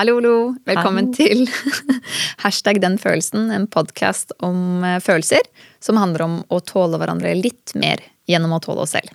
Hallo, 0.00 0.14
hallo. 0.16 0.36
Velkommen 0.64 1.10
til 1.12 1.42
hashtag 2.44 2.78
den 2.80 2.94
følelsen, 2.96 3.50
en 3.52 3.66
podkast 3.68 4.30
om 4.40 4.80
eh, 4.80 4.94
følelser 5.04 5.44
som 5.84 5.98
handler 6.00 6.24
om 6.24 6.38
å 6.48 6.60
tåle 6.64 6.96
hverandre 6.96 7.34
litt 7.36 7.74
mer 7.76 8.00
gjennom 8.24 8.54
å 8.56 8.60
tåle 8.64 8.86
oss 8.86 8.94
selv. 8.96 9.12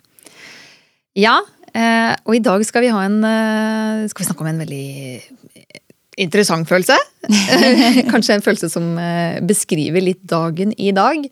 Ja, 1.18 1.40
eh, 1.72 2.12
og 2.22 2.38
i 2.38 2.42
dag 2.44 2.62
skal 2.68 2.86
vi 2.86 2.92
ha 2.94 3.02
en 3.02 3.18
eh, 3.26 4.04
Skal 4.12 4.22
vi 4.22 4.28
snakke 4.28 4.46
om 4.46 4.52
en 4.52 4.62
veldig 4.62 4.86
interessant 6.22 6.70
følelse. 6.70 7.00
Kanskje 8.12 8.38
en 8.38 8.46
følelse 8.46 8.70
som 8.70 8.94
beskriver 9.50 10.06
litt 10.06 10.22
dagen 10.22 10.70
i 10.78 10.94
dag. 10.94 11.26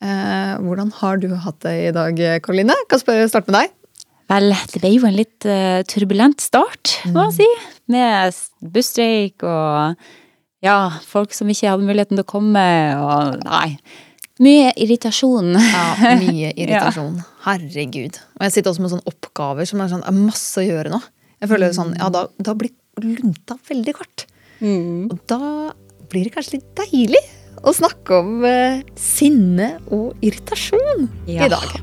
Hvordan 0.00 0.96
har 1.02 1.20
du 1.20 1.28
hatt 1.44 1.60
det 1.68 1.76
i 1.90 1.94
dag, 2.00 2.26
Karoline? 2.40 2.80
Kan 2.88 3.04
jeg 3.04 3.28
starte 3.28 3.52
med 3.52 3.60
deg? 3.60 3.78
Vel, 4.32 4.52
det 4.72 4.80
ble 4.80 4.96
jo 4.96 5.04
en 5.04 5.20
litt 5.20 5.52
turbulent 5.92 6.40
start, 6.40 7.02
må 7.12 7.28
jeg 7.28 7.42
si. 7.44 7.54
Med 7.92 8.36
busstreik 8.74 9.44
og 9.44 9.98
ja, 10.64 10.78
folk 11.04 11.34
som 11.36 11.50
ikke 11.52 11.68
hadde 11.68 11.84
muligheten 11.84 12.16
til 12.16 12.24
å 12.24 12.28
komme, 12.28 12.64
og 12.96 13.42
nei. 13.44 13.76
Mye 14.42 14.72
irritasjon. 14.80 15.52
Ja, 15.60 15.84
mye 16.18 16.54
irritasjon. 16.62 17.18
ja. 17.20 17.30
Herregud. 17.44 18.16
Og 18.38 18.46
jeg 18.46 18.54
sitter 18.56 18.72
også 18.72 18.82
med 18.82 18.94
sånne 18.94 19.12
oppgaver 19.12 19.68
som 19.68 19.82
er 19.84 19.92
sånn, 19.92 20.06
er 20.08 20.16
masse 20.16 20.62
å 20.62 20.64
gjøre 20.64 20.94
nå. 20.94 21.02
Jeg 21.44 21.50
føler 21.52 21.76
sånn, 21.76 21.92
ja, 22.00 22.08
da, 22.08 22.24
da 22.40 22.56
blir 22.56 22.72
lunta 23.04 23.58
veldig 23.68 23.94
kort. 23.98 24.24
Mm. 24.64 25.10
Og 25.12 25.18
da 25.28 25.74
blir 26.08 26.24
det 26.26 26.32
kanskje 26.34 26.58
litt 26.58 26.70
deilig 26.78 27.20
å 27.64 27.72
snakke 27.74 28.18
om 28.20 28.44
eh, 28.48 28.80
sinne 28.98 29.74
og 29.92 30.24
irritasjon 30.24 31.06
ja. 31.28 31.46
i 31.46 31.52
dag. 31.52 31.76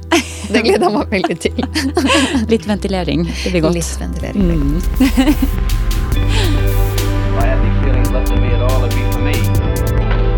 Det 0.51 0.65
gleder 0.65 0.87
jeg 0.87 0.95
meg 0.97 1.13
veldig 1.15 1.37
til. 1.45 1.61
Litt 2.51 2.67
ventilering. 2.67 3.23
Det 3.29 3.53
blir 3.53 3.65
godt. 3.67 3.77
Litt 3.77 3.95
ventilering. 4.01 4.51
Mm. 4.51 5.87
I 6.15 7.45
had 7.45 7.59
these 7.63 7.77
feelings 7.83 8.11
left 8.11 8.31
in 8.31 8.41
me 8.41 8.49
at 8.49 8.61
all, 8.61 8.83
it'd 8.83 8.95
be 8.95 9.03
for 9.11 9.19
me. 9.19 9.33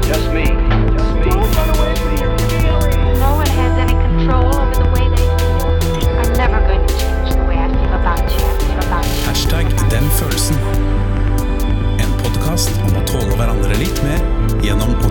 Just 0.05 0.31
me. 0.31 0.45
Just 0.93 1.13
me. 1.17 1.31
No 3.19 3.31
one 3.35 3.47
has 3.47 3.73
any 3.79 3.93
control 3.93 4.53
over 4.55 4.75
the 4.75 4.89
way 4.93 5.05
they 5.09 5.25
feel. 5.37 6.09
I'm 6.19 6.33
never 6.33 6.59
going 6.67 6.85
to 6.85 6.93
change 6.97 7.35
the 7.35 7.45
way 7.45 7.57
I 7.57 7.67
feel 7.69 7.93
about 7.93 8.23
you. 8.31 8.43
Hashtag. 9.25 9.65
En 11.97 12.09
om 12.81 12.93
mer 14.03 14.21
gjennom 14.61 14.95
å 15.03 15.09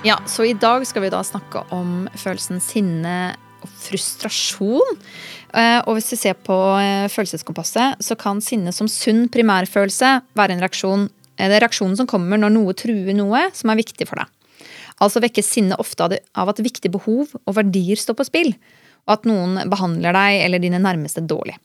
Ja, 0.00 0.16
så 0.26 0.46
i 0.48 0.54
dag 0.56 0.86
skal 0.88 1.02
vi 1.04 1.10
da 1.12 1.18
snakke 1.20 1.60
om 1.76 2.06
følelsen 2.16 2.56
sinne 2.64 3.34
og 3.60 3.68
frustrasjon. 3.82 4.94
Eh, 5.52 5.80
og 5.84 5.98
hvis 5.98 6.14
vi 6.14 6.18
ser 6.22 6.38
på 6.40 6.56
eh, 6.80 7.04
følelseskompasset, 7.12 8.00
så 8.00 8.16
kan 8.16 8.40
sinne 8.40 8.72
som 8.72 8.88
sunn 8.88 9.26
primærfølelse 9.28 10.14
være 10.40 10.56
en 10.56 10.64
reaksjon 10.64 11.04
eh, 11.04 11.50
det 11.50 11.58
er 11.58 11.64
reaksjonen 11.66 11.98
som 12.00 12.08
kommer 12.08 12.40
når 12.40 12.54
noe 12.54 12.76
truer 12.80 13.12
noe 13.18 13.42
som 13.52 13.74
er 13.74 13.80
viktig 13.82 14.08
for 14.08 14.22
deg. 14.22 14.72
Altså 15.04 15.20
vekkes 15.20 15.52
sinne 15.52 15.76
ofte 15.80 16.08
av 16.08 16.54
at 16.54 16.64
viktige 16.64 16.96
behov 16.96 17.36
og 17.44 17.58
verdier 17.60 18.00
står 18.00 18.16
på 18.16 18.28
spill, 18.30 18.54
og 19.04 19.18
at 19.18 19.28
noen 19.28 19.66
behandler 19.68 20.16
deg 20.16 20.46
eller 20.46 20.64
dine 20.64 20.80
nærmeste 20.80 21.26
dårlig. 21.28 21.58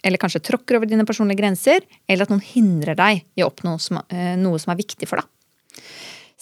Eller 0.00 0.20
kanskje 0.20 0.40
tråkker 0.48 0.80
over 0.80 0.88
dine 0.88 1.04
personlige 1.04 1.42
grenser, 1.42 1.84
eller 2.08 2.24
at 2.24 2.32
noen 2.32 2.44
hindrer 2.48 2.96
deg 2.96 3.26
i 3.36 3.44
å 3.44 3.52
oppnå 3.52 3.76
noe 3.76 4.60
som 4.60 4.72
er 4.72 4.80
viktig 4.80 5.08
for 5.08 5.20
deg. 5.20 5.33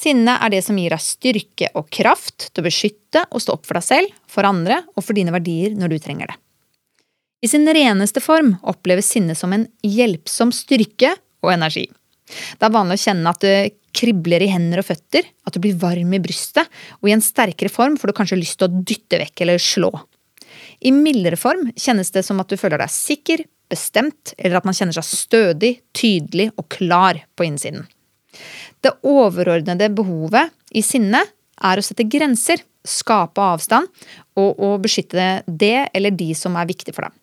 Sinne 0.03 0.35
er 0.43 0.51
det 0.51 0.65
som 0.67 0.79
gir 0.79 0.91
deg 0.91 1.03
styrke 1.03 1.69
og 1.79 1.91
kraft 1.95 2.49
til 2.51 2.63
å 2.63 2.67
beskytte 2.67 3.23
og 3.31 3.43
stå 3.43 3.55
opp 3.55 3.69
for 3.69 3.79
deg 3.79 3.87
selv, 3.87 4.15
for 4.27 4.49
andre 4.49 4.81
og 4.97 5.05
for 5.05 5.15
dine 5.15 5.35
verdier 5.35 5.77
når 5.79 5.95
du 5.95 5.99
trenger 6.03 6.33
det. 6.33 6.39
I 7.43 7.51
sin 7.51 7.67
reneste 7.67 8.23
form 8.23 8.57
oppleves 8.71 9.09
sinne 9.15 9.35
som 9.39 9.55
en 9.55 9.67
hjelpsom 9.87 10.53
styrke 10.55 11.15
og 11.43 11.53
energi. 11.55 11.89
Det 12.59 12.67
er 12.67 12.75
vanlig 12.75 12.99
å 12.99 13.03
kjenne 13.03 13.31
at 13.35 13.43
det 13.43 13.57
kribler 13.93 14.43
i 14.43 14.51
hender 14.51 14.81
og 14.81 14.89
føtter, 14.89 15.27
at 15.47 15.55
du 15.55 15.61
blir 15.63 15.79
varm 15.79 16.15
i 16.15 16.21
brystet, 16.23 16.71
og 17.03 17.11
i 17.11 17.15
en 17.15 17.25
sterkere 17.25 17.71
form 17.71 17.99
får 18.01 18.11
du 18.11 18.17
kanskje 18.17 18.39
lyst 18.41 18.59
til 18.61 18.71
å 18.71 18.83
dytte 18.87 19.21
vekk 19.21 19.45
eller 19.45 19.63
slå. 19.63 19.91
I 20.83 20.95
mildere 20.95 21.39
form 21.39 21.69
kjennes 21.77 22.11
det 22.15 22.25
som 22.27 22.41
at 22.43 22.51
du 22.51 22.59
føler 22.59 22.81
deg 22.81 22.95
sikker, 22.95 23.45
bestemt, 23.73 24.35
eller 24.39 24.59
at 24.59 24.69
man 24.69 24.77
kjenner 24.77 24.97
seg 24.97 25.07
stødig, 25.09 25.75
tydelig 25.97 26.51
og 26.57 26.71
klar 26.73 27.21
på 27.37 27.47
innsiden. 27.47 27.87
Det 28.83 28.95
overordnede 29.07 29.91
behovet 29.95 30.53
i 30.73 30.83
sinne 30.85 31.23
er 31.63 31.79
å 31.79 31.85
sette 31.85 32.07
grenser, 32.09 32.63
skape 32.83 33.43
avstand 33.43 33.87
og, 34.35 34.59
og 34.59 34.81
beskytte 34.83 35.43
det 35.47 35.89
eller 35.95 36.15
de 36.17 36.33
som 36.35 36.57
er 36.59 36.71
viktig 36.71 36.95
for 36.97 37.07
deg. 37.07 37.19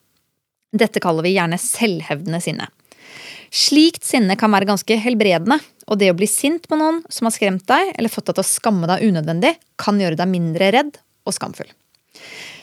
Dette 0.80 1.02
kaller 1.02 1.26
vi 1.26 1.34
gjerne 1.34 1.58
selvhevdende 1.60 2.40
sinne. 2.44 2.70
Slikt 3.50 4.06
sinne 4.06 4.38
kan 4.38 4.54
være 4.54 4.68
ganske 4.70 4.98
helbredende, 5.02 5.58
og 5.90 5.98
det 5.98 6.12
å 6.12 6.18
bli 6.18 6.28
sint 6.30 6.68
på 6.70 6.78
noen 6.78 7.02
som 7.10 7.26
har 7.26 7.34
skremt 7.34 7.66
deg 7.70 7.96
eller 7.96 8.14
fått 8.14 8.30
deg 8.30 8.38
til 8.38 8.46
å 8.46 8.52
skamme 8.52 8.90
deg 8.90 9.08
unødvendig, 9.10 9.56
kan 9.82 9.98
gjøre 9.98 10.20
deg 10.20 10.30
mindre 10.30 10.70
redd 10.76 11.00
og 11.26 11.34
skamfull. 11.34 11.72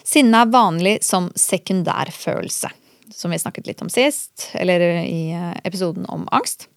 Sinne 0.07 0.45
er 0.45 0.53
vanlig 0.53 1.01
som 1.03 1.27
sekundærfølelse, 1.35 2.71
som 3.11 3.35
vi 3.35 3.43
snakket 3.43 3.67
litt 3.67 3.83
om 3.83 3.91
sist, 3.91 4.53
eller 4.55 4.85
i 5.03 5.35
episoden 5.67 6.07
om 6.13 6.29
angst. 6.31 6.69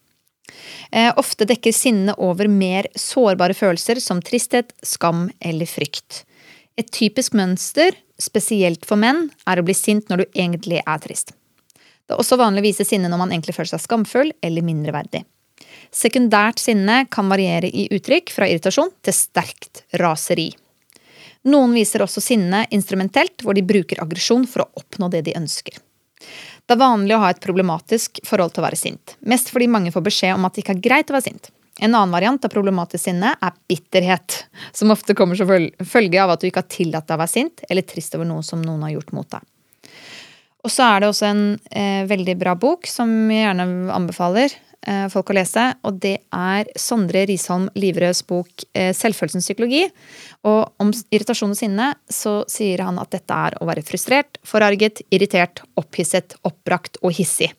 Eh, 0.92 1.10
ofte 1.20 1.46
dekker 1.48 1.74
sinne 1.74 2.14
over 2.18 2.48
mer 2.50 2.88
sårbare 2.98 3.54
følelser 3.56 4.00
som 4.02 4.22
tristhet, 4.24 4.72
skam 4.82 5.28
eller 5.40 5.68
frykt. 5.70 6.24
Et 6.78 6.88
typisk 6.90 7.34
mønster, 7.36 7.96
spesielt 8.20 8.86
for 8.88 9.00
menn, 9.00 9.28
er 9.46 9.60
å 9.60 9.66
bli 9.66 9.76
sint 9.76 10.08
når 10.10 10.22
du 10.22 10.40
egentlig 10.40 10.80
er 10.80 11.02
trist. 11.02 11.34
Det 12.06 12.16
er 12.16 12.22
også 12.22 12.40
vanlig 12.40 12.64
å 12.64 12.68
vise 12.70 12.86
sinne 12.86 13.10
når 13.10 13.20
man 13.20 13.34
egentlig 13.34 13.54
føler 13.54 13.70
seg 13.74 13.84
skamfull 13.84 14.32
eller 14.42 14.66
mindreverdig. 14.66 15.22
Sekundært 15.94 16.58
sinne 16.62 17.04
kan 17.10 17.30
variere 17.30 17.70
i 17.70 17.86
uttrykk 17.94 18.32
fra 18.34 18.48
irritasjon 18.50 18.90
til 19.04 19.14
sterkt 19.14 19.84
raseri. 20.00 20.50
Noen 21.50 21.72
viser 21.72 22.04
også 22.04 22.22
sinne 22.22 22.64
instrumentelt, 22.74 23.40
hvor 23.42 23.56
de 23.56 23.64
bruker 23.64 24.02
aggresjon 24.02 24.44
for 24.50 24.64
å 24.64 24.82
oppnå 24.82 25.08
det 25.12 25.22
de 25.28 25.36
ønsker. 25.38 25.78
Det 26.70 26.76
er 26.76 26.84
vanlig 26.84 27.16
å 27.16 27.22
ha 27.24 27.32
et 27.32 27.40
problematisk 27.42 28.20
forhold 28.22 28.52
til 28.54 28.62
å 28.62 28.68
være 28.68 28.78
sint. 28.78 29.16
Mest 29.26 29.48
fordi 29.50 29.66
mange 29.66 29.90
får 29.90 30.04
beskjed 30.06 30.36
om 30.36 30.44
at 30.46 30.54
det 30.54 30.62
ikke 30.62 30.76
er 30.76 30.82
greit 30.84 31.08
å 31.10 31.16
være 31.16 31.24
sint. 31.24 31.48
En 31.82 31.96
annen 31.96 32.14
variant 32.14 32.44
av 32.46 32.52
problematisk 32.52 33.08
sinne 33.08 33.32
er 33.34 33.56
bitterhet, 33.66 34.36
som 34.70 34.94
ofte 34.94 35.16
kommer 35.18 35.34
som 35.34 35.50
følge 35.50 36.20
av 36.22 36.30
at 36.30 36.44
du 36.44 36.46
ikke 36.46 36.62
har 36.62 36.70
tillatt 36.70 37.08
deg 37.08 37.16
å 37.16 37.22
være 37.24 37.32
sint 37.32 37.64
eller 37.66 37.88
trist 37.90 38.14
over 38.14 38.28
noe 38.30 38.46
som 38.46 38.62
noen 38.62 38.84
har 38.86 38.94
gjort 38.94 39.10
mot 39.18 39.26
deg. 39.34 39.42
Og 40.62 40.70
så 40.70 40.86
er 40.92 41.02
det 41.02 41.10
også 41.10 41.26
en 41.32 41.44
eh, 41.74 42.06
veldig 42.06 42.38
bra 42.38 42.54
bok 42.54 42.86
som 42.86 43.10
jeg 43.32 43.48
gjerne 43.48 43.66
anbefaler 43.96 44.54
folk 45.12 45.30
å 45.30 45.36
lese. 45.36 45.66
Og 45.86 45.98
det 46.02 46.16
er 46.32 46.70
Sondre 46.78 47.26
Risholm 47.28 47.68
Livrøds 47.76 48.22
bok 48.28 48.64
eh, 48.72 48.92
'Selvfølelsens 48.96 49.48
psykologi'. 49.48 49.90
Og 50.48 50.72
om 50.80 50.92
irritasjon 51.12 51.52
og 51.52 51.58
sinne 51.58 51.92
så 52.08 52.40
sier 52.48 52.84
han 52.86 52.98
at 53.02 53.12
dette 53.12 53.34
er 53.34 53.58
å 53.60 53.68
være 53.68 53.84
frustrert, 53.84 54.40
forarget, 54.46 55.04
irritert, 55.12 55.62
opphisset, 55.80 56.36
oppbrakt 56.48 57.00
og 57.02 57.12
hissig. 57.16 57.52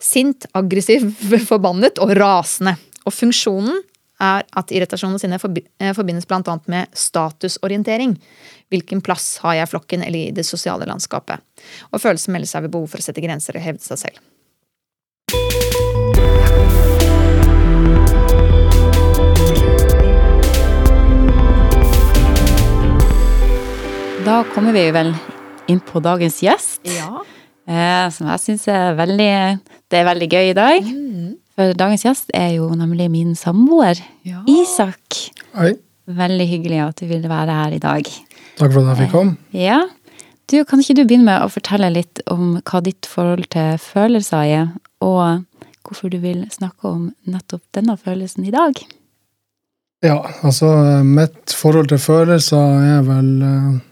Sint, 0.00 0.48
aggressiv, 0.56 1.08
forbannet 1.50 2.00
og 2.02 2.14
rasende. 2.16 2.76
Og 3.04 3.12
funksjonen 3.12 3.82
er 4.24 4.44
at 4.56 4.72
irritasjon 4.72 5.16
og 5.16 5.20
sinne 5.20 5.36
eh, 5.36 5.92
forbindes 5.96 6.28
bl.a. 6.30 6.58
med 6.70 6.92
statusorientering. 6.96 8.14
Hvilken 8.72 9.02
plass 9.04 9.38
har 9.44 9.58
jeg 9.58 9.68
i 9.68 9.72
flokken 9.74 10.04
eller 10.06 10.30
i 10.30 10.36
det 10.36 10.46
sosiale 10.48 10.86
landskapet? 10.88 11.42
Og 11.92 12.00
følelsen 12.00 12.32
melder 12.32 12.50
seg 12.50 12.64
ved 12.64 12.76
behov 12.76 12.94
for 12.94 13.02
å 13.02 13.06
sette 13.06 13.24
grenser 13.24 13.58
og 13.58 13.66
hevde 13.66 13.84
seg 13.84 14.06
selv. 14.06 14.22
Da 24.24 24.38
kommer 24.54 24.72
vi 24.72 24.86
vel 24.88 25.10
inn 25.68 25.80
på 25.84 26.00
dagens 26.00 26.38
gjest. 26.40 26.80
Ja. 26.88 27.20
Eh, 27.68 28.06
som 28.12 28.30
jeg 28.32 28.40
syns 28.40 28.62
er 28.72 28.94
veldig 28.96 29.34
Det 29.92 29.98
er 30.00 30.06
veldig 30.08 30.28
gøy 30.32 30.46
i 30.48 30.56
dag. 30.56 30.86
Mm. 30.88 31.34
For 31.52 31.76
dagens 31.76 32.06
gjest 32.06 32.32
er 32.32 32.54
jo 32.56 32.70
nemlig 32.72 33.10
min 33.12 33.34
samboer. 33.36 34.00
Ja. 34.24 34.40
Isak. 34.48 35.18
Hei. 35.52 35.74
Veldig 36.08 36.48
hyggelig 36.48 36.80
at 36.86 37.02
du 37.02 37.06
ville 37.12 37.28
være 37.28 37.58
her 37.60 37.76
i 37.76 37.82
dag. 37.84 38.08
Takk 38.56 38.72
for 38.72 38.80
at 38.80 38.94
jeg 38.94 39.02
fikk 39.02 39.12
komme. 39.12 39.36
Eh, 39.52 39.66
ja. 39.66 39.82
Du, 40.48 40.58
kan 40.64 40.80
ikke 40.80 40.96
du 40.96 41.04
begynne 41.04 41.28
med 41.28 41.44
å 41.44 41.52
fortelle 41.52 41.92
litt 41.92 42.24
om 42.32 42.58
hva 42.64 42.80
ditt 42.84 43.04
forhold 43.04 43.50
til 43.52 43.76
følelser 43.80 44.50
er, 44.56 44.68
og 45.04 45.44
hvorfor 45.84 46.08
du 46.12 46.22
vil 46.24 46.46
snakke 46.52 46.88
om 46.88 47.08
nettopp 47.28 47.64
denne 47.76 48.00
følelsen 48.00 48.48
i 48.48 48.56
dag? 48.56 48.86
Ja, 50.04 50.22
altså 50.40 51.02
mitt 51.04 51.52
forhold 51.52 51.92
til 51.92 52.00
følelser 52.00 52.84
er 52.88 53.04
vel 53.04 53.34
uh, 53.44 53.82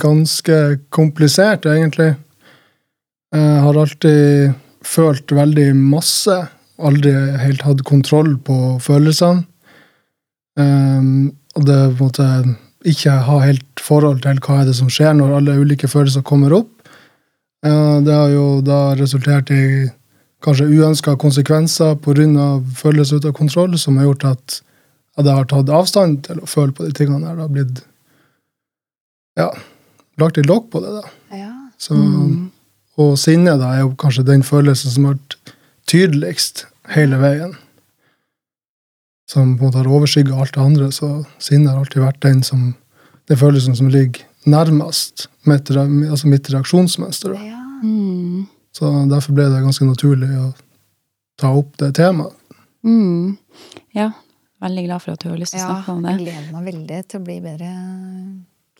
ganske 0.00 0.56
komplisert, 0.92 1.66
egentlig. 1.66 2.14
Jeg 3.32 3.60
har 3.64 3.78
alltid 3.78 4.56
følt 4.84 5.32
veldig 5.32 5.68
masse. 5.76 6.36
Aldri 6.80 7.12
helt 7.40 7.62
hatt 7.62 7.84
kontroll 7.88 8.34
på 8.44 8.56
følelsene. 8.82 9.46
Um, 10.58 11.30
og 11.56 11.64
det 11.68 11.78
måte 12.00 12.26
ikke 12.88 13.12
ha 13.26 13.38
helt 13.44 13.80
forhold 13.80 14.22
til 14.24 14.40
hva 14.44 14.60
er 14.60 14.68
det 14.70 14.76
som 14.78 14.90
skjer 14.92 15.14
når 15.16 15.36
alle 15.38 15.58
ulike 15.60 15.88
følelser 15.90 16.24
kommer 16.26 16.54
opp. 16.56 16.72
Eh, 17.66 17.96
det 18.04 18.14
har 18.14 18.30
jo 18.32 18.46
da 18.64 18.94
resultert 18.96 19.52
i 19.52 19.88
kanskje 20.44 20.70
uønska 20.70 21.16
konsekvenser 21.20 21.98
pga. 22.00 22.62
følelser 22.76 23.16
ute 23.16 23.28
av 23.28 23.36
kontroll, 23.36 23.78
som 23.78 23.96
har 23.96 24.08
gjort 24.08 24.24
at 24.24 24.62
jeg 25.20 25.36
har 25.36 25.44
tatt 25.44 25.68
avstand 25.68 26.22
til 26.24 26.40
å 26.40 26.48
føle 26.48 26.72
på 26.72 26.86
de 26.86 26.92
tingene. 26.92 27.34
Det 27.34 27.42
har 27.42 27.48
blitt 27.48 27.82
ja, 29.40 29.48
lagt 30.20 30.36
litt 30.40 30.48
lokk 30.50 30.68
på 30.72 30.82
det. 30.84 30.92
da. 31.00 31.36
Ja. 31.38 31.50
Så, 31.80 31.96
Og 33.00 33.14
sinne 33.16 33.54
da, 33.56 33.70
er 33.76 33.84
jo 33.86 33.94
kanskje 33.96 34.26
den 34.28 34.42
følelsen 34.44 34.92
som 34.92 35.06
har 35.08 35.14
vært 35.16 35.54
tydeligst 35.88 36.66
hele 36.92 37.16
veien. 37.22 37.54
Som 39.30 39.54
på 39.56 39.62
en 39.64 39.70
måte 39.70 39.78
har 39.80 39.88
overskygga 39.88 40.36
alt 40.42 40.54
det 40.56 40.62
andre. 40.64 40.88
Så 40.92 41.08
sinne 41.40 41.70
har 41.70 41.78
alltid 41.80 42.02
vært 42.02 42.20
den 42.26 42.42
som, 42.46 42.72
den 43.30 43.38
følelsen 43.40 43.76
som 43.78 43.88
ligger 43.92 44.26
nærmest 44.50 45.28
mitt, 45.48 45.70
altså 45.70 46.28
mitt 46.28 46.50
reaksjonsmønster. 46.50 47.36
Ja. 47.38 47.60
Mm. 47.84 48.46
Så 48.76 48.90
derfor 49.10 49.34
ble 49.38 49.46
det 49.52 49.62
ganske 49.64 49.86
naturlig 49.88 50.28
å 50.40 50.50
ta 51.40 51.54
opp 51.56 51.76
det 51.80 51.94
temaet. 51.96 52.34
Mm. 52.84 53.36
Ja, 53.96 54.10
veldig 54.64 54.84
glad 54.86 55.02
for 55.04 55.12
at 55.16 55.22
du 55.24 55.28
har 55.30 55.38
lyst 55.40 55.52
til 55.54 55.60
å 55.60 55.64
Ja, 55.64 55.72
snakke 55.74 55.92
om 55.96 56.04
jeg 56.08 56.16
det. 56.18 56.24
gleder 56.26 56.52
meg 56.54 56.68
veldig 56.74 57.00
til 57.08 57.20
å 57.20 57.24
bli 57.26 57.38
bedre 57.44 57.70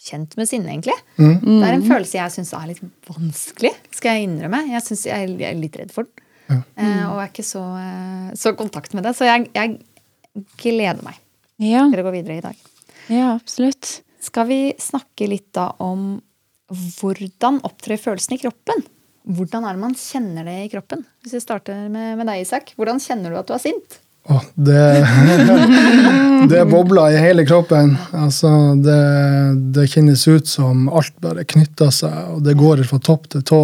kjent 0.01 0.37
med 0.41 0.49
sinne, 0.49 0.71
egentlig. 0.73 0.95
Mm. 1.19 1.35
Det 1.45 1.69
er 1.69 1.75
en 1.77 1.85
følelse 1.85 2.17
jeg 2.17 2.33
syns 2.33 2.53
er 2.57 2.67
litt 2.71 2.81
vanskelig, 3.09 3.73
skal 3.93 4.17
jeg 4.17 4.29
innrømme. 4.29 4.63
Jeg, 4.73 4.83
synes 4.87 5.03
jeg 5.07 5.29
er- 5.29 5.51
er 5.51 5.59
litt 5.61 5.77
redd 5.77 5.93
for 5.93 6.05
den. 6.09 6.27
Ja. 6.51 6.63
Eh, 6.83 7.03
og 7.13 7.19
er 7.23 7.29
ikke 7.29 7.45
så, 7.47 7.61
eh, 7.79 8.31
så 8.35 8.55
kontakt 8.57 8.95
med 8.95 9.05
det. 9.05 9.13
Så 9.15 9.29
jeg, 9.29 9.51
jeg 9.55 9.79
gleder 10.59 11.03
meg 11.05 11.19
Ja, 11.61 11.85
til 11.91 12.01
å 12.01 12.07
gå 12.09 12.13
videre 12.17 12.39
i 12.39 12.41
dag. 12.41 12.57
ja, 13.09 13.35
absolutt. 13.37 14.01
Skal 14.21 14.47
vi 14.49 14.61
snakke 14.79 15.29
litt 15.29 15.53
da 15.53 15.73
om 15.81 16.23
hvordan 16.71 17.61
opptrer 17.67 17.99
følelsen 18.01 18.37
i 18.37 18.41
kroppen? 18.43 18.85
Hvordan 19.31 19.65
er 19.69 19.75
det 19.77 19.81
man 19.83 19.95
kjenner 19.95 20.45
det 20.49 20.57
i 20.65 20.69
kroppen? 20.73 21.05
Hvis 21.23 21.33
vi 21.37 21.41
starter 21.45 21.89
med, 21.91 22.17
med 22.19 22.27
deg, 22.27 22.41
Isak. 22.47 22.73
Hvordan 22.79 23.01
kjenner 23.03 23.31
du 23.31 23.37
at 23.41 23.47
du 23.51 23.55
er 23.55 23.63
sint? 23.63 23.99
Åh, 24.29 24.43
det, 24.55 25.07
det 26.51 26.65
bobler 26.71 27.11
i 27.15 27.21
hele 27.23 27.47
kroppen. 27.49 27.97
Altså, 28.13 28.51
det, 28.85 28.99
det 29.75 29.87
kjennes 29.91 30.27
ut 30.29 30.47
som 30.49 30.89
alt 30.93 31.15
bare 31.25 31.45
knytter 31.49 31.91
seg, 31.95 32.19
og 32.37 32.43
det 32.47 32.55
går 32.61 32.83
fra 32.89 32.99
topp 33.03 33.29
til 33.33 33.43
tå. 33.49 33.61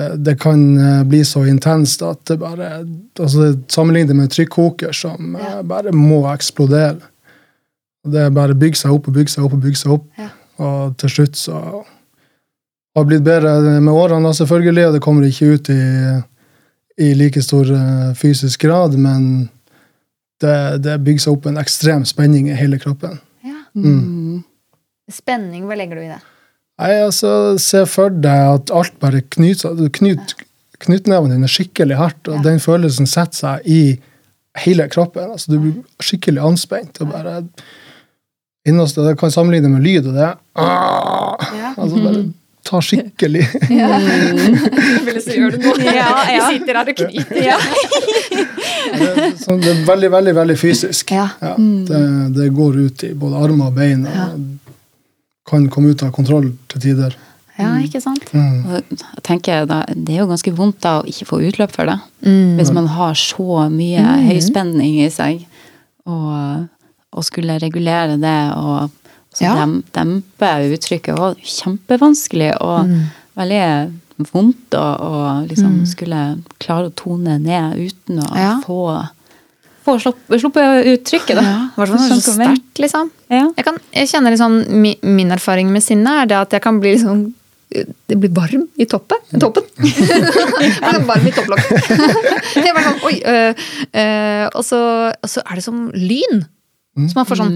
eh, 0.00 0.16
Det 0.18 0.34
kan 0.42 0.64
eh, 0.78 1.02
bli 1.04 1.22
så 1.24 1.44
intenst 1.48 2.02
at 2.02 2.24
det 2.30 2.38
bare 2.40 2.70
altså 3.20 3.52
Sammenlignet 3.68 4.16
med 4.16 4.28
en 4.28 4.34
trykkoker 4.34 4.92
som 4.96 5.36
eh, 5.36 5.46
Ja. 5.46 5.62
bare 5.62 5.92
må 5.92 6.22
eksplodere. 6.34 6.98
Det 8.08 8.30
bare 8.32 8.54
bygger 8.56 8.76
seg 8.80 8.92
opp 8.96 9.08
og 9.08 9.14
bygger 9.14 9.34
seg 9.36 9.44
opp 9.44 9.54
og 9.56 9.60
bygger 9.64 9.76
seg 9.82 9.92
opp. 9.98 10.06
Ja. 10.18 10.28
Og 10.60 10.96
til 11.00 11.10
slutt 11.12 11.36
så 11.36 11.56
har 11.56 13.04
det 13.04 13.08
blitt 13.12 13.24
bedre 13.24 13.78
med 13.80 13.92
årene, 13.94 14.32
selvfølgelig, 14.34 14.86
og 14.88 14.94
det 14.96 15.02
kommer 15.04 15.24
ikke 15.28 15.54
ut 15.54 15.68
i 15.72 15.80
i 17.00 17.12
like 17.16 17.40
stor 17.42 17.68
eh, 17.72 18.10
fysisk 18.18 18.60
grad, 18.66 18.96
men 19.00 19.48
det, 20.40 20.56
det 20.84 20.98
bygger 21.04 21.24
seg 21.26 21.32
opp 21.36 21.46
en 21.50 21.60
ekstrem 21.60 22.04
spenning 22.08 22.48
i 22.50 22.56
hele 22.58 22.78
kroppen. 22.80 23.18
Ja. 23.46 23.58
Mm. 23.74 24.42
Spenning, 25.10 25.64
hva 25.68 25.76
legger 25.78 25.98
du 26.00 26.04
i 26.04 26.10
det? 26.12 26.20
Nei, 26.80 26.92
altså, 27.04 27.58
Se 27.60 27.82
for 27.90 28.12
deg 28.24 28.54
at 28.54 28.70
alt 28.72 28.94
bare 29.02 29.20
knyter 29.34 29.74
seg. 29.74 29.90
Knyt, 29.98 30.36
Knyttneven 30.80 31.28
din 31.34 31.44
er 31.44 31.50
skikkelig 31.52 31.96
hardt, 32.00 32.22
og 32.28 32.38
Ja. 32.38 32.42
den 32.46 32.60
følelsen 32.62 33.06
setter 33.10 33.36
seg 33.36 33.66
i 33.68 33.80
hele 34.64 34.86
kroppen. 34.88 35.30
altså 35.34 35.52
Du 35.52 35.58
blir 35.60 35.74
skikkelig 36.00 36.40
anspent. 36.40 37.00
og 37.02 37.10
bare 37.12 37.42
Innerste, 38.68 39.04
Det 39.04 39.18
kan 39.18 39.30
sammenligne 39.30 39.68
med 39.68 39.82
lyd, 39.82 40.06
og 40.06 40.14
det 40.14 40.20
Ja. 40.56 41.74
altså 41.76 41.96
bare 42.04 42.24
ta 42.66 42.80
skikkelig 42.84 43.46
Vil 43.70 45.16
du 45.16 45.30
gjøre 45.32 45.56
det 45.56 45.62
nå? 45.64 45.72
Ja, 45.84 46.10
ja. 46.28 46.48
Vi 46.50 46.58
sitter 46.58 46.78
her 46.80 46.90
og 46.92 47.00
knyter. 47.00 47.40
Ja. 47.44 47.56
det, 49.00 49.30
så 49.40 49.56
det 49.60 49.72
er 49.72 49.80
veldig, 49.88 50.10
veldig 50.12 50.34
veldig 50.36 50.56
fysisk. 50.60 51.14
Ja. 51.16 51.28
Ja, 51.40 51.54
det, 51.56 52.02
det 52.36 52.50
går 52.56 52.78
ut 52.84 53.04
i 53.08 53.12
både 53.18 53.40
armer 53.40 53.70
og 53.72 53.78
bein. 53.80 54.06
og 54.06 54.70
Kan 55.50 55.68
komme 55.72 55.94
ut 55.94 56.04
av 56.06 56.12
kontroll 56.14 56.52
til 56.70 56.84
tider. 56.88 57.16
ja, 57.60 57.72
ikke 57.82 58.00
sant? 58.00 58.28
Mm. 58.32 58.62
Jeg 58.78 59.22
tenker 59.26 59.66
da, 59.68 59.82
Det 59.92 60.14
er 60.14 60.22
jo 60.22 60.30
ganske 60.30 60.52
vondt 60.56 60.80
da 60.84 60.98
å 61.00 61.08
ikke 61.08 61.28
få 61.28 61.40
utløp 61.48 61.74
for 61.74 61.90
det. 61.90 61.98
Mm. 62.24 62.56
Hvis 62.60 62.72
man 62.76 62.88
har 62.92 63.16
så 63.18 63.66
mye 63.72 64.04
høyspenning 64.28 65.00
i 65.04 65.10
seg, 65.12 65.46
og, 66.08 66.68
og 67.12 67.26
skulle 67.26 67.58
regulere 67.60 68.16
det 68.20 68.38
og 68.56 68.99
så 69.34 69.44
Ja. 69.44 69.54
dem, 69.54 69.82
demper 69.94 70.72
uttrykket, 70.74 71.18
var 71.18 71.34
kjempevanskelig 71.38 72.52
og 72.60 72.90
veldig 73.38 73.64
vondt 74.32 74.74
å 74.76 75.46
liksom 75.48 75.80
mm. 75.80 75.86
skulle 75.88 76.20
klare 76.58 76.90
å 76.90 76.94
tone 76.94 77.38
ned 77.38 77.78
uten 77.78 78.20
å 78.20 78.28
Ja. 78.36 78.60
få, 78.66 79.06
få 79.86 79.96
slupp- 80.02 80.38
sluppe 80.38 80.64
uttrykket. 80.94 81.36
Da. 81.38 81.42
Ja, 81.42 81.58
hvert 81.76 81.94
fall 81.94 82.12
er 82.12 82.20
sterkt, 82.20 82.78
liksom. 82.82 83.10
Ja. 83.30 83.46
Jeg, 83.56 83.64
kan, 83.64 83.78
jeg 83.94 84.08
kjenner 84.08 84.34
liksom, 84.34 84.64
mi, 84.82 84.96
Min 85.02 85.30
erfaring 85.30 85.70
med 85.72 85.82
sinne 85.82 86.22
er 86.22 86.26
det 86.26 86.36
at 86.36 86.52
jeg 86.52 86.62
kan 86.62 86.80
bli 86.80 86.96
liksom 86.96 87.34
det 87.70 88.16
blir 88.18 88.32
varm 88.34 88.64
i 88.82 88.84
toppen. 88.90 89.20
I 89.30 89.38
toppen. 89.38 89.62
Varm 91.06 91.26
i 91.26 91.30
topplokket. 91.30 91.90
Jeg 92.56 92.74
bare 92.74 92.88
sånn, 92.88 92.96
oi, 93.06 93.12
øh, 93.30 93.60
øh, 93.94 94.46
og, 94.48 94.64
så, 94.66 94.80
og 95.14 95.30
så 95.30 95.44
er 95.44 95.60
det 95.60 95.62
som 95.62 95.84
lyn. 95.94 96.42
Som 96.98 97.20
man 97.20 97.28
får 97.28 97.38
sånn 97.38 97.54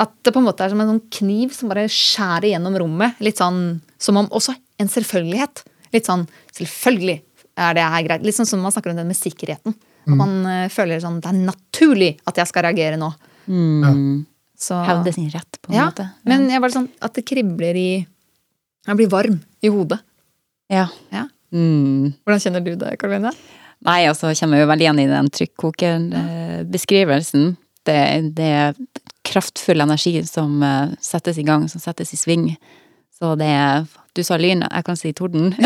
At 0.00 0.14
det 0.26 0.32
på 0.34 0.42
en 0.42 0.48
måte 0.48 0.64
er 0.64 0.72
som 0.72 0.82
en 0.82 0.94
sånn 0.94 1.04
kniv 1.14 1.54
som 1.54 1.70
bare 1.70 1.86
skjærer 1.92 2.50
gjennom 2.52 2.78
rommet. 2.82 3.20
Litt 3.22 3.38
sånn 3.42 3.60
som 4.00 4.18
om 4.20 4.30
også 4.34 4.56
en 4.82 4.90
selvfølgelighet. 4.90 5.64
Litt 5.94 6.10
sånn 6.10 6.26
selvfølgelig 6.56 7.20
er 7.62 7.76
det 7.76 7.90
her 7.94 8.06
greit. 8.08 8.24
Litt 8.26 8.38
sånn 8.38 8.50
som 8.50 8.64
man 8.64 8.74
snakker 8.74 8.92
om 8.92 8.98
det 8.98 9.06
med 9.06 9.18
sikkerheten. 9.18 9.72
At 10.04 10.16
man 10.18 10.32
øh, 10.44 10.68
føler 10.72 11.00
sånn 11.00 11.20
det 11.24 11.30
er 11.30 11.46
naturlig 11.46 12.10
at 12.28 12.36
jeg 12.40 12.46
skal 12.50 12.66
reagere 12.66 12.96
nå. 13.00 13.10
Mm. 13.48 14.24
Så, 14.58 14.74
Hevde 14.84 15.12
sin 15.14 15.30
rett, 15.32 15.60
på 15.60 15.72
en 15.72 15.78
ja, 15.78 15.84
måte. 15.88 16.04
Men 16.28 16.40
jeg 16.52 16.60
var 16.62 16.70
sånn 16.72 16.88
at 17.04 17.12
det 17.16 17.24
kribler 17.28 17.74
i 17.76 18.06
Jeg 18.84 18.96
blir 18.98 19.10
varm 19.12 19.36
i 19.64 19.68
hodet. 19.72 20.00
Ja. 20.72 20.86
Ja. 21.12 21.24
Mm. 21.54 22.12
Hvordan 22.24 22.42
kjenner 22.42 22.62
du 22.64 22.72
det, 22.76 22.90
Karoline? 23.00 23.32
Nei, 23.84 24.00
altså 24.08 24.26
kommer 24.38 24.56
jeg 24.56 24.62
jo 24.64 24.70
veldig 24.70 24.84
igjen 24.86 25.02
i 25.02 25.10
den 25.10 25.28
trykkokerbeskrivelsen. 25.38 27.42
Det, 27.84 28.00
det 28.36 28.52
kraftfull 29.24 29.80
energi 29.84 30.18
som 30.28 30.62
eh, 30.62 30.92
settes 31.00 31.38
i 31.40 31.44
gang, 31.46 31.66
som 31.72 31.80
settes 31.82 32.12
i 32.14 32.20
sving. 32.20 32.50
Så 33.18 33.34
det 33.40 33.48
er 33.50 33.84
Du 34.14 34.22
sa 34.22 34.36
lyn, 34.38 34.62
jeg 34.62 34.84
kan 34.86 34.94
si 34.96 35.10
torden. 35.12 35.50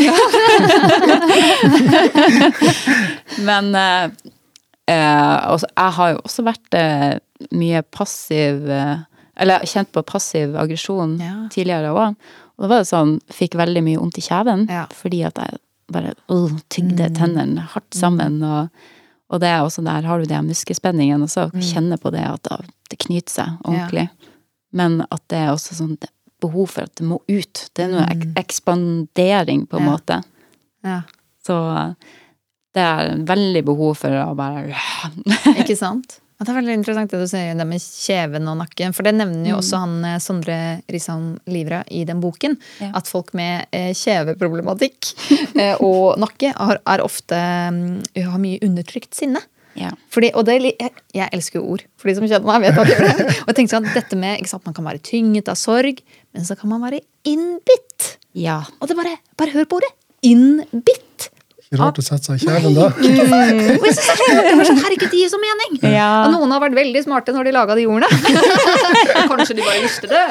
Men 3.44 3.74
eh, 3.74 4.10
eh, 4.88 5.36
også, 5.52 5.66
jeg 5.76 5.92
har 5.98 6.10
jo 6.14 6.20
også 6.24 6.44
vært 6.46 6.74
eh, 6.78 7.14
mye 7.54 7.82
passiv 7.94 8.64
eh, 8.72 8.96
Eller 9.38 9.62
kjent 9.68 9.92
på 9.94 10.02
passiv 10.08 10.56
aggresjon 10.58 11.18
Ja. 11.22 11.34
tidligere 11.52 11.92
òg. 11.94 12.16
Og 12.58 12.64
da 12.64 12.68
var 12.72 12.78
det 12.82 12.88
sånn 12.90 13.18
Fikk 13.30 13.54
veldig 13.60 13.82
mye 13.86 14.00
vondt 14.00 14.18
i 14.18 14.24
kjeven 14.24 14.64
Ja. 14.72 14.86
fordi 14.94 15.20
at 15.28 15.38
jeg 15.38 15.60
bare 15.88 16.10
uh, 16.28 16.50
tygde 16.68 17.06
tennene 17.16 17.62
hardt 17.72 17.94
sammen. 17.96 18.42
Og, 18.44 18.68
og 19.30 19.40
det 19.42 19.49
er 19.49 19.61
også 19.64 19.82
der 19.85 20.06
har 20.08 20.18
du 20.18 20.25
den 20.25 20.47
muskelspenningen, 20.49 21.23
og 21.23 21.28
så 21.32 21.49
kjenne 21.61 21.99
på 22.00 22.11
det 22.14 22.25
at 22.25 22.49
det 22.90 22.99
knyter 23.04 23.32
seg 23.32 23.58
ordentlig. 23.64 24.08
Men 24.73 25.02
at 25.11 25.23
det 25.28 25.38
er 25.38 25.50
også 25.52 25.75
sånn 25.76 25.97
behov 26.40 26.68
for 26.70 26.87
at 26.87 26.94
det 26.97 27.04
må 27.08 27.18
ut. 27.28 27.64
Det 27.75 27.85
er 27.85 27.92
noe 27.92 28.06
ek 28.08 28.26
ekspandering, 28.38 29.66
på 29.66 29.76
en 29.80 29.85
Ja. 29.85 29.90
måte. 29.90 30.23
Ja. 30.85 31.00
Så 31.44 31.56
det 32.75 32.82
er 32.85 33.16
veldig 33.26 33.64
behov 33.64 33.97
for 33.97 34.08
å 34.11 34.35
bare 34.37 34.73
Ikke 35.58 35.76
sant? 35.76 36.20
Ja, 36.38 36.47
det 36.47 36.52
er 36.52 36.59
veldig 36.61 36.75
interessant 36.78 37.11
det 37.11 37.18
du 37.18 37.26
sier 37.26 37.57
det 37.59 37.64
med 37.66 37.83
kjeven 37.83 38.47
og 38.47 38.61
nakken. 38.61 38.92
For 38.95 39.02
det 39.02 39.16
nevner 39.18 39.50
jo 39.50 39.57
også 39.59 39.80
han 39.83 39.97
eh, 40.07 40.21
Sondre 40.23 40.59
Risan 40.87 41.33
Livra 41.50 41.80
i 41.90 42.04
den 42.07 42.21
boken. 42.23 42.54
Ja. 42.78 42.92
At 43.00 43.11
folk 43.11 43.33
med 43.35 43.66
eh, 43.75 43.90
kjeveproblematikk 43.90 45.09
eh, 45.59 45.75
og 45.83 46.14
nakke 46.23 46.52
har, 46.54 46.78
er 46.78 47.02
ofte 47.02 47.40
um, 47.75 47.80
har 48.14 48.38
mye 48.38 48.62
undertrykt 48.62 49.18
sinne. 49.18 49.42
Ja. 49.78 49.90
Fordi, 50.14 50.30
og 50.38 50.47
det, 50.47 50.61
jeg, 50.68 50.95
jeg 51.18 51.28
elsker 51.35 51.59
jo 51.59 51.75
ord. 51.75 51.85
For 51.99 52.11
de 52.11 52.14
som 52.21 52.30
kjenner 52.30 52.47
meg, 52.52 52.68
vet 52.68 52.78
hva 52.78 52.87
jeg 52.87 52.95
gjør 52.95 53.18
det. 53.18 53.26
Og 53.42 53.50
jeg 53.50 53.59
tenkte 53.59 53.75
sånn, 53.75 53.90
dette 53.95 54.21
med, 54.23 54.38
ikke 54.38 54.52
sant, 54.54 54.66
Man 54.66 54.78
kan 54.78 54.87
være 54.87 55.02
tynget 55.11 55.50
av 55.50 55.59
sorg, 55.59 56.00
men 56.35 56.47
så 56.47 56.59
kan 56.59 56.71
man 56.71 56.87
være 56.87 57.02
innbitt. 57.26 58.14
ja. 58.38 58.61
Og 58.78 58.90
det 58.90 58.99
bare, 58.99 59.18
bare 59.38 59.54
hør 59.59 59.66
på 59.71 59.83
ordet. 59.83 59.90
Innbitt. 60.26 61.07
Ikke 61.68 61.82
Rart 61.82 61.98
å 62.00 62.02
sette 62.04 62.25
seg 62.30 62.38
i 62.38 62.46
kjelen 62.46 62.72
da. 62.72 62.87
Og 62.96 63.02
jeg 63.04 63.92
synes 63.92 64.06
det 64.08 64.28
er 64.40 64.64
sånn, 64.64 64.78
Herregud, 64.80 65.10
det 65.12 65.18
gir 65.20 65.28
så 65.28 65.40
mening! 65.42 65.75
Ja. 65.84 66.06
Og 66.25 66.32
noen 66.32 66.54
har 66.54 66.62
vært 66.62 66.78
veldig 66.78 67.02
smarte 67.04 67.34
når 67.37 67.50
de 67.50 67.52
laga 67.52 67.76
de 67.76 67.84
ordene. 67.84 68.08
Kanskje 69.34 69.58
de 69.58 69.66
bare 69.66 69.82
visste 69.84 70.08
det. 70.08 70.22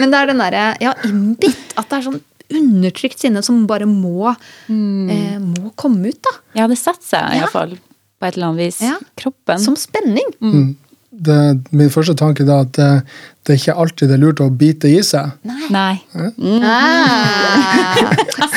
Men 0.00 0.14
det 0.14 0.22
er 0.22 0.30
den 0.32 0.40
derre 0.40 0.64
ja, 0.80 0.94
innbitt. 1.04 1.76
At 1.76 1.90
det 1.90 1.98
er 1.98 2.06
sånn 2.08 2.22
undertrykt 2.56 3.20
sinne 3.20 3.42
som 3.44 3.66
bare 3.68 3.84
må, 3.90 4.30
eh, 4.32 5.36
må 5.42 5.74
komme 5.76 6.08
ut. 6.14 6.22
da. 6.24 6.32
ja, 6.62 6.70
det 6.70 6.78
setter 6.80 7.04
seg 7.04 7.36
Ja. 7.42 7.50
Fall, 7.52 7.76
på 7.76 8.28
et 8.30 8.38
eller 8.38 8.52
annet 8.54 8.68
vis. 8.70 8.80
Ja. 8.86 8.96
Kroppen. 9.20 9.60
Som 9.60 9.76
spenning. 9.76 10.30
Mm. 10.40 10.76
Det, 11.16 11.64
min 11.72 11.90
første 11.92 12.14
tanke 12.18 12.42
er 12.44 12.50
at 12.60 12.72
det, 12.76 13.02
det 13.46 13.52
er 13.54 13.58
ikke 13.60 13.74
alltid 13.82 14.08
det 14.10 14.16
er 14.16 14.22
lurt 14.22 14.40
å 14.44 14.50
bite 14.50 14.88
i 14.90 15.02
seg. 15.06 15.26
Nei. 15.72 15.94
Ah. 16.14 16.30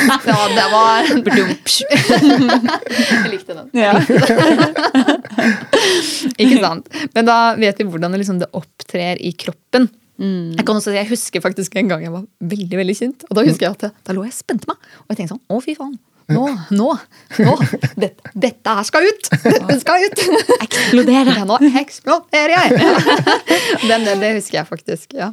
Ja, 0.00 0.48
det 0.48 0.64
var 0.72 1.04
Jeg 1.04 1.20
likte 3.30 3.52
den. 3.56 3.66
Ja. 3.76 4.00
Ikke 6.40 6.60
sant? 6.62 6.88
Men 7.14 7.24
da 7.28 7.36
vet 7.60 7.78
vi 7.80 7.84
hvordan 7.88 8.12
det, 8.14 8.20
liksom, 8.22 8.38
det 8.40 8.48
opptrer 8.56 9.14
i 9.20 9.32
kroppen. 9.36 9.88
Mm. 10.20 10.52
Jeg 10.58 10.64
kan 10.68 10.76
også 10.76 10.90
si, 10.90 10.96
jeg 10.98 11.08
husker 11.08 11.40
faktisk 11.44 11.76
en 11.80 11.88
gang 11.88 12.02
jeg 12.04 12.12
var 12.12 12.24
veldig 12.52 12.76
veldig 12.82 12.96
kjent. 12.96 13.24
Og 13.28 13.34
da 13.38 13.42
husker 13.46 13.64
jeg 13.68 13.74
at 13.76 13.82
da 14.06 14.12
lå 14.16 14.22
jeg 14.26 14.34
og 14.34 14.40
spente 14.40 14.66
meg. 14.68 14.76
Og 15.04 15.08
jeg 15.12 15.16
tenkte 15.20 15.34
sånn 15.36 15.46
Å, 15.48 15.50
fy 15.64 15.72
faen. 15.78 15.96
Nå, 16.30 16.44
nå, 16.70 16.88
nå. 17.42 17.54
Dette, 18.00 18.30
dette 18.34 18.74
her 18.78 18.86
skal 18.86 19.06
ut! 19.08 19.30
Dette 19.44 19.76
skal 19.82 20.04
ut! 20.06 20.22
Eksplodere. 20.60 21.34
Ja, 21.40 21.44
nå 21.48 21.58
eksploderer 21.80 22.54
jeg! 22.56 22.78
Den, 23.88 24.06
det, 24.06 24.14
det 24.22 24.32
husker 24.38 24.60
jeg 24.60 24.68
faktisk. 24.70 25.14
ja. 25.18 25.32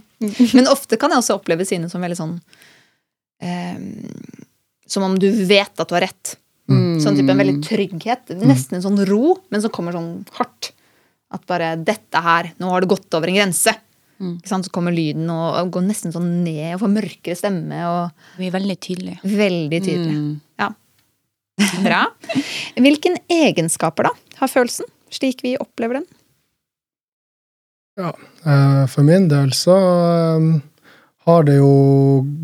Men 0.57 0.69
ofte 0.71 0.97
kan 0.99 1.13
jeg 1.13 1.21
også 1.21 1.37
oppleve 1.37 1.65
sine 1.69 1.89
som 1.91 2.01
veldig 2.01 2.17
sånn 2.17 2.35
eh, 3.43 3.77
Som 4.89 5.05
om 5.05 5.17
du 5.21 5.29
vet 5.47 5.73
at 5.77 5.87
du 5.89 5.95
har 5.97 6.07
rett. 6.07 6.37
Sånn 6.67 7.15
type 7.15 7.31
en 7.31 7.39
veldig 7.39 7.61
trygghet. 7.63 8.33
Nesten 8.43 8.79
en 8.79 8.83
sånn 8.83 8.97
ro, 9.07 9.37
men 9.53 9.61
som 9.63 9.71
kommer 9.71 9.95
sånn 9.95 10.25
hardt. 10.39 10.73
At 11.31 11.43
bare 11.47 11.75
'Dette 11.79 12.19
her, 12.23 12.49
nå 12.59 12.69
har 12.71 12.81
det 12.83 12.89
gått 12.91 13.13
over 13.15 13.27
en 13.31 13.37
grense'. 13.37 13.75
Ikke 14.39 14.49
sant? 14.49 14.65
Så 14.65 14.71
kommer 14.73 14.91
lyden 14.95 15.29
og, 15.29 15.59
og 15.59 15.71
går 15.75 15.83
nesten 15.85 16.11
sånn 16.15 16.41
ned 16.43 16.73
og 16.73 16.81
får 16.81 16.89
mørkere 16.95 17.35
stemme. 17.37 17.77
og 17.85 18.39
Vi 18.41 18.47
er 18.49 18.55
veldig 18.55 18.77
tydelige. 18.81 19.19
Veldig 19.23 19.81
tydelig. 19.85 20.15
Mm. 20.17 20.31
Bra. 21.83 22.03
Hvilken 22.75 23.17
egenskaper 23.31 24.09
da 24.09 24.13
har 24.41 24.51
følelsen, 24.51 24.85
slik 25.13 25.43
vi 25.45 25.55
opplever 25.57 26.01
den? 26.01 26.07
Ja, 27.97 28.11
eh, 28.45 28.83
For 28.91 29.05
min 29.07 29.27
del 29.31 29.53
så 29.57 29.77
eh, 29.77 30.49
har 31.25 31.47
det 31.47 31.57
jo 31.57 31.71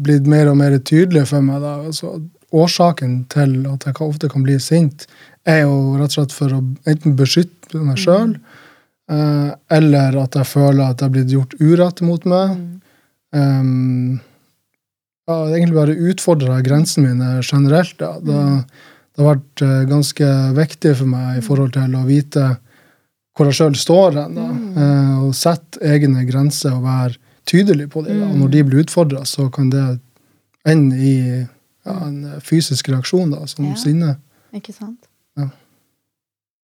blitt 0.06 0.26
mer 0.30 0.50
og 0.50 0.58
mer 0.62 0.78
tydelig 0.80 1.28
for 1.30 1.46
meg. 1.46 1.62
da, 1.62 1.76
altså 1.90 2.18
Årsaken 2.54 3.24
til 3.34 3.64
at 3.66 3.86
jeg 3.88 3.98
ofte 4.06 4.30
kan 4.30 4.44
bli 4.46 4.60
sint, 4.62 5.08
er 5.50 5.64
jo 5.64 5.96
rett 5.98 6.12
og 6.12 6.18
slett 6.20 6.36
for 6.36 6.54
å 6.54 6.60
enten 6.86 7.16
beskytte 7.18 7.82
meg 7.82 7.98
sjøl, 7.98 8.36
eller 9.74 10.20
at 10.22 10.38
jeg 10.38 10.46
føler 10.46 10.84
at 10.86 11.00
det 11.00 11.08
er 11.08 11.16
blitt 11.16 11.34
gjort 11.34 11.56
urett 11.58 12.04
mot 12.06 12.28
meg. 12.30 12.54
Um, 13.34 14.22
ja, 15.26 15.38
egentlig 15.50 15.80
bare 15.80 15.98
utfordra 16.12 16.60
grensene 16.62 17.10
mine 17.10 17.42
generelt. 17.42 17.98
Da. 17.98 18.14
Det, 18.22 18.40
det 19.14 19.22
har 19.24 19.36
vært 19.36 19.62
eh, 19.62 19.84
ganske 19.90 20.30
viktig 20.58 20.96
for 20.98 21.10
meg 21.10 21.38
i 21.38 21.44
forhold 21.46 21.74
til 21.76 21.98
å 22.00 22.06
vite 22.08 22.46
hvor 23.34 23.50
jeg 23.50 23.58
sjøl 23.58 23.76
står 23.78 24.18
hen. 24.20 24.36
da. 24.38 24.48
Eh, 24.82 25.14
og 25.28 25.34
sette 25.38 25.82
egne 25.86 26.26
grenser 26.30 26.74
og 26.76 26.84
være 26.86 27.18
tydelig 27.50 27.90
på 27.94 28.04
dem. 28.06 28.22
Og 28.30 28.36
når 28.42 28.52
de 28.54 28.64
blir 28.64 28.84
utfordra, 28.86 29.24
så 29.26 29.50
kan 29.54 29.70
det 29.74 29.86
ende 30.70 30.98
i 30.98 31.16
ja, 31.42 31.96
en 32.06 32.40
fysisk 32.42 32.90
reaksjon, 32.94 33.34
da, 33.34 33.46
som 33.50 33.66
Ja. 33.66 33.76
sinne. 33.76 34.18
Ikke 34.54 34.74
sant? 34.74 35.10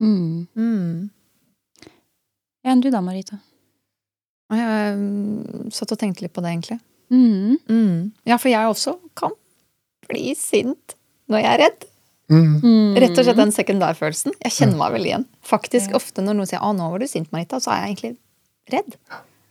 Mm. 0.01 0.47
Mm. 0.55 1.11
Enn 2.65 2.81
du 2.85 2.91
da, 2.91 3.01
Marita? 3.03 3.41
Jeg 4.55 4.95
mm, 4.97 5.71
satt 5.75 5.91
og 5.93 5.99
tenkte 5.99 6.23
litt 6.23 6.33
på 6.37 6.45
det, 6.45 6.53
egentlig. 6.55 6.79
Mm. 7.11 7.57
Mm. 7.67 8.13
Ja, 8.29 8.37
for 8.39 8.49
jeg 8.53 8.69
også 8.71 8.95
kan 9.19 9.35
bli 10.07 10.35
sint 10.39 10.95
når 11.29 11.43
jeg 11.43 11.51
er 11.51 11.63
redd. 11.65 11.89
Mm. 12.29 12.93
Rett 13.01 13.17
og 13.17 13.25
slett 13.25 13.39
den 13.41 13.55
sekundærfølelsen. 13.57 14.35
Jeg 14.45 14.53
kjenner 14.53 14.77
meg 14.83 14.97
veldig 14.99 15.11
igjen. 15.11 15.25
Faktisk 15.49 15.95
ofte 15.97 16.25
når 16.25 16.37
noen 16.37 16.51
sier 16.51 16.61
'Å, 16.61 16.75
nå 16.77 16.91
var 16.93 17.01
du 17.01 17.07
sint, 17.09 17.31
Marita', 17.33 17.61
så 17.61 17.73
er 17.73 17.87
jeg 17.87 17.97
egentlig 17.97 18.17
redd. 18.73 18.99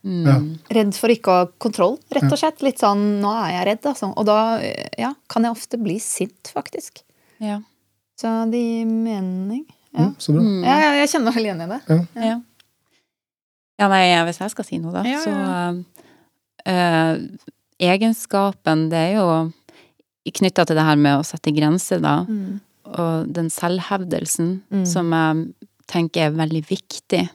Mm. 0.06 0.60
Redd 0.70 0.94
for 0.96 1.10
ikke 1.10 1.32
å 1.32 1.40
ha 1.42 1.48
kontroll, 1.58 1.98
rett 2.14 2.30
og 2.32 2.38
slett. 2.38 2.62
Litt 2.62 2.80
sånn 2.80 3.20
'nå 3.22 3.32
er 3.34 3.52
jeg 3.56 3.66
redd', 3.72 3.90
altså. 3.94 4.14
Og 4.16 4.26
da 4.26 4.62
ja, 4.98 5.14
kan 5.28 5.44
jeg 5.44 5.52
ofte 5.52 5.82
bli 5.82 5.98
sint, 6.00 6.54
faktisk. 6.54 7.02
Ja. 7.40 7.62
Så 8.18 8.50
det 8.52 8.62
gir 8.62 8.86
mening. 8.86 9.66
Ja. 9.94 10.10
Mm, 10.10 10.16
så 10.18 10.34
bra. 10.34 10.42
Mm. 10.42 10.64
Ja, 10.64 10.78
ja, 10.80 10.92
jeg 11.02 11.10
kjenner 11.10 11.26
meg 11.26 11.36
veldig 11.36 11.50
igjen 11.50 11.62
i 11.62 11.68
det. 11.74 12.08
Ja. 12.28 12.42
ja, 13.80 13.88
nei, 13.88 14.24
hvis 14.26 14.40
jeg 14.40 14.54
skal 14.54 14.66
si 14.66 14.78
noe, 14.78 14.94
da, 14.94 15.04
Ja, 15.04 15.20
så 15.22 15.86
eh, 16.66 17.18
Egenskapen, 17.78 18.90
det 18.90 18.98
er 18.98 19.12
jo 19.20 19.52
knytta 20.34 20.66
til 20.66 20.76
det 20.76 20.84
her 20.84 20.98
med 21.00 21.20
å 21.20 21.26
sette 21.26 21.54
grenser, 21.56 22.02
da. 22.04 22.26
Mm. 22.28 22.60
Og 22.96 23.27
den 23.34 23.50
selvhevdelsen 23.50 24.62
Mm. 24.72 24.86
som 24.86 25.12
jeg 25.12 25.53
tenker 25.88 26.27
er 26.27 26.32
veldig 26.32 26.63
viktig. 26.67 27.29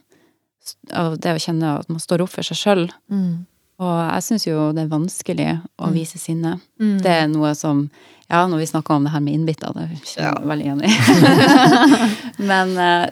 Og 0.95 1.19
det 1.19 1.33
å 1.35 1.41
kjenne 1.41 1.79
at 1.79 1.89
man 1.89 1.99
står 1.99 2.21
opp 2.23 2.29
for 2.29 2.43
seg 2.43 2.57
sjøl. 2.57 2.85
Mm. 3.11 3.45
Og 3.83 3.95
jeg 4.13 4.23
syns 4.23 4.45
jo 4.47 4.71
det 4.71 4.83
er 4.85 4.91
vanskelig 4.93 5.61
å 5.79 5.87
Mm. 5.89 5.93
vise 5.93 6.17
sinne. 6.21 6.59
Mm. 6.79 7.01
Det 7.01 7.11
er 7.11 7.27
noe 7.27 7.53
som 7.55 7.89
Ja, 8.29 8.47
når 8.47 8.59
vi 8.59 8.65
snakker 8.65 8.95
om 8.95 9.03
det 9.03 9.11
her 9.11 9.19
med 9.19 9.33
innbytter, 9.35 9.73
det 9.75 9.83
er 9.83 9.89
jeg 9.91 10.23
ja. 10.23 10.33
veldig 10.33 10.65
enig 10.65 10.87
i. 10.89 12.43
Men 12.49 12.77
eh, 12.77 13.09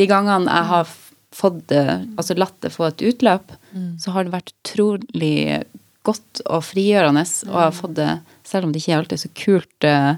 de 0.00 0.06
gangene 0.10 0.48
jeg 0.50 0.64
har 0.70 0.88
fått 1.34 1.66
det, 1.70 1.82
altså 2.16 2.34
latt 2.38 2.56
det 2.64 2.72
få 2.74 2.88
et 2.88 3.02
utløp, 3.12 3.52
Mm. 3.74 3.98
så 3.98 4.12
har 4.14 4.22
det 4.24 4.32
vært 4.32 4.52
utrolig 4.62 5.64
godt 6.06 6.40
og 6.46 6.62
frigjørende. 6.62 7.24
Og 7.48 7.54
jeg 7.54 7.64
har 7.64 7.72
fått 7.74 7.94
det, 7.94 8.20
selv 8.44 8.64
om 8.68 8.72
det 8.72 8.82
ikke 8.82 8.96
alltid 9.00 9.12
er 9.16 9.22
så 9.24 9.30
kult 9.34 9.84
eh, 9.84 10.14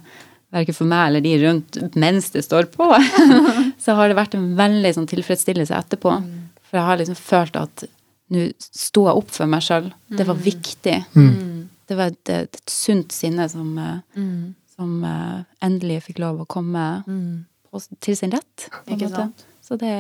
verken 0.57 0.77
for 0.77 0.89
meg 0.91 1.09
eller 1.11 1.25
de 1.25 1.35
rundt 1.45 1.79
mens 2.01 2.31
det 2.35 2.43
står 2.47 2.69
på, 2.75 2.89
så 3.85 3.95
har 3.99 4.09
det 4.11 4.17
vært 4.19 4.35
en 4.39 4.51
veldig 4.59 4.93
sånn 4.97 5.09
tilfredsstillelse 5.11 5.77
etterpå. 5.77 6.17
For 6.67 6.81
jeg 6.81 6.87
har 6.89 6.99
liksom 7.01 7.19
følt 7.21 7.57
at 7.61 7.85
nå 8.35 8.49
sto 8.59 9.05
jeg 9.07 9.21
opp 9.21 9.31
for 9.31 9.47
meg 9.47 9.63
sjøl. 9.63 9.93
Det 10.11 10.25
var 10.27 10.39
viktig. 10.43 10.97
Mm. 11.15 11.69
Det 11.87 11.95
var 11.99 12.11
et, 12.11 12.23
et, 12.35 12.57
et 12.59 12.73
sunt 12.73 13.13
sinne 13.15 13.45
som, 13.53 13.69
eh, 13.79 14.01
Mm. 14.19 14.55
som 14.77 14.97
uh, 15.07 15.45
endelig 15.63 16.01
fikk 16.09 16.19
lov 16.25 16.41
å 16.43 16.47
komme 16.51 16.87
Mm. 17.07 17.45
på, 17.71 17.81
til 18.03 18.17
sin 18.19 18.33
rett. 18.35 18.67
På 18.85 18.97
Ikke 18.97 19.07
måte. 19.07 19.15
sant? 19.23 19.45
Så 19.63 19.79
det, 19.79 19.93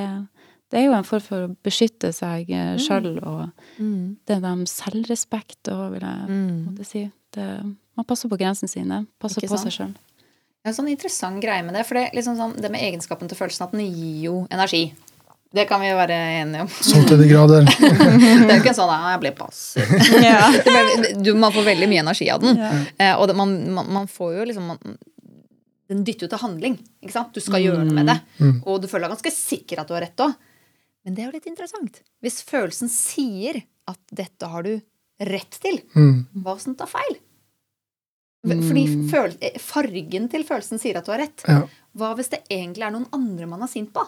det 0.72 0.80
er 0.80 0.84
jo 0.88 0.96
en 0.98 1.06
form 1.06 1.22
for 1.22 1.46
å 1.46 1.54
beskytte 1.64 2.10
seg 2.12 2.50
uh, 2.50 2.74
sjøl, 2.82 3.20
og 3.22 3.52
Mm. 3.78 4.16
det 4.26 4.36
er 4.36 4.40
de 4.42 4.66
selvrespekt 4.66 5.70
og 5.70 5.92
vil 5.94 6.00
jeg 6.02 6.26
Mm. 6.28 6.64
måtte 6.66 6.84
si. 6.90 7.04
Det, 7.32 7.46
man 7.96 8.04
passer 8.10 8.28
på 8.28 8.38
grensene 8.42 8.68
sine. 8.68 9.06
Passer 9.20 9.40
Ikke 9.40 9.52
på 9.54 9.58
sant? 9.58 9.70
seg 9.70 9.78
sjøl. 9.78 9.94
Det 10.66 10.72
er 10.72 10.74
en 10.74 10.78
sånn 10.80 10.88
interessant 10.90 11.38
greie 11.38 11.62
med 11.62 11.76
det. 11.78 11.84
For 11.86 11.94
det, 11.94 12.08
er 12.08 12.16
liksom 12.18 12.34
sånn, 12.34 12.54
det 12.58 12.66
med 12.74 12.82
egenskapen 12.82 13.28
til 13.30 13.38
følelsen 13.38 13.68
at 13.68 13.74
den 13.76 13.84
gir 13.86 14.16
jo 14.24 14.32
energi. 14.50 14.88
Det 15.54 15.62
kan 15.70 15.78
vi 15.78 15.92
jo 15.92 15.96
være 15.96 16.16
enige 16.42 16.64
om. 16.64 16.70
Så 16.74 17.04
til 17.06 17.20
de 17.22 17.28
grader. 17.30 17.62
Det 17.78 18.48
er 18.50 18.50
jo 18.50 18.62
ikke 18.64 18.72
en 18.72 18.78
sånn 18.80 18.90
«Ah, 18.90 19.12
'jeg 19.12 19.20
ble 19.22 19.30
passiv'. 19.38 21.20
Du, 21.22 21.30
man 21.38 21.54
får 21.54 21.68
veldig 21.70 21.86
mye 21.92 22.02
energi 22.02 22.26
av 22.34 22.42
den. 22.42 22.58
Eh, 22.98 23.14
og 23.14 23.28
det, 23.30 23.36
man, 23.38 23.54
man, 23.76 23.86
man 24.00 24.10
får 24.10 24.34
jo 24.40 24.48
liksom 24.50 24.66
man, 24.72 24.98
Den 25.86 26.02
dytter 26.04 26.26
jo 26.26 26.32
til 26.34 26.42
handling. 26.42 26.74
ikke 27.00 27.14
sant? 27.14 27.30
Du 27.32 27.40
skal 27.40 27.62
gjøre 27.62 27.84
noe 27.86 27.94
med 27.94 28.10
det. 28.10 28.18
Mm. 28.42 28.56
Og 28.66 28.82
du 28.82 28.88
føler 28.90 29.06
deg 29.06 29.14
ganske 29.14 29.32
sikker 29.36 29.80
at 29.84 29.86
du 29.88 29.94
har 29.94 30.02
rett 30.02 30.24
òg. 30.26 30.34
Men 31.06 31.14
det 31.14 31.22
er 31.22 31.30
jo 31.30 31.36
litt 31.38 31.46
interessant. 31.46 32.02
Hvis 32.26 32.42
følelsen 32.42 32.90
sier 32.90 33.62
at 33.86 34.00
'dette 34.10 34.50
har 34.50 34.66
du 34.66 34.80
rett 35.22 35.60
til', 35.62 35.78
Mm. 35.94 36.26
hva 36.42 36.56
hvis 36.58 36.66
den 36.66 36.74
tar 36.74 36.90
feil? 36.90 37.16
Fordi 38.46 38.84
føl 39.10 39.34
eh, 39.40 39.58
fargen 39.62 40.28
til 40.32 40.46
følelsen 40.46 40.80
sier 40.82 41.00
at 41.00 41.06
du 41.06 41.12
har 41.14 41.22
rett. 41.24 41.44
Ja. 41.48 41.62
Hva 41.96 42.12
hvis 42.18 42.30
det 42.32 42.44
egentlig 42.52 42.86
er 42.86 42.94
noen 42.94 43.08
andre 43.16 43.48
man 43.50 43.64
er 43.64 43.70
sint 43.72 43.92
på? 43.94 44.04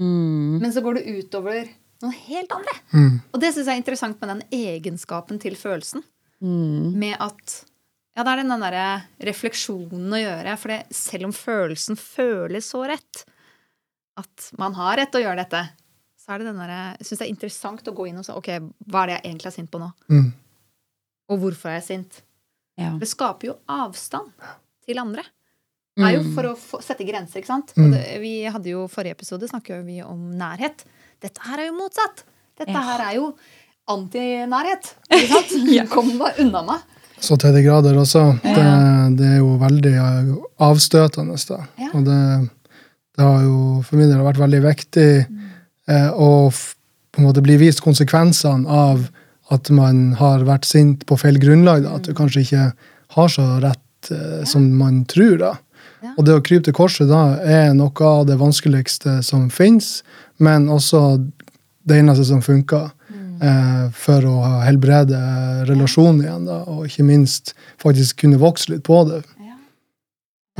Mm. 0.00 0.60
Men 0.62 0.72
så 0.72 0.82
går 0.84 1.00
det 1.00 1.18
utover 1.18 1.64
noen 2.00 2.16
helt 2.28 2.52
andre. 2.56 2.76
Mm. 2.92 3.16
Og 3.32 3.42
det 3.42 3.52
syns 3.52 3.66
jeg 3.66 3.74
er 3.74 3.82
interessant 3.82 4.22
med 4.22 4.32
den 4.34 4.44
egenskapen 4.56 5.40
til 5.42 5.58
følelsen. 5.60 6.04
Mm. 6.40 6.96
Med 7.00 7.18
at 7.20 7.64
Ja, 8.16 8.24
det 8.26 8.32
er 8.32 8.40
den 8.42 8.62
derre 8.64 8.86
refleksjonen 9.22 10.12
å 10.12 10.18
gjøre. 10.18 10.56
For 10.60 10.72
det, 10.72 10.80
selv 10.96 11.28
om 11.28 11.34
følelsen 11.34 11.96
føles 12.00 12.66
så 12.72 12.82
rett, 12.90 13.22
at 14.18 14.48
man 14.60 14.74
har 14.76 14.98
rett 14.98 15.12
til 15.14 15.22
å 15.22 15.28
gjøre 15.28 15.44
dette, 15.44 15.60
så 16.20 16.34
er 16.34 16.40
det 16.40 16.50
den 16.50 16.58
derre 16.60 16.80
Jeg 16.98 17.06
syns 17.06 17.20
det 17.22 17.26
er 17.26 17.32
interessant 17.32 17.88
å 17.88 17.94
gå 17.96 18.08
inn 18.10 18.18
og 18.20 18.26
si 18.26 18.34
OK, 18.34 18.50
hva 18.90 19.04
er 19.04 19.12
det 19.12 19.16
jeg 19.16 19.26
egentlig 19.30 19.50
er 19.52 19.56
sint 19.56 19.70
på 19.72 19.80
nå? 19.80 19.92
Mm. 20.10 20.26
Og 21.30 21.44
hvorfor 21.44 21.70
er 21.70 21.78
jeg 21.78 21.86
sint? 21.86 22.20
Ja. 22.80 22.94
Det 23.00 23.08
skaper 23.10 23.50
jo 23.52 23.54
avstand 23.68 24.32
til 24.88 24.98
andre. 25.02 25.22
Det 26.00 26.06
er 26.06 26.14
jo 26.16 26.22
Mm. 26.24 26.34
for 26.34 26.48
å 26.48 26.52
få, 26.56 26.78
sette 26.82 27.04
grenser, 27.04 27.40
ikke 27.42 27.50
sant? 27.50 27.72
Mm. 27.76 27.90
Det, 27.92 28.02
vi 28.22 28.34
hadde 28.48 28.70
jo 28.72 28.86
Forrige 28.88 29.18
episode 29.18 29.48
snakket 29.50 29.84
vi 29.84 29.98
om 30.02 30.30
nærhet. 30.38 30.84
Dette 31.20 31.42
her 31.44 31.58
er 31.60 31.66
jo 31.68 31.74
motsatt. 31.76 32.22
Dette 32.56 32.72
Ja. 32.72 32.80
her 32.86 33.02
er 33.10 33.14
jo 33.18 33.34
antinærhet. 33.90 34.94
Ikke 35.12 35.28
sant? 35.28 35.90
Kom 35.94 36.10
deg 36.18 36.40
unna 36.46 36.62
meg. 36.64 36.80
Så 37.20 37.36
til 37.36 37.52
de 37.52 37.60
grader 37.66 37.98
også. 38.00 38.22
Det, 38.40 38.64
det 39.18 39.26
er 39.28 39.38
jo 39.42 39.50
veldig 39.60 39.94
avstøtende. 40.64 41.36
Da. 41.50 41.58
Ja. 41.76 41.90
Og 41.92 42.06
det, 42.06 42.20
det 43.18 43.26
har 43.26 43.42
jo 43.44 43.58
for 43.84 44.00
min 44.00 44.08
del 44.08 44.22
vært 44.24 44.40
veldig 44.40 44.60
viktig 44.64 45.08
eh, 45.20 46.10
å 46.16 46.30
på 47.10 47.20
en 47.20 47.26
måte 47.26 47.42
bli 47.44 47.58
vist 47.60 47.82
konsekvensene 47.84 48.64
av 48.70 49.02
at 49.50 49.70
man 49.74 50.12
har 50.20 50.44
vært 50.46 50.68
sint 50.68 51.02
på 51.08 51.18
feil 51.18 51.40
grunnlag. 51.42 51.82
Da. 51.84 51.96
At 51.98 52.06
du 52.06 52.14
kanskje 52.16 52.44
ikke 52.44 52.68
har 53.16 53.32
så 53.32 53.46
rett 53.62 54.12
eh, 54.14 54.44
som 54.48 54.68
man 54.78 55.04
tror. 55.10 55.36
da. 55.40 55.56
Ja. 56.00 56.14
Og 56.16 56.24
det 56.24 56.36
å 56.38 56.44
krype 56.44 56.68
til 56.68 56.76
korset 56.76 57.10
da 57.10 57.40
er 57.44 57.74
noe 57.76 58.06
av 58.06 58.24
det 58.28 58.38
vanskeligste 58.40 59.18
som 59.26 59.50
fins, 59.52 60.00
men 60.40 60.70
også 60.72 61.02
det 61.88 61.98
eneste 62.00 62.24
som 62.28 62.40
funker 62.44 62.88
eh, 63.42 63.84
for 63.96 64.24
å 64.28 64.38
helbrede 64.64 65.18
relasjonen 65.68 66.22
igjen, 66.24 66.46
da, 66.48 66.62
og 66.70 66.86
ikke 66.88 67.04
minst 67.08 67.54
faktisk 67.82 68.22
kunne 68.22 68.40
vokse 68.40 68.72
litt 68.72 68.84
på 68.86 69.02
det. 69.10 69.20
Ja. 69.42 69.58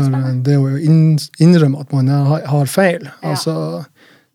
For 0.01 0.19
eh, 0.19 0.37
det 0.45 0.59
å 0.61 0.69
innrømme 0.77 1.87
at 1.87 1.97
man 1.97 2.13
har, 2.13 2.45
har 2.51 2.71
feil, 2.71 3.09
altså 3.23 3.85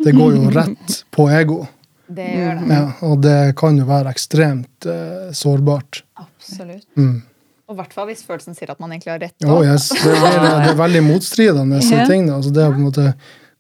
Det 0.04 0.12
går 0.12 0.34
jo 0.36 0.50
rett 0.58 1.02
på 1.16 1.30
ego. 1.32 1.62
Det 2.08 2.26
gjør 2.36 2.60
det. 2.60 2.68
Ja, 2.76 2.82
og 3.08 3.22
det 3.24 3.38
kan 3.58 3.78
jo 3.80 3.86
være 3.90 4.12
ekstremt 4.14 4.86
eh, 4.86 5.32
sårbart. 5.34 6.04
Absolutt. 6.22 6.86
Mm. 6.98 7.24
Og 7.66 7.74
i 7.74 7.80
hvert 7.80 7.96
fall 7.98 8.10
hvis 8.12 8.22
følelsen 8.28 8.54
sier 8.58 8.70
at 8.76 8.80
man 8.84 8.92
egentlig 8.94 9.12
har 9.16 9.24
rett. 9.24 9.48
Oh, 9.50 9.64
yes. 9.66 9.88
det, 9.90 10.12
er, 10.14 10.36
det 10.62 10.74
er 10.76 10.78
veldig 10.78 11.02
motstridende 11.08 11.80
Ja. 11.82 12.06
ting. 12.06 12.28
Da. 12.30 12.38
Altså 12.38 12.52
det 12.54 12.68
å 12.68 12.74
på 12.76 12.78
en 12.78 12.86
måte 12.90 13.08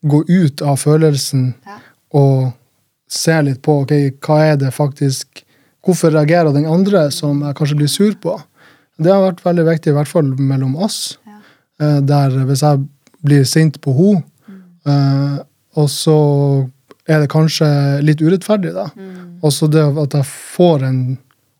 gå 0.06 0.22
ut 0.30 0.62
av 0.62 0.78
følelsen 0.78 1.48
Ja. 1.66 1.80
og 2.14 2.52
se 3.10 3.42
litt 3.42 3.62
på 3.66 3.80
okay, 3.82 4.12
hva 4.22 4.42
er 4.52 4.62
det 4.62 4.74
faktisk 4.76 5.42
Hvorfor 5.86 6.10
reagerer 6.10 6.50
den 6.50 6.66
andre 6.66 7.12
som 7.14 7.44
jeg 7.46 7.54
kanskje 7.60 7.76
blir 7.78 7.90
sur 7.94 8.14
på? 8.18 8.32
Det 8.98 9.12
har 9.12 9.20
vært 9.22 9.44
veldig 9.46 9.66
viktig, 9.68 9.92
i 9.92 9.94
hvert 9.94 10.10
fall 10.10 10.32
mellom 10.34 10.72
oss. 10.82 11.20
Ja. 11.28 11.36
Eh, 11.78 12.00
Der 12.02 12.30
hvis 12.48 12.64
jeg 12.66 12.88
blir 13.22 13.44
sint 13.46 13.78
på 13.82 13.94
henne, 13.94 14.24
mm. 14.50 15.44
og 15.78 15.90
så 15.94 16.16
er 17.08 17.20
det 17.22 17.30
kanskje 17.30 17.68
litt 18.02 18.22
urettferdig, 18.22 18.74
da. 18.74 18.88
Mm. 18.98 19.40
Og 19.46 19.54
så 19.54 19.68
det 19.70 19.84
at 19.86 20.14
jeg 20.18 20.26
får 20.26 20.84
en 20.88 21.00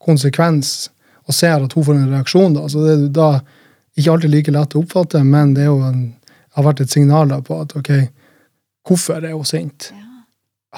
konsekvens 0.02 0.88
og 1.26 1.34
ser 1.34 1.62
at 1.64 1.72
hun 1.74 1.84
får 1.86 1.94
en 1.98 2.12
reaksjon, 2.14 2.54
da. 2.54 2.66
Så 2.70 2.82
det 2.84 2.94
er 2.96 3.06
da 3.14 3.28
ikke 3.98 4.12
alltid 4.12 4.30
like 4.34 4.52
lett 4.54 4.74
å 4.76 4.82
oppfatte, 4.84 5.22
men 5.24 5.54
det 5.56 5.64
er 5.64 5.70
jo 5.72 5.80
en, 5.86 6.00
har 6.56 6.66
vært 6.66 6.82
et 6.84 6.92
signal 6.92 7.28
da 7.32 7.40
på 7.44 7.60
at 7.62 7.74
ok, 7.78 7.90
hvorfor 8.86 9.22
er 9.24 9.34
hun 9.34 9.46
sint? 9.48 9.90
Ja. 9.92 10.02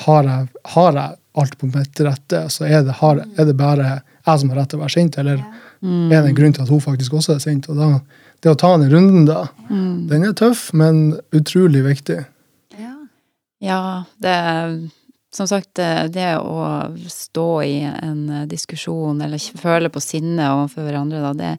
Har 0.06 0.24
jeg, 0.28 0.48
har 0.74 0.92
jeg 0.96 1.16
alt 1.38 1.56
på 1.58 1.68
mitt 1.72 2.00
rette? 2.06 2.44
Så 2.54 2.64
er 2.68 2.84
det, 2.86 2.94
har, 3.00 3.20
er 3.36 3.48
det 3.48 3.56
bare 3.58 3.88
jeg 3.98 4.40
som 4.42 4.52
har 4.52 4.60
rett 4.62 4.70
til 4.72 4.78
å 4.80 4.84
være 4.86 4.96
sint, 4.98 5.18
eller 5.22 5.42
Mm. 5.78 6.10
er 6.10 6.22
det 6.24 6.30
en 6.32 6.34
grunn 6.34 6.52
til 6.56 6.62
at 6.64 6.70
hun 6.74 6.80
faktisk 6.82 7.12
også 7.14 7.36
er 7.36 7.38
sint? 7.38 7.68
Og 7.70 7.76
da, 7.78 8.00
det 8.42 8.50
å 8.50 8.56
ta 8.58 8.72
den 8.78 8.90
runden 8.90 9.26
da, 9.28 9.44
Mm. 9.70 10.08
den 10.10 10.24
er 10.26 10.32
tøff, 10.34 10.72
men 10.74 11.12
utrolig 11.30 11.84
viktig. 11.84 12.24
Ja. 13.64 14.04
Det 14.22 14.36
Som 15.30 15.48
sagt, 15.48 15.74
det, 15.74 16.28
å 16.40 16.88
stå 17.12 17.48
i 17.62 17.82
en 17.84 18.30
eh, 18.32 18.46
diskusjon 18.48 19.20
eller 19.20 19.38
føle 19.60 19.90
på 19.92 20.00
sinne 20.00 20.46
overfor 20.54 20.86
hverandre, 20.86 21.20
da, 21.20 21.32
det 21.36 21.50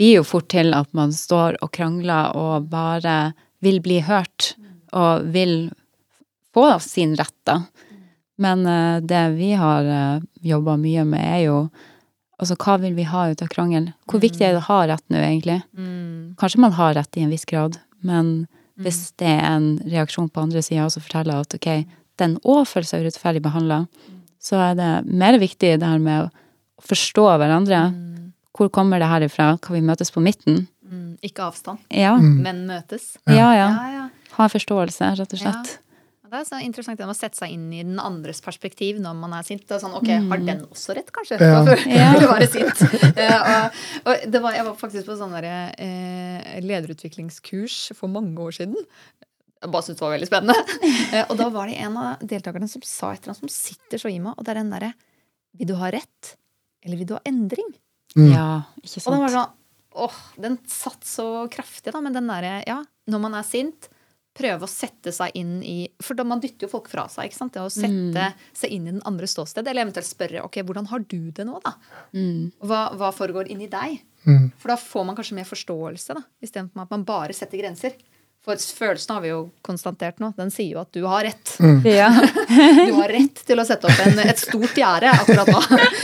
blir 0.00 0.14
jo 0.16 0.22
fort 0.24 0.48
til 0.48 0.72
at 0.72 0.88
man 0.96 1.12
står 1.12 1.58
og 1.60 1.68
krangler 1.76 2.32
og 2.40 2.70
bare 2.72 3.34
vil 3.60 3.82
bli 3.84 4.00
hørt 4.06 4.54
og 4.96 5.28
vil 5.34 5.68
få 6.56 6.70
sin 6.80 7.12
rett, 7.20 7.36
da. 7.44 7.60
Men 8.38 8.66
eh, 8.66 8.96
det 9.04 9.28
vi 9.36 9.52
har 9.58 9.84
uh, 9.84 10.24
jobba 10.40 10.76
mye 10.80 11.04
med, 11.04 11.24
er 11.36 11.46
jo 11.50 11.60
Altså, 12.38 12.54
hva 12.54 12.76
vil 12.78 12.92
vi 12.94 13.02
ha 13.02 13.24
ut 13.32 13.40
av 13.42 13.48
krangelen? 13.50 13.88
Hvor 14.06 14.20
viktig 14.22 14.44
er 14.46 14.52
det 14.54 14.60
å 14.60 14.68
ha 14.68 14.82
rett 14.86 15.02
nå, 15.10 15.18
egentlig? 15.18 15.56
Mm. 15.74 16.36
Kanskje 16.38 16.60
man 16.62 16.76
har 16.76 16.92
rett 16.94 17.16
i 17.18 17.24
en 17.24 17.32
viss 17.34 17.42
grad, 17.50 17.80
men 17.98 18.28
hvis 18.78 19.12
det 19.18 19.26
er 19.28 19.44
en 19.56 19.68
reaksjon 19.84 20.28
på 20.30 20.42
andre 20.44 20.62
sida 20.62 20.88
som 20.92 21.02
forteller 21.02 21.40
at 21.42 21.54
ok, 21.58 21.68
den 22.18 22.36
òg 22.44 22.64
føler 22.70 22.86
seg 22.86 23.02
urettferdig 23.04 23.42
behandla, 23.42 23.80
så 24.42 24.58
er 24.70 24.74
det 24.78 24.90
mer 25.06 25.38
viktig 25.38 25.74
det 25.80 25.86
her 25.86 25.98
med 26.02 26.28
å 26.28 26.84
forstå 26.86 27.24
hverandre. 27.40 27.80
Hvor 28.54 28.70
kommer 28.74 28.98
det 29.02 29.08
her 29.10 29.26
ifra? 29.26 29.52
Kan 29.62 29.74
vi 29.76 29.82
møtes 29.86 30.10
på 30.14 30.22
midten? 30.22 30.66
Mm. 30.88 31.18
Ikke 31.22 31.44
avstand, 31.50 31.78
Ja. 31.90 32.16
men 32.18 32.66
møtes. 32.66 33.16
Ja, 33.26 33.52
ja. 33.54 33.68
Ja, 33.74 33.88
ja. 33.96 34.08
Ha 34.38 34.46
forståelse, 34.48 35.10
rett 35.18 35.32
og 35.34 35.38
slett. 35.42 35.78
Det 36.28 36.36
er 36.36 36.44
så 36.44 36.58
interessant 36.60 36.98
det 37.00 37.06
å 37.08 37.14
sette 37.16 37.38
seg 37.38 37.54
inn 37.54 37.68
i 37.72 37.80
den 37.86 38.00
andres 38.02 38.42
perspektiv 38.44 38.98
når 39.00 39.16
man 39.16 39.32
er 39.38 39.46
sint. 39.46 39.62
Det 39.68 39.78
er 39.78 39.80
sånn, 39.80 39.94
ok, 39.96 40.10
Har 40.28 40.42
den 40.44 40.64
også 40.66 40.96
rett, 40.98 41.08
kanskje? 41.14 41.38
Ja. 41.40 41.62
Være 42.20 42.48
sint. 42.52 42.84
Eh, 43.18 43.32
og, 43.34 43.78
og 44.06 44.26
det 44.30 44.40
var, 44.44 44.54
jeg 44.54 44.66
var 44.68 44.74
faktisk 44.78 45.08
på 45.08 45.16
sånn 45.18 45.32
der, 45.34 45.46
eh, 45.80 46.58
lederutviklingskurs 46.62 47.78
for 47.98 48.12
mange 48.12 48.38
år 48.44 48.54
siden. 48.60 48.76
Jeg 49.58 49.72
bare 49.74 49.86
syntes 49.86 49.98
det 49.98 50.06
var 50.06 50.14
veldig 50.14 50.30
spennende. 50.30 50.78
Eh, 51.16 51.24
og 51.24 51.38
da 51.40 51.48
var 51.52 51.70
det 51.70 51.78
en 51.80 51.96
av 51.98 52.24
deltakerne 52.28 52.68
som 52.70 52.84
sa 52.84 53.14
et 53.14 53.22
eller 53.24 53.32
annet 53.32 53.42
som 53.46 53.52
sitter 53.52 54.02
så 54.02 54.10
i 54.12 54.18
meg, 54.22 54.36
og 54.36 54.44
det 54.44 54.52
er 54.52 54.60
den 54.60 54.72
derre 54.74 54.90
Vil 55.56 55.70
du 55.70 55.74
ha 55.80 55.88
rett, 55.94 56.34
eller 56.84 57.00
vil 57.00 57.08
du 57.08 57.14
ha 57.16 57.22
endring? 57.26 57.70
Mm. 58.14 58.28
Ja, 58.28 58.48
ikke 58.84 59.00
Og 59.06 59.14
den 59.14 59.22
var 59.24 59.32
sant? 59.32 59.54
sånn 59.54 59.56
åh, 59.98 60.18
den 60.38 60.58
satt 60.70 61.06
så 61.08 61.26
kraftig, 61.50 61.92
da. 61.94 62.02
Men 62.04 62.14
den 62.14 62.28
derre, 62.30 62.60
ja, 62.68 62.82
når 63.10 63.22
man 63.24 63.34
er 63.38 63.46
sint, 63.46 63.88
prøve 64.38 64.66
å 64.66 64.70
sette 64.70 65.12
seg 65.14 65.34
inn 65.38 65.58
i 65.66 65.76
For 66.04 66.18
da 66.18 66.24
man 66.28 66.40
dytter 66.42 66.68
jo 66.68 66.72
folk 66.76 66.90
fra 66.92 67.08
seg. 67.12 67.28
ikke 67.28 67.40
sant? 67.40 67.54
Det 67.56 67.64
å 67.64 67.72
sette 67.72 68.28
seg 68.56 68.74
inn 68.74 68.86
i 68.86 68.92
den 68.94 69.02
andres 69.08 69.34
ståsted. 69.36 69.66
Eller 69.66 69.86
eventuelt 69.86 70.08
spørre 70.08 70.44
ok, 70.46 70.60
hvordan 70.68 70.88
har 70.92 71.02
du 71.06 71.30
det 71.34 71.46
nå, 71.48 71.58
da? 71.64 71.74
Mm. 72.14 72.52
Hva, 72.62 72.84
hva 72.98 73.10
foregår 73.14 73.50
inni 73.52 73.70
deg? 73.72 73.98
Mm. 74.28 74.50
For 74.60 74.72
da 74.72 74.78
får 74.80 75.08
man 75.08 75.18
kanskje 75.18 75.38
mer 75.38 75.48
forståelse, 75.48 76.16
da, 76.18 76.22
istedenfor 76.44 76.84
at 76.86 76.94
man 76.94 77.04
bare 77.08 77.36
setter 77.36 77.60
grenser. 77.62 77.98
For 78.48 78.56
følelsen 78.56 79.12
har 79.16 79.22
vi 79.24 79.30
jo 79.32 79.40
konstatert 79.66 80.20
nå. 80.22 80.30
Den 80.38 80.52
sier 80.54 80.76
jo 80.76 80.80
at 80.80 80.92
du 80.94 81.02
har 81.10 81.26
rett. 81.26 81.56
Ja. 81.98 82.08
Du 82.88 82.94
har 82.96 83.10
rett 83.12 83.42
til 83.46 83.60
å 83.60 83.64
sette 83.66 83.90
opp 83.90 83.98
en, 84.06 84.18
et 84.22 84.40
stort 84.40 84.78
gjerde 84.78 85.10
akkurat 85.12 85.50
nå. 85.52 85.60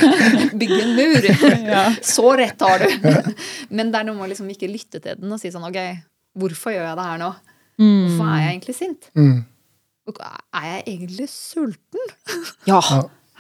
Bygge 0.61 0.81
en 0.83 0.93
mur. 0.99 1.29
Så 2.05 2.35
rett 2.39 2.61
har 2.61 2.85
du. 2.85 3.09
Men 3.71 3.91
det 3.95 4.01
er 4.03 4.09
noe 4.11 4.19
med 4.19 4.27
å 4.27 4.31
liksom 4.35 4.51
ikke 4.53 4.69
lytte 4.71 5.01
til 5.01 5.19
den 5.23 5.33
og 5.33 5.41
si 5.41 5.53
sånn 5.55 5.65
ok, 5.71 5.81
hvorfor 6.39 6.75
gjør 6.75 6.89
jeg 6.91 6.99
det 7.01 7.09
her 7.09 7.23
nå? 7.23 7.33
Hvorfor 7.81 8.31
er 8.31 8.41
jeg 8.41 8.51
egentlig 8.55 8.75
sint? 8.79 9.11
Mm. 9.15 9.45
Er 10.55 10.67
jeg 10.69 10.83
egentlig 10.87 11.29
sulten? 11.33 12.11
ja. 12.71 12.81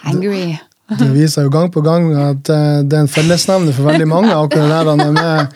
Hangry. 0.05 0.57
Det 0.99 1.09
viser 1.15 1.47
jo 1.47 1.53
gang 1.53 1.71
på 1.73 1.81
gang 1.85 2.11
at 2.13 2.51
eh, 2.53 2.83
det 2.85 2.99
er 2.99 3.07
en 3.07 3.09
fellesnevner 3.09 3.73
for 3.73 3.89
veldig 3.89 4.09
mange. 4.09 4.35
akkurat 4.37 4.85
det 4.85 4.99
der 5.01 5.13
med 5.17 5.55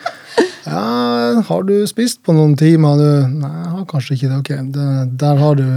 ja, 0.65 1.41
Har 1.47 1.63
du 1.63 1.73
spist 1.87 2.23
på 2.25 2.33
noen 2.33 2.55
timer? 2.57 2.97
Du? 2.97 3.35
Nei, 3.41 3.49
jeg 3.49 3.73
har 3.75 3.83
kanskje 3.89 4.15
ikke 4.15 4.29
det. 4.31 4.39
Ok, 4.39 4.49
det, 4.73 4.87
Der 5.21 5.41
har 5.43 5.59
du 5.59 5.67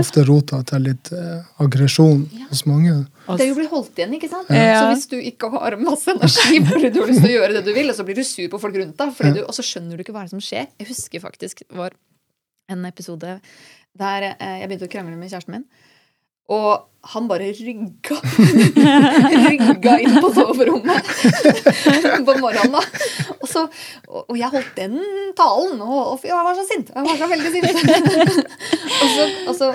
ofte 0.00 0.24
rota 0.28 0.62
til 0.68 0.86
litt 0.88 1.12
eh, 1.12 1.42
aggresjon 1.62 2.24
hos 2.48 2.64
mange. 2.68 3.02
Det 3.28 3.44
er 3.44 3.50
jo 3.50 3.56
å 3.56 3.60
bli 3.60 3.68
holdt 3.70 4.00
igjen, 4.00 4.16
ikke 4.16 4.30
sant? 4.32 4.48
Ja. 4.52 4.80
Så 4.80 4.86
hvis 4.94 5.08
du 5.12 5.18
ikke 5.20 5.52
har 5.52 5.76
masse 5.80 6.12
energi 6.12 6.62
fordi 6.68 6.90
du 6.92 7.02
har 7.02 7.12
lyst 7.12 7.22
til 7.24 7.34
å 7.34 7.36
gjøre 7.36 7.58
det 7.58 7.66
du 7.68 7.72
vil, 7.76 7.92
og 7.92 7.98
så 7.98 8.06
blir 8.08 8.18
du 8.18 8.24
sur 8.26 8.48
på 8.52 8.62
folk 8.64 8.80
rundt 8.80 8.96
deg, 8.98 9.12
fordi 9.18 9.36
du, 9.38 9.42
og 9.44 9.56
så 9.56 9.66
skjønner 9.66 10.00
du 10.00 10.04
ikke 10.04 10.16
hva 10.16 10.24
som 10.30 10.40
skjer. 10.42 10.72
Jeg 10.80 10.88
husker 10.88 11.22
faktisk 11.22 11.64
det 11.66 11.78
var 11.78 11.94
en 12.70 12.84
episode 12.88 13.38
der 13.98 14.28
eh, 14.32 14.60
jeg 14.62 14.70
begynte 14.70 14.88
å 14.88 14.92
krangle 14.92 15.18
med 15.18 15.32
kjæresten 15.32 15.58
min. 15.58 15.66
Og 16.52 16.88
han 17.12 17.28
bare 17.30 17.52
rygga 17.54 18.16
Rygga 19.46 19.94
inn 20.02 20.18
på 20.22 20.30
soverommet 20.34 21.10
på 22.26 22.34
morgenen. 22.42 22.74
da 22.74 22.82
Og, 23.38 23.46
så, 23.50 23.64
og 24.10 24.34
jeg 24.38 24.50
holdt 24.52 24.74
den 24.76 24.98
talen, 25.38 25.80
og, 25.80 26.12
og 26.12 26.26
jeg 26.26 26.46
var 26.48 26.58
så 26.58 26.66
sint. 26.68 26.92
Jeg 26.94 27.08
var 27.08 27.20
så 27.20 27.30
veldig 27.30 27.52
sint. 27.54 28.44
og, 29.02 29.08
så, 29.14 29.26
og 29.46 29.58
så 29.58 29.72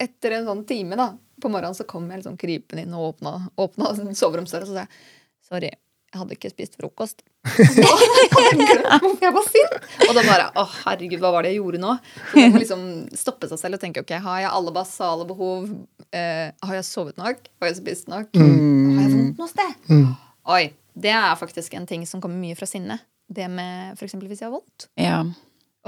etter 0.00 0.38
en 0.38 0.48
sånn 0.48 0.64
time 0.68 0.98
da 0.98 1.10
på 1.42 1.50
morgenen 1.50 1.76
så 1.76 1.86
kom 1.88 2.06
jeg 2.08 2.22
liksom 2.22 2.38
krypende 2.40 2.86
inn 2.86 2.94
og 2.96 3.14
åpna, 3.14 3.36
åpna 3.60 3.90
soveromsdøra 4.16 4.64
og 4.64 4.70
så 4.70 4.78
sa 4.78 4.86
jeg 4.86 5.50
sorry. 5.50 5.72
Jeg 6.14 6.20
hadde 6.20 6.36
ikke 6.36 6.50
spist 6.52 6.76
frokost. 6.78 7.24
Da 7.42 7.86
hadde 7.90 8.18
jeg 8.22 8.68
glemt 8.70 9.24
jeg 9.24 9.34
var 9.34 9.46
sint. 9.48 9.72
Og 10.06 10.12
da 10.14 10.22
bare 10.24 10.44
Å, 10.54 10.62
herregud, 10.84 11.18
hva 11.24 11.32
var 11.34 11.42
det 11.44 11.50
jeg 11.50 11.58
gjorde 11.58 11.80
nå? 11.82 11.96
Så 12.30 12.38
man 12.38 12.54
må 12.54 12.60
liksom 12.62 12.84
stoppe 13.18 13.48
seg 13.50 13.58
selv 13.60 13.78
og 13.78 13.82
tenke 13.82 14.04
ok, 14.04 14.12
har 14.22 14.44
jeg 14.44 14.52
alle 14.54 14.74
basale 14.76 15.26
behov? 15.26 15.66
Eh, 16.14 16.52
har 16.54 16.76
jeg 16.78 16.86
sovet 16.86 17.18
nok? 17.18 17.42
Har 17.58 17.72
jeg 17.72 17.80
spist 17.80 18.06
nok? 18.12 18.30
Har 18.38 19.02
jeg 19.02 19.10
vondt 19.16 19.42
noe 19.42 19.50
sted? 19.50 19.74
Mm. 19.90 20.06
Oi. 20.54 20.62
Det 20.94 21.10
er 21.10 21.34
faktisk 21.40 21.74
en 21.74 21.88
ting 21.90 22.04
som 22.06 22.22
kommer 22.22 22.38
mye 22.38 22.54
fra 22.54 22.68
sinne. 22.70 23.00
Det 23.26 23.48
med 23.50 23.98
eksempel 23.98 24.30
hvis 24.30 24.44
jeg 24.44 24.46
har 24.46 24.54
vondt. 24.54 24.86
Ja. 25.00 25.18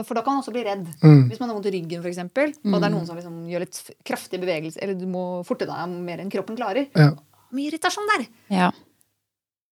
For 0.03 0.19
da 0.19 0.25
kan 0.27 0.35
man 0.35 0.43
også 0.43 0.53
bli 0.53 0.65
redd. 0.67 0.89
Mm. 0.99 1.29
Hvis 1.31 1.39
man 1.39 1.49
har 1.49 1.55
vondt 1.57 1.69
i 1.71 1.73
ryggen, 1.77 2.03
eksempel, 2.11 2.51
og 2.67 2.75
det 2.75 2.89
er 2.89 2.93
noen 2.93 3.07
som 3.09 3.17
liksom 3.17 3.37
gjør 3.49 3.63
litt 3.63 3.79
kraftige 4.05 4.43
bevegelser, 4.43 4.83
eller 4.83 4.99
du 4.99 5.07
må 5.09 5.23
forte 5.47 5.69
deg 5.71 5.95
mer 5.95 6.21
enn 6.25 6.33
kroppen 6.35 6.59
klarer. 6.59 6.91
Ja. 6.99 7.13
Mye 7.55 7.71
irritasjon 7.71 8.11
der. 8.17 8.27
ja. 8.53 8.73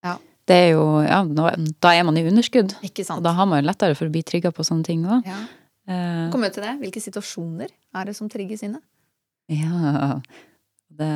Ja. 0.04 0.14
Det 0.48 0.57
er 0.57 0.70
jo 0.74 0.85
Ja, 1.04 1.22
nå, 1.24 1.48
da 1.80 1.92
er 1.96 2.04
man 2.04 2.16
i 2.20 2.24
underskudd. 2.28 2.74
Ikke 2.85 3.04
Og 3.16 3.22
da 3.24 3.33
har 3.33 3.46
man 3.48 3.62
jo 3.62 3.68
lettere 3.70 3.96
for 3.96 4.07
å 4.11 4.12
bli 4.12 4.22
trigga 4.22 4.50
på 4.52 4.64
sånne 4.66 4.85
ting 4.85 5.04
òg. 5.09 5.24
Ja. 5.26 5.38
Eh, 5.88 6.30
Kom 6.33 6.44
ut 6.44 6.52
til 6.52 6.62
det. 6.64 6.74
Hvilke 6.83 7.00
situasjoner 7.00 7.68
er 7.94 8.04
det 8.11 8.16
som 8.16 8.28
trigger 8.28 8.57
sinnet? 8.61 8.83
ja. 9.48 10.20
Det 10.94 11.09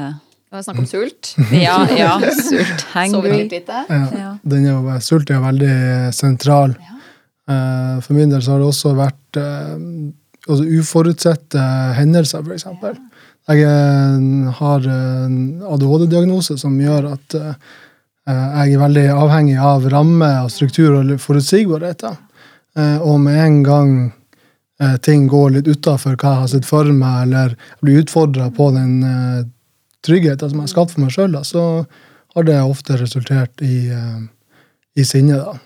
Det 0.48 0.56
var 0.56 0.62
snakk 0.64 0.78
om 0.80 0.86
sult. 0.88 1.34
Ja, 1.52 1.76
ja. 1.92 2.14
Sult. 2.32 2.84
Hangry. 2.94 3.34
litt 3.44 3.52
lite. 3.52 3.82
Ja. 3.88 4.04
Ja. 4.16 4.30
Den 4.42 4.64
er 4.66 4.72
jo, 4.78 5.00
sult 5.04 5.30
er 5.30 5.36
jo 5.38 5.44
veldig 5.44 5.74
sentral. 6.16 6.72
Ja. 6.80 6.94
Eh, 7.52 8.00
For 8.04 8.14
min 8.16 8.30
del 8.32 8.40
så 8.42 8.52
har 8.56 8.62
det 8.64 8.68
også 8.72 8.94
vært 8.96 9.36
eh, 9.40 9.76
altså 10.48 10.64
uforutsette 10.64 11.60
hendelser, 12.00 12.40
f.eks. 12.48 12.64
Jeg 13.48 13.62
eh, 13.64 14.48
har 14.60 14.88
en 14.92 15.36
ADHD-diagnose 15.68 16.56
som 16.60 16.80
gjør 16.80 17.12
at 17.14 17.36
eh, 17.38 17.54
jeg 18.28 18.74
er 18.74 18.80
veldig 18.82 19.06
avhengig 19.14 19.58
av 19.62 19.86
ramme 19.92 20.30
og 20.44 20.50
struktur 20.52 20.98
og 20.98 21.14
forutsigbarhet. 21.22 22.04
Eh, 22.76 22.98
Og 23.00 23.20
med 23.20 23.38
en 23.40 23.62
gang 23.62 23.92
eh, 24.80 24.96
ting 25.02 25.28
går 25.28 25.56
litt 25.56 25.68
utafor 25.68 26.16
hva 26.16 26.34
jeg 26.34 26.42
har 26.42 26.50
sett 26.52 26.68
for 26.68 26.84
meg, 26.92 27.22
eller 27.28 27.56
blir 27.80 28.02
utfordra 28.02 28.50
på 28.50 28.70
den 28.76 29.00
tryggheten 30.04 30.50
som 30.50 30.58
jeg 30.60 30.68
har 30.68 30.74
skapt 30.74 30.94
for 30.94 31.04
meg 31.04 31.14
sjøl, 31.14 31.38
så 31.44 31.64
har 32.34 32.46
det 32.46 32.58
ofte 32.62 32.98
resultert 33.00 33.62
i, 33.64 33.88
eh, 33.90 34.20
i 34.96 35.04
sinne, 35.06 35.38
da. 35.40 35.56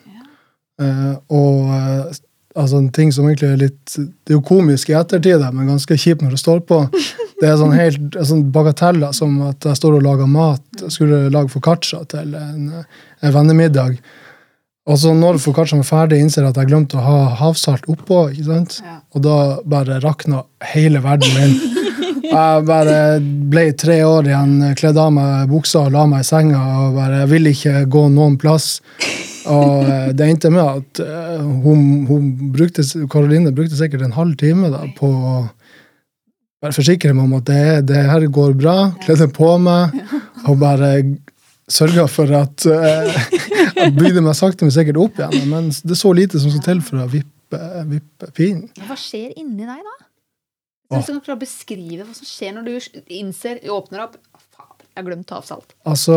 Eh, 0.81 1.15
og 1.29 1.73
eh, 1.77 2.21
altså 2.57 2.79
en 2.81 2.93
ting 2.93 3.13
som 3.13 3.27
egentlig 3.29 3.51
er 3.53 3.61
litt 3.61 3.93
Det 3.95 4.33
er 4.33 4.39
jo 4.39 4.45
komisk 4.45 4.91
i 4.91 4.97
ettertid, 4.97 5.45
men 5.53 5.69
ganske 5.69 5.97
kjipt 5.97 6.23
når 6.25 6.37
det 6.37 6.41
står 6.41 6.63
på. 6.69 6.81
Det 7.43 7.49
er 7.51 7.57
sånn 7.59 7.75
helt 7.75 8.19
sånn 8.23 8.45
bagateller 8.55 9.15
som 9.17 9.41
at 9.49 9.67
jeg 9.67 9.79
står 9.81 9.97
og 9.99 10.05
lager 10.07 10.29
mat. 10.31 10.63
Jeg 10.79 10.95
skulle 10.95 11.25
lage 11.35 11.51
foccaccia 11.51 12.05
til 12.13 12.37
en, 12.39 12.69
en 12.71 13.35
vennemiddag. 13.35 13.97
Og 14.87 14.99
så 14.99 15.13
når 15.15 15.41
foccacciaen 15.43 15.83
er 15.83 15.87
ferdig, 15.87 16.21
innser 16.23 16.43
jeg 16.43 16.55
at 16.55 16.61
jeg 16.63 16.71
glemte 16.71 16.99
å 16.99 17.05
ha 17.07 17.19
havsalt 17.39 17.87
oppå. 17.91 18.29
ikke 18.31 18.47
sant? 18.47 18.79
Ja. 18.83 18.97
Og 19.15 19.25
da 19.27 19.37
bare 19.67 19.99
rakna 20.03 20.45
hele 20.73 21.03
verden 21.03 21.35
min. 21.39 21.83
Jeg 22.33 22.65
bare 22.65 22.97
ble 23.53 23.67
tre 23.77 23.99
år 24.07 24.31
igjen, 24.31 24.55
kledde 24.79 25.03
av 25.03 25.11
meg 25.13 25.51
buksa 25.51 25.83
og 25.87 25.93
la 25.93 26.07
meg 26.09 26.23
i 26.23 26.29
senga. 26.31 26.63
og 26.87 26.95
bare, 26.97 27.25
Jeg 27.25 27.31
ville 27.35 27.53
ikke 27.53 27.83
gå 27.93 28.07
noen 28.15 28.39
plass. 28.41 28.79
Og 29.51 29.83
eh, 29.91 30.13
det 30.15 30.29
endte 30.31 30.53
med 30.55 30.63
at 30.63 31.03
eh, 31.03 31.43
hun, 31.65 32.07
hun 32.09 32.31
brukte, 32.55 32.87
Karoline 33.11 33.53
brukte 33.53 33.77
sikkert 33.77 34.07
en 34.07 34.15
halv 34.17 34.39
time 34.41 34.71
da, 34.73 34.87
på 34.97 35.11
bare 36.63 36.77
forsikre 36.77 37.13
meg 37.17 37.27
om 37.27 37.37
at 37.41 37.49
det, 37.51 37.65
det 37.91 38.05
her 38.07 38.27
går 38.31 38.55
bra. 38.59 38.77
Kledde 39.03 39.29
på 39.35 39.51
meg 39.63 39.97
og 40.47 40.61
bare 40.63 40.93
sørge 41.73 42.07
for 42.11 42.31
at 42.37 42.67
uh, 42.69 43.19
Jeg 43.83 43.95
bygde 43.97 44.23
meg 44.23 44.37
sakte, 44.39 44.67
men 44.67 44.75
sikkert 44.75 45.01
opp 45.03 45.19
igjen. 45.19 45.51
Men 45.51 45.71
det 45.73 45.97
er 45.97 45.99
så 45.99 46.13
lite 46.15 46.41
som 46.43 46.53
skal 46.53 46.65
til 46.69 46.83
for 46.87 47.03
å 47.03 47.09
vippe, 47.11 47.61
vippe 47.91 48.31
pinen. 48.37 48.69
Hva 48.87 48.99
skjer 48.99 49.33
inni 49.41 49.67
deg 49.67 49.83
da? 49.83 49.99
Hvis 50.93 51.09
du 51.09 51.15
kan 51.15 51.23
klare 51.25 51.39
å 51.39 51.41
beskrive 51.41 52.05
hva 52.05 52.15
som 52.15 52.29
skjer 52.29 52.53
når 52.59 52.69
du 52.69 53.01
innser, 53.17 53.63
åpner 53.73 54.05
opp 54.05 54.19
jeg 54.93 55.01
har 55.01 55.07
glemt 55.07 55.31
avsalt. 55.33 55.71
Altså, 55.89 56.15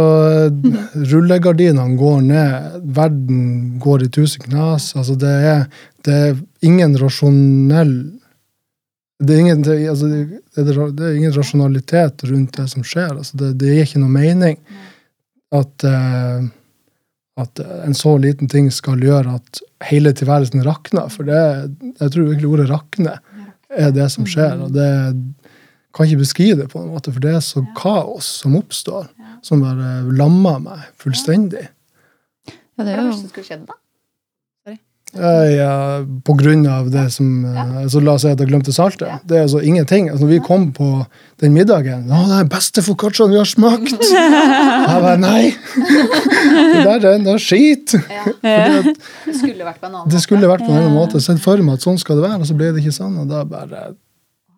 rullegardinene 1.13 1.95
går 1.95 2.25
ned, 2.25 2.73
verden 2.97 3.45
går 3.79 4.03
i 4.03 4.10
tusen 4.12 4.43
knas. 4.49 4.89
Altså, 4.99 5.15
det 5.15 5.31
er, 5.47 5.62
det 6.03 6.15
er 6.25 6.41
ingen 6.67 6.97
rasjonell 6.99 7.93
det 9.23 9.34
er, 9.34 9.39
ingen, 9.39 9.62
det, 9.63 9.78
altså, 9.89 10.10
det, 10.12 10.41
er, 10.60 10.91
det 10.91 11.06
er 11.08 11.15
ingen 11.15 11.36
rasjonalitet 11.36 12.25
rundt 12.28 12.58
det 12.58 12.67
som 12.71 12.84
skjer. 12.84 13.13
Altså, 13.15 13.38
det, 13.39 13.54
det 13.62 13.71
gir 13.71 13.88
ikke 13.88 14.01
noe 14.01 14.12
mening 14.12 14.58
at, 15.56 15.86
uh, 15.88 16.43
at 17.39 17.62
en 17.86 17.95
så 17.95 18.17
liten 18.19 18.51
ting 18.51 18.67
skal 18.75 18.99
gjøre 18.99 19.38
at 19.38 19.62
hele 19.88 20.12
tilværelsen 20.15 20.65
rakner. 20.67 21.08
For 21.13 21.28
det, 21.28 21.39
jeg 22.01 22.12
tror 22.12 22.25
egentlig 22.25 22.51
ordet 22.51 22.67
'rakne' 22.73 23.15
er 23.75 23.95
det 23.95 24.10
som 24.12 24.28
skjer. 24.28 24.60
og 24.67 24.75
det 24.75 24.89
kan 25.95 26.10
ikke 26.10 26.23
beskrive 26.25 26.60
det 26.60 26.67
på 26.71 26.82
en 26.82 26.91
måte, 26.91 27.12
for 27.12 27.23
det 27.23 27.38
er 27.38 27.43
så 27.43 27.63
kaos 27.78 28.28
som 28.41 28.58
oppstår, 28.60 29.08
som 29.45 29.63
bare 29.63 30.04
lammer 30.12 30.60
meg 30.60 30.84
fullstendig. 30.99 31.69
Ja, 32.75 32.84
det 32.84 32.91
er 32.91 32.97
er 32.97 33.01
det 33.01 33.12
jo 33.13 33.19
som 33.21 33.32
skulle 33.32 33.47
skjedd 33.47 33.67
da? 33.69 33.80
Eh, 35.15 35.51
Ja, 35.56 36.01
på 36.28 36.34
grunn 36.38 36.65
av 36.67 36.89
det 36.91 37.06
som 37.13 37.45
eh, 37.47 37.86
så 37.91 38.01
La 38.04 38.15
oss 38.17 38.25
si 38.25 38.32
at 38.32 38.39
jeg 38.41 38.49
glemte 38.49 38.73
saltet. 38.75 39.21
Det 39.23 39.38
er 39.38 39.45
altså 39.45 39.62
ingenting. 39.63 40.10
Altså, 40.10 40.25
når 40.25 40.34
vi 40.34 40.39
kom 40.43 40.69
på 40.75 40.89
den 41.43 41.54
middagen 41.56 42.06
Å, 42.10 42.21
det 42.28 42.36
er 42.36 42.43
den 42.45 42.51
beste 42.51 42.84
foccacciaen 42.86 43.32
vi 43.32 43.39
har 43.39 43.47
smakt! 43.49 43.95
Jeg 44.12 45.01
bare 45.04 45.17
Nei! 45.19 45.54
Det 45.75 46.84
der 46.86 46.99
er 46.99 47.12
enda 47.15 47.38
skit! 47.41 47.95
Ja. 48.45 48.82
At 48.86 48.95
Det 49.25 49.36
skulle 49.39 49.65
vært 49.65 49.80
på 49.82 49.88
en 49.89 49.95
annen 49.95 50.12
det 50.12 50.21
skulle 50.23 50.47
vært 50.49 50.63
på 50.65 50.71
en 50.71 50.80
annen 50.84 50.95
måte. 50.95 51.19
Sett 51.23 51.39
for 51.43 51.60
meg 51.65 51.80
at 51.80 51.86
sånn 51.86 51.97
skal 52.01 52.19
det 52.19 52.25
være, 52.28 52.41
og 52.43 52.49
så 52.49 52.56
ble 52.58 52.71
det 52.75 52.84
ikke 52.84 52.93
sånn. 52.95 53.15
Og 53.23 53.30
da 53.32 53.41
bare 53.49 53.86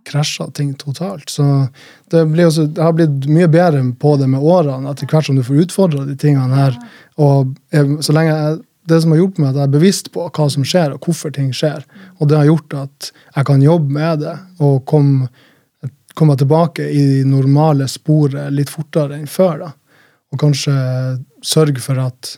krasja 0.08 0.48
ting 0.56 0.74
totalt. 0.80 1.30
Så 1.32 1.43
det, 2.12 2.24
blir 2.32 2.48
også, 2.48 2.67
det 2.72 2.84
har 2.84 2.93
blitt 2.96 3.26
mye 3.32 3.50
bedre 3.52 3.82
på 4.00 4.13
det 4.20 4.30
med 4.32 4.43
årene, 4.43 4.91
etter 4.91 5.10
hvert 5.12 5.28
som 5.28 5.38
du 5.39 5.43
får 5.46 5.65
utfordra 5.65 6.06
de 6.08 6.15
tingene 6.20 6.56
her. 6.56 6.78
Og 7.20 7.54
jeg, 7.76 7.98
så 8.06 8.15
lenge 8.15 8.36
jeg, 8.36 8.60
det 8.88 9.02
som 9.04 9.12
har 9.13 9.19
gjort 9.19 9.38
meg 9.41 9.50
at 9.52 9.60
jeg 9.60 9.67
er 9.67 9.76
bevisst 9.76 10.10
på 10.13 10.26
hva 10.30 10.47
som 10.54 10.63
skjer, 10.67 10.93
og 10.95 11.04
hvorfor 11.08 11.34
ting 11.36 11.52
skjer. 11.56 11.84
Og 12.19 12.30
det 12.30 12.38
har 12.39 12.47
gjort 12.50 12.73
at 12.86 13.12
jeg 13.36 13.47
kan 13.50 13.62
jobbe 13.65 13.93
med 14.00 14.23
det 14.23 14.36
og 14.63 14.84
komme 14.89 15.30
komme 16.17 16.34
tilbake 16.34 16.82
i 16.89 17.02
de 17.19 17.26
normale 17.30 17.86
sporet 17.91 18.50
litt 18.50 18.71
fortere 18.73 19.19
enn 19.19 19.28
før. 19.30 19.60
da. 19.62 19.67
Og 20.34 20.39
kanskje 20.41 20.73
sørge 21.45 21.84
for 21.84 22.00
at 22.02 22.32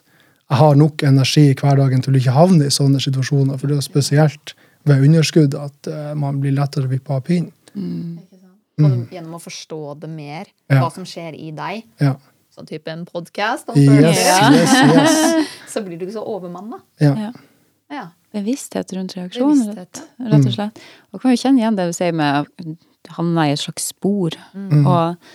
jeg 0.49 0.57
har 0.59 0.75
nok 0.75 1.03
energi 1.07 1.45
i 1.51 1.55
hverdagen 1.55 2.01
til 2.03 2.15
å 2.15 2.19
ikke 2.19 2.33
havne 2.35 2.67
i 2.67 2.73
sånne 2.73 2.99
situasjoner. 2.99 3.55
For 3.61 3.71
det 3.71 3.77
er 3.77 3.85
spesielt 3.85 4.53
ved 4.89 5.05
underskudd 5.07 5.55
at 5.55 5.87
eh, 5.87 6.11
man 6.17 6.41
blir 6.43 6.57
lettere 6.57 6.89
vippet 6.91 7.13
av 7.15 7.23
pinnen. 7.23 7.53
Mm. 7.71 8.17
sant? 8.33 8.57
Sånn, 8.79 9.07
Gjennom 9.13 9.37
å 9.37 9.41
forstå 9.43 9.79
det 10.01 10.09
mer, 10.09 10.51
Ja. 10.69 10.81
hva 10.81 10.91
som 10.91 11.05
skjer 11.07 11.35
i 11.39 11.51
deg. 11.55 11.83
Ja. 12.01 12.15
Sånn 12.59 12.67
type 12.67 12.91
en 12.91 13.05
podkast 13.07 13.69
Yes, 13.79 14.17
yes, 14.19 14.73
yes. 14.91 15.51
Så 15.71 15.79
blir 15.85 15.95
du 15.95 16.03
ikke 16.03 16.17
så 16.17 16.25
overmanna. 16.27 16.81
Ja. 16.99 17.13
ja. 17.15 17.29
Ja. 17.89 18.01
bevissthet 18.35 18.91
rundt 18.93 19.15
reaksjonen, 19.15 19.61
Bevissthet, 19.71 20.01
rett, 20.19 20.33
rett 20.33 20.45
og 20.45 20.53
slett. 20.53 20.81
Og 21.09 21.23
kan 21.23 21.31
jo 21.33 21.39
kjenne 21.39 21.61
igjen 21.61 21.77
det 21.77 21.87
du 21.89 21.93
sier 21.95 22.13
med 22.13 22.43
å 22.43 23.13
havne 23.15 23.47
i 23.47 23.53
et 23.55 23.61
slags 23.61 23.87
spor. 23.93 24.35
Mm. 24.53 24.83
Og 24.83 25.31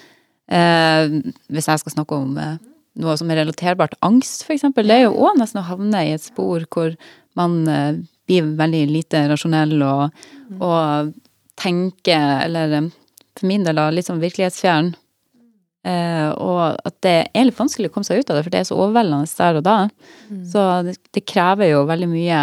eh, 0.52 1.16
hvis 1.48 1.70
jeg 1.72 1.82
skal 1.82 1.94
snakke 1.96 2.18
om 2.20 2.37
eh, 2.38 2.58
noe 3.02 3.16
som 3.18 3.32
er 3.32 3.40
relaterbart 3.40 3.96
til 3.96 4.06
angst, 4.06 4.44
eksempel, 4.54 4.87
det 4.87 5.00
er 5.00 5.06
jo 5.08 5.16
òg 5.16 5.40
nesten 5.40 5.62
å 5.62 5.66
havne 5.66 6.04
i 6.04 6.12
et 6.14 6.22
spor 6.22 6.68
hvor 6.68 6.92
man 7.40 7.56
eh, 7.66 8.02
blir 8.28 8.52
veldig 8.60 8.84
lite 8.92 9.24
rasjonell 9.32 9.74
og, 9.82 10.28
og 10.60 11.14
tenker, 11.58 12.44
eller 12.44 12.78
eh, 12.82 12.92
for 13.34 13.50
min 13.50 13.66
del 13.66 13.80
litt 13.96 14.12
sånn 14.12 14.22
virkelighetsfjern. 14.22 14.92
Eh, 15.85 16.31
og 16.40 16.79
at 16.88 16.94
det 17.05 17.16
er 17.37 17.44
litt 17.49 17.59
vanskelig 17.59 17.90
å 17.90 17.94
komme 17.94 18.09
seg 18.09 18.23
ut 18.23 18.31
av 18.33 18.38
det, 18.38 18.44
for 18.47 18.55
det 18.55 18.62
er 18.62 18.68
så 18.70 18.79
overveldende 18.79 19.29
der 19.37 19.59
og 19.61 19.66
da. 19.66 19.79
Så 20.49 20.62
det, 20.87 20.97
det 21.12 21.25
krever 21.29 21.75
jo 21.75 21.83
veldig 21.90 22.09
mye 22.09 22.38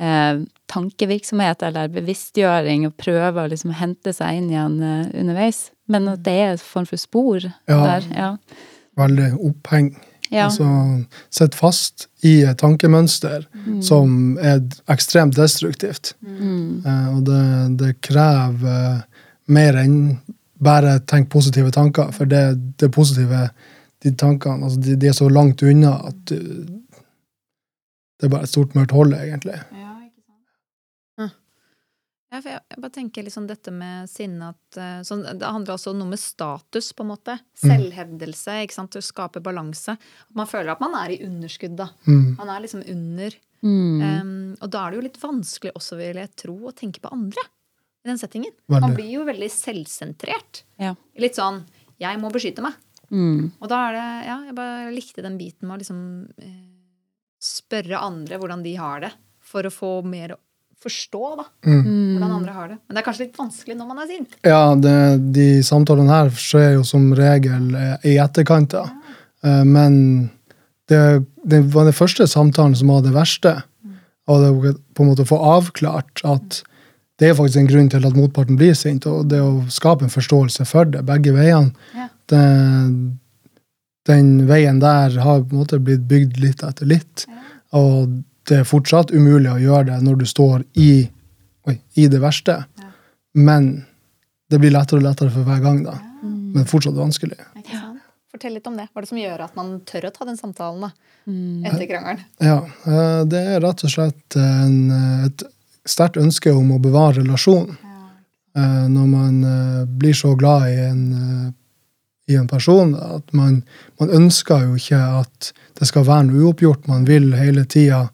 eh, 0.00 0.40
tankevirksomhet 0.72 1.62
eller 1.68 1.92
bevisstgjøring 1.94 2.88
og 2.88 2.96
prøve 3.00 3.44
å 3.44 3.50
liksom 3.52 3.74
hente 3.78 4.14
seg 4.16 4.40
inn 4.40 4.50
igjen 4.50 4.80
eh, 4.82 5.06
underveis. 5.22 5.68
Men 5.90 6.08
at 6.14 6.24
det 6.26 6.34
er 6.40 6.54
en 6.54 6.64
form 6.64 6.88
for 6.88 7.00
spor 7.00 7.44
Ja. 7.44 7.78
der. 7.78 8.10
Ja. 8.14 8.32
Veldig 8.98 9.30
oppheng. 9.50 9.94
Ja. 10.32 10.46
Altså 10.48 10.66
sitter 11.30 11.58
fast 11.58 12.06
i 12.24 12.38
et 12.48 12.58
tankemønster 12.58 13.44
som 13.84 14.38
er 14.42 14.62
ekstremt 14.90 15.36
destruktivt. 15.36 16.14
Mm. 16.24 16.80
Eh, 16.82 17.08
og 17.12 17.26
det, 17.28 17.42
det 17.82 17.92
krever 18.02 19.04
mer 19.52 19.78
enn 19.78 19.98
bare 20.62 20.98
tenk 21.10 21.30
positive 21.32 21.72
tanker, 21.74 22.12
for 22.14 22.30
det, 22.30 22.42
det 22.80 22.90
positive, 22.94 23.48
de 24.04 24.12
tankene, 24.18 24.66
altså 24.66 24.80
de, 24.80 24.96
de 25.00 25.10
er 25.10 25.16
så 25.16 25.28
langt 25.28 25.62
unna 25.62 25.96
at 26.10 26.20
du, 26.30 26.38
det 28.20 28.28
er 28.28 28.32
bare 28.32 28.46
et 28.46 28.52
stort 28.52 28.76
mørkt 28.76 28.94
hold, 28.94 29.16
egentlig. 29.18 29.58
Ja, 32.34 32.40
for 32.42 32.50
jeg, 32.50 32.62
jeg 32.72 32.82
bare 32.82 32.94
tenker 32.94 33.22
liksom 33.22 33.44
dette 33.46 33.70
med 33.70 34.10
sinne 34.10 34.48
at 34.50 34.78
eh, 34.80 35.02
sånn, 35.06 35.22
Det 35.38 35.50
handler 35.54 35.76
også 35.76 35.92
om 35.92 36.00
noe 36.00 36.10
med 36.10 36.18
status, 36.18 36.90
på 36.96 37.04
en 37.04 37.12
måte. 37.12 37.36
Selvhevdelse, 37.62 38.56
ikke 38.64 38.74
sant. 38.74 38.98
Å 38.98 39.02
skape 39.04 39.42
balanse. 39.44 39.94
Man 40.34 40.50
føler 40.50 40.72
at 40.74 40.82
man 40.82 40.96
er 40.98 41.14
i 41.14 41.20
underskudd, 41.28 41.76
da. 41.78 41.92
Mm. 42.08 42.32
Man 42.40 42.50
er 42.50 42.64
liksom 42.64 42.82
under. 42.90 43.36
Mm. 43.62 44.00
Um, 44.02 44.32
og 44.58 44.72
da 44.74 44.82
er 44.82 44.90
det 44.90 44.98
jo 44.98 45.04
litt 45.06 45.20
vanskelig 45.22 45.74
også, 45.78 46.00
vil 46.00 46.18
jeg 46.24 46.34
tro, 46.42 46.56
å 46.66 46.74
tenke 46.74 47.04
på 47.04 47.12
andre 47.14 47.46
i 48.04 48.10
den 48.10 48.20
settingen. 48.20 48.52
Man 48.68 48.94
blir 48.94 49.10
jo 49.16 49.24
veldig 49.24 49.48
selvsentrert. 49.52 50.64
Ja. 50.80 50.94
Litt 51.16 51.38
sånn 51.38 51.64
'jeg 52.00 52.20
må 52.20 52.30
beskytte 52.32 52.62
meg'. 52.64 52.76
Mm. 53.10 53.52
Og 53.60 53.68
da 53.68 53.88
er 53.88 53.92
det 53.92 54.26
Ja, 54.26 54.38
jeg 54.44 54.54
bare 54.54 54.92
likte 54.92 55.22
den 55.22 55.38
biten 55.38 55.68
med 55.68 55.76
å 55.76 55.78
liksom 55.78 56.28
eh, 56.38 56.64
spørre 57.40 58.00
andre 58.00 58.38
hvordan 58.38 58.62
de 58.62 58.74
har 58.76 59.00
det, 59.00 59.12
for 59.40 59.62
å 59.62 59.70
få 59.70 60.04
mer 60.04 60.36
forstå, 60.84 61.36
da. 61.36 61.44
Hvordan 61.64 62.32
andre 62.32 62.52
har 62.52 62.68
det. 62.68 62.78
Men 62.86 62.94
det 62.94 63.00
er 63.00 63.06
kanskje 63.06 63.24
litt 63.26 63.38
vanskelig 63.38 63.76
når 63.76 63.86
man 63.86 63.98
er 64.02 64.06
sint. 64.06 64.34
Ja, 64.44 64.74
det, 64.74 65.32
de 65.32 65.62
samtalene 65.64 66.12
her 66.12 66.28
skjer 66.30 66.74
jo 66.74 66.84
som 66.84 67.12
regel 67.16 67.74
eh, 67.74 67.96
i 68.04 68.18
etterkant, 68.20 68.70
da. 68.70 68.84
Ja. 68.84 69.64
Men 69.64 70.30
det, 70.88 71.24
det 71.44 71.60
var 71.72 71.84
den 71.84 71.96
første 71.96 72.26
samtalen 72.28 72.76
som 72.76 72.88
var 72.88 73.02
det 73.04 73.12
verste. 73.12 73.62
Og 74.28 74.40
det 74.40 74.52
var 74.52 74.78
på 74.96 75.04
en 75.04 75.10
måte 75.10 75.24
å 75.24 75.28
få 75.28 75.36
avklart 75.36 76.22
at 76.24 76.62
det 77.20 77.28
er 77.30 77.36
faktisk 77.38 77.60
en 77.60 77.68
grunn 77.70 77.88
til 77.92 78.06
at 78.08 78.16
motparten 78.18 78.56
blir 78.58 78.74
sint, 78.74 79.06
og 79.06 79.28
det 79.30 79.38
å 79.40 79.62
skape 79.70 80.04
en 80.06 80.10
forståelse 80.12 80.64
for 80.66 80.88
det, 80.90 81.04
begge 81.06 81.34
veiene. 81.36 81.70
Ja. 81.94 82.08
Det, 82.32 82.40
den 84.08 84.30
veien 84.48 84.80
der 84.82 85.14
har 85.22 85.42
på 85.44 85.54
en 85.54 85.62
måte 85.62 85.78
blitt 85.80 86.04
bygd 86.10 86.40
litt 86.42 86.64
etter 86.66 86.88
litt. 86.90 87.24
Og 87.74 88.18
det 88.48 88.60
er 88.60 88.68
fortsatt 88.68 89.14
umulig 89.14 89.48
å 89.52 89.60
gjøre 89.62 89.86
det 89.92 90.00
når 90.04 90.18
du 90.20 90.26
står 90.28 90.64
i, 90.76 90.90
oi, 91.70 91.78
i 91.96 92.08
det 92.12 92.20
verste. 92.20 92.58
Men 93.34 93.84
det 94.52 94.60
blir 94.60 94.74
lettere 94.74 95.00
og 95.00 95.06
lettere 95.06 95.32
for 95.32 95.46
hver 95.48 95.62
gang, 95.64 95.80
da. 95.86 95.96
Men 96.24 96.68
fortsatt 96.68 96.98
vanskelig. 96.98 97.38
Fortell 98.34 98.56
litt 98.58 98.66
om 98.66 98.76
det. 98.76 98.88
Hva 98.90 98.98
er 99.00 99.06
det 99.06 99.10
som 99.12 99.18
gjør 99.22 99.42
at 99.46 99.56
man 99.56 99.72
tør 99.86 100.08
å 100.10 100.14
ta 100.14 100.26
den 100.28 100.38
samtalen 100.40 100.88
da, 100.88 100.92
Mm. 101.24 101.64
etter 101.64 101.86
krangelen? 101.88 102.18
Ja, 102.44 102.58
eh, 102.84 103.20
det 103.24 103.38
er 103.54 103.60
rett 103.64 103.84
og 103.86 103.88
slett 103.94 104.36
en, 104.36 104.90
et 105.24 105.42
sterkt 105.88 106.20
ønske 106.20 106.52
om 106.52 106.72
å 106.74 106.80
bevare 106.82 107.20
relasjonen. 107.20 107.76
Når 108.54 109.06
man 109.10 109.38
eh, 109.42 109.80
blir 109.98 110.14
så 110.14 110.36
glad 110.38 110.68
i 110.70 110.76
en, 110.84 111.00
eh, 111.18 111.46
i 112.30 112.36
en 112.38 112.46
person. 112.46 112.92
At 112.94 113.32
man, 113.34 113.64
man 113.98 114.12
ønsker 114.14 114.68
jo 114.68 114.76
ikke 114.78 115.00
at 115.22 115.50
det 115.80 115.88
skal 115.90 116.06
være 116.06 116.28
noe 116.28 116.44
uoppgjort. 116.44 116.86
Man 116.86 117.02
vil 117.08 117.32
hele 117.38 117.66
tida 117.66 118.06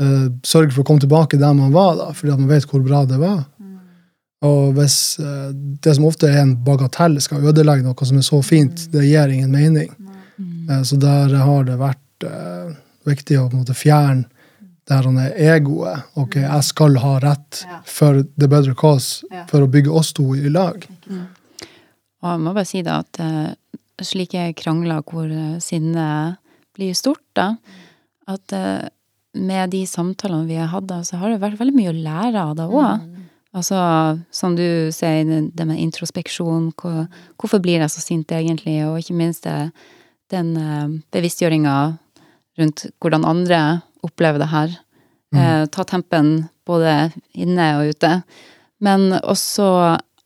sørge 0.00 0.72
for 0.72 0.80
å 0.80 0.84
komme 0.88 1.02
tilbake 1.02 1.36
der 1.36 1.52
man 1.52 1.74
var, 1.74 1.90
da, 1.98 2.06
fordi 2.16 2.32
man 2.32 2.48
vet 2.48 2.64
hvor 2.64 2.80
bra 2.80 3.02
det 3.04 3.18
var. 3.20 3.42
Og 4.48 4.70
hvis 4.72 4.94
det 5.84 5.92
som 5.92 6.06
ofte 6.08 6.30
er 6.30 6.38
en 6.40 6.54
bagatell, 6.64 7.18
skal 7.20 7.44
ødelegge 7.50 7.84
noe 7.84 8.08
som 8.08 8.16
er 8.16 8.24
så 8.24 8.38
fint, 8.40 8.86
det 8.94 9.04
gir 9.04 9.34
ingen 9.34 9.52
mening. 9.52 9.90
Eh, 10.70 10.80
så 10.88 10.96
der 10.96 11.36
har 11.36 11.68
det 11.68 11.76
vært 11.82 12.28
viktig 13.04 13.36
å 13.42 13.50
på 13.50 13.58
en 13.58 13.62
måte 13.62 13.76
fjerne 13.76 14.24
det 14.90 14.98
her 14.98 15.56
egoet. 15.56 16.02
Ok, 16.18 16.36
jeg 16.42 16.64
skal 16.66 16.98
ha 17.02 17.16
rett 17.22 17.62
Ja. 17.66 17.80
for 17.86 18.22
the 18.36 18.48
better 18.48 18.74
cause, 18.74 19.24
Ja. 19.30 19.46
for 19.46 19.62
å 19.62 19.70
bygge 19.70 19.90
oss 19.94 20.12
to 20.12 20.34
i 20.34 20.48
lag. 20.50 20.86
Og 22.22 22.28
jeg 22.28 22.40
må 22.44 22.52
bare 22.54 22.66
si 22.68 22.82
da 22.82 22.98
at 23.00 23.20
eh, 23.22 23.54
slike 24.02 24.50
krangler 24.58 25.02
hvor 25.08 25.30
eh, 25.30 25.58
sinnet 25.62 26.36
blir 26.76 26.92
stort, 26.94 27.22
da, 27.34 27.54
at 28.28 28.52
eh, 28.52 28.88
med 29.34 29.70
de 29.70 29.84
samtalene 29.86 30.46
vi 30.48 30.56
har 30.58 30.68
hatt, 30.72 30.90
så 31.06 31.16
har 31.20 31.30
det 31.30 31.40
vært 31.40 31.58
veldig 31.60 31.76
mye 31.76 31.92
å 31.92 32.02
lære 32.02 32.42
av 32.50 32.56
det 32.58 32.66
òg. 32.68 33.06
Altså, 33.54 33.76
som 34.30 34.54
du 34.54 34.90
sier, 34.94 35.24
det 35.54 35.66
med 35.66 35.78
introspeksjon, 35.78 36.72
hvor, 36.78 37.08
hvorfor 37.38 37.58
blir 37.62 37.80
jeg 37.80 37.90
så 37.90 38.00
sint 38.02 38.30
egentlig, 38.30 38.76
og 38.86 38.98
ikke 39.00 39.16
minst 39.18 39.42
det, 39.46 39.72
den 40.30 40.52
bevisstgjøringa 41.10 41.98
rundt 42.60 42.84
hvordan 43.00 43.24
andre 43.26 43.82
opplever 44.06 44.38
det 44.42 44.50
her. 44.52 44.72
Eh, 45.34 45.66
ta 45.70 45.84
tempen 45.86 46.48
både 46.66 47.12
inne 47.38 47.66
og 47.78 47.92
ute. 47.94 48.10
Men 48.82 49.10
også 49.20 49.66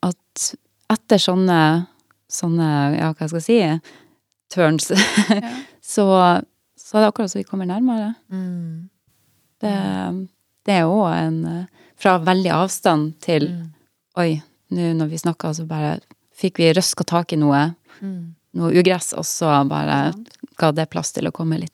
at 0.04 0.46
etter 0.94 1.20
sånne, 1.20 1.58
sånne 2.30 2.68
ja, 2.98 3.10
hva 3.12 3.28
skal 3.28 3.40
jeg 3.40 3.46
si, 3.48 3.92
turns, 4.54 4.90
så, 5.94 6.06
så 6.78 6.96
er 6.96 7.04
det 7.04 7.08
akkurat 7.10 7.32
så 7.32 7.40
vi 7.40 7.46
kommer 7.48 7.66
nærmere. 7.68 8.12
Mm. 8.32 8.88
Det, 9.64 9.74
det 10.66 10.78
er 10.80 10.90
òg 10.90 11.06
en 11.14 11.38
Fra 12.00 12.16
veldig 12.20 12.50
avstand 12.52 13.14
til 13.22 13.46
Oi, 14.18 14.34
nå 14.74 14.90
når 14.98 15.08
vi 15.12 15.18
snakka, 15.22 15.52
så 15.56 15.64
bare 15.66 15.96
fikk 16.34 16.58
vi 16.60 16.72
røska 16.76 17.04
tak 17.06 17.32
i 17.34 17.40
noe, 17.40 17.72
Mm. 18.02 18.34
noe 18.58 18.72
ugress, 18.74 19.12
og 19.14 19.22
så 19.24 19.52
bare 19.70 20.12
ga 20.58 20.72
det 20.74 20.88
plass 20.90 21.12
til 21.14 21.28
å 21.28 21.32
komme 21.32 21.60
litt, 21.62 21.72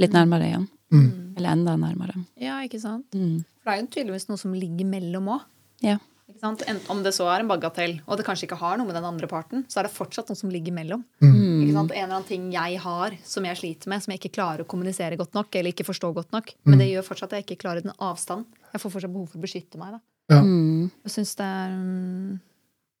litt 0.00 0.14
nærmere 0.16 0.46
igjen. 0.48 0.64
Mm. 0.94 1.08
Eller 1.36 1.54
enda 1.54 1.74
nærmere. 1.78 2.14
Ja, 2.40 2.58
ikke 2.64 2.80
sant? 2.82 3.06
Mm. 3.14 3.42
For 3.62 3.70
det 3.70 3.74
er 3.74 3.82
jo 3.82 3.90
tydeligvis 3.96 4.28
noe 4.30 4.40
som 4.40 4.54
ligger 4.56 4.88
mellom 4.88 5.28
òg. 5.36 5.44
Ja. 5.84 5.98
Ikke 6.28 6.42
sant? 6.42 6.62
Enten 6.68 6.90
Om 6.92 7.02
det 7.04 7.14
så 7.16 7.26
er 7.32 7.42
en 7.42 7.48
bagatell, 7.48 7.94
og 8.06 8.18
det 8.18 8.26
kanskje 8.26 8.48
ikke 8.48 8.58
har 8.60 8.76
noe 8.76 8.88
med 8.88 8.96
den 8.98 9.06
andre 9.08 9.28
parten, 9.30 9.64
så 9.68 9.80
er 9.80 9.88
det 9.88 9.94
fortsatt 9.94 10.28
noe 10.28 10.38
som 10.38 10.50
ligger 10.52 10.74
mellom. 10.76 11.04
Mm. 11.24 11.62
Ikke 11.64 11.76
sant? 11.76 11.94
En 11.94 12.04
eller 12.04 12.18
annen 12.18 12.28
ting 12.28 12.50
jeg 12.52 12.82
har 12.84 13.16
som 13.24 13.46
jeg 13.48 13.60
sliter 13.60 13.92
med, 13.92 14.04
som 14.04 14.12
jeg 14.12 14.22
ikke 14.22 14.34
klarer 14.36 14.64
å 14.64 14.68
kommunisere 14.68 15.16
godt 15.20 15.36
nok, 15.38 15.48
eller 15.56 15.72
ikke 15.72 15.88
forstå 15.88 16.12
godt 16.16 16.36
nok. 16.36 16.52
Men 16.68 16.82
det 16.82 16.90
gjør 16.90 17.06
fortsatt 17.06 17.32
at 17.32 17.40
jeg 17.40 17.48
ikke 17.48 17.62
klarer 17.64 17.84
den 17.84 17.96
avstand. 17.96 18.44
Jeg 18.74 18.82
får 18.84 18.94
fortsatt 18.96 19.14
behov 19.14 19.32
for 19.32 19.40
å 19.40 19.46
beskytte 19.46 19.80
meg. 19.80 19.96
da. 19.96 20.04
Ja. 20.36 20.42
Mm. 20.44 20.90
Jeg 21.06 21.14
syns 21.14 21.32
det 21.38 21.48
er 21.48 21.72
mm, 21.72 22.36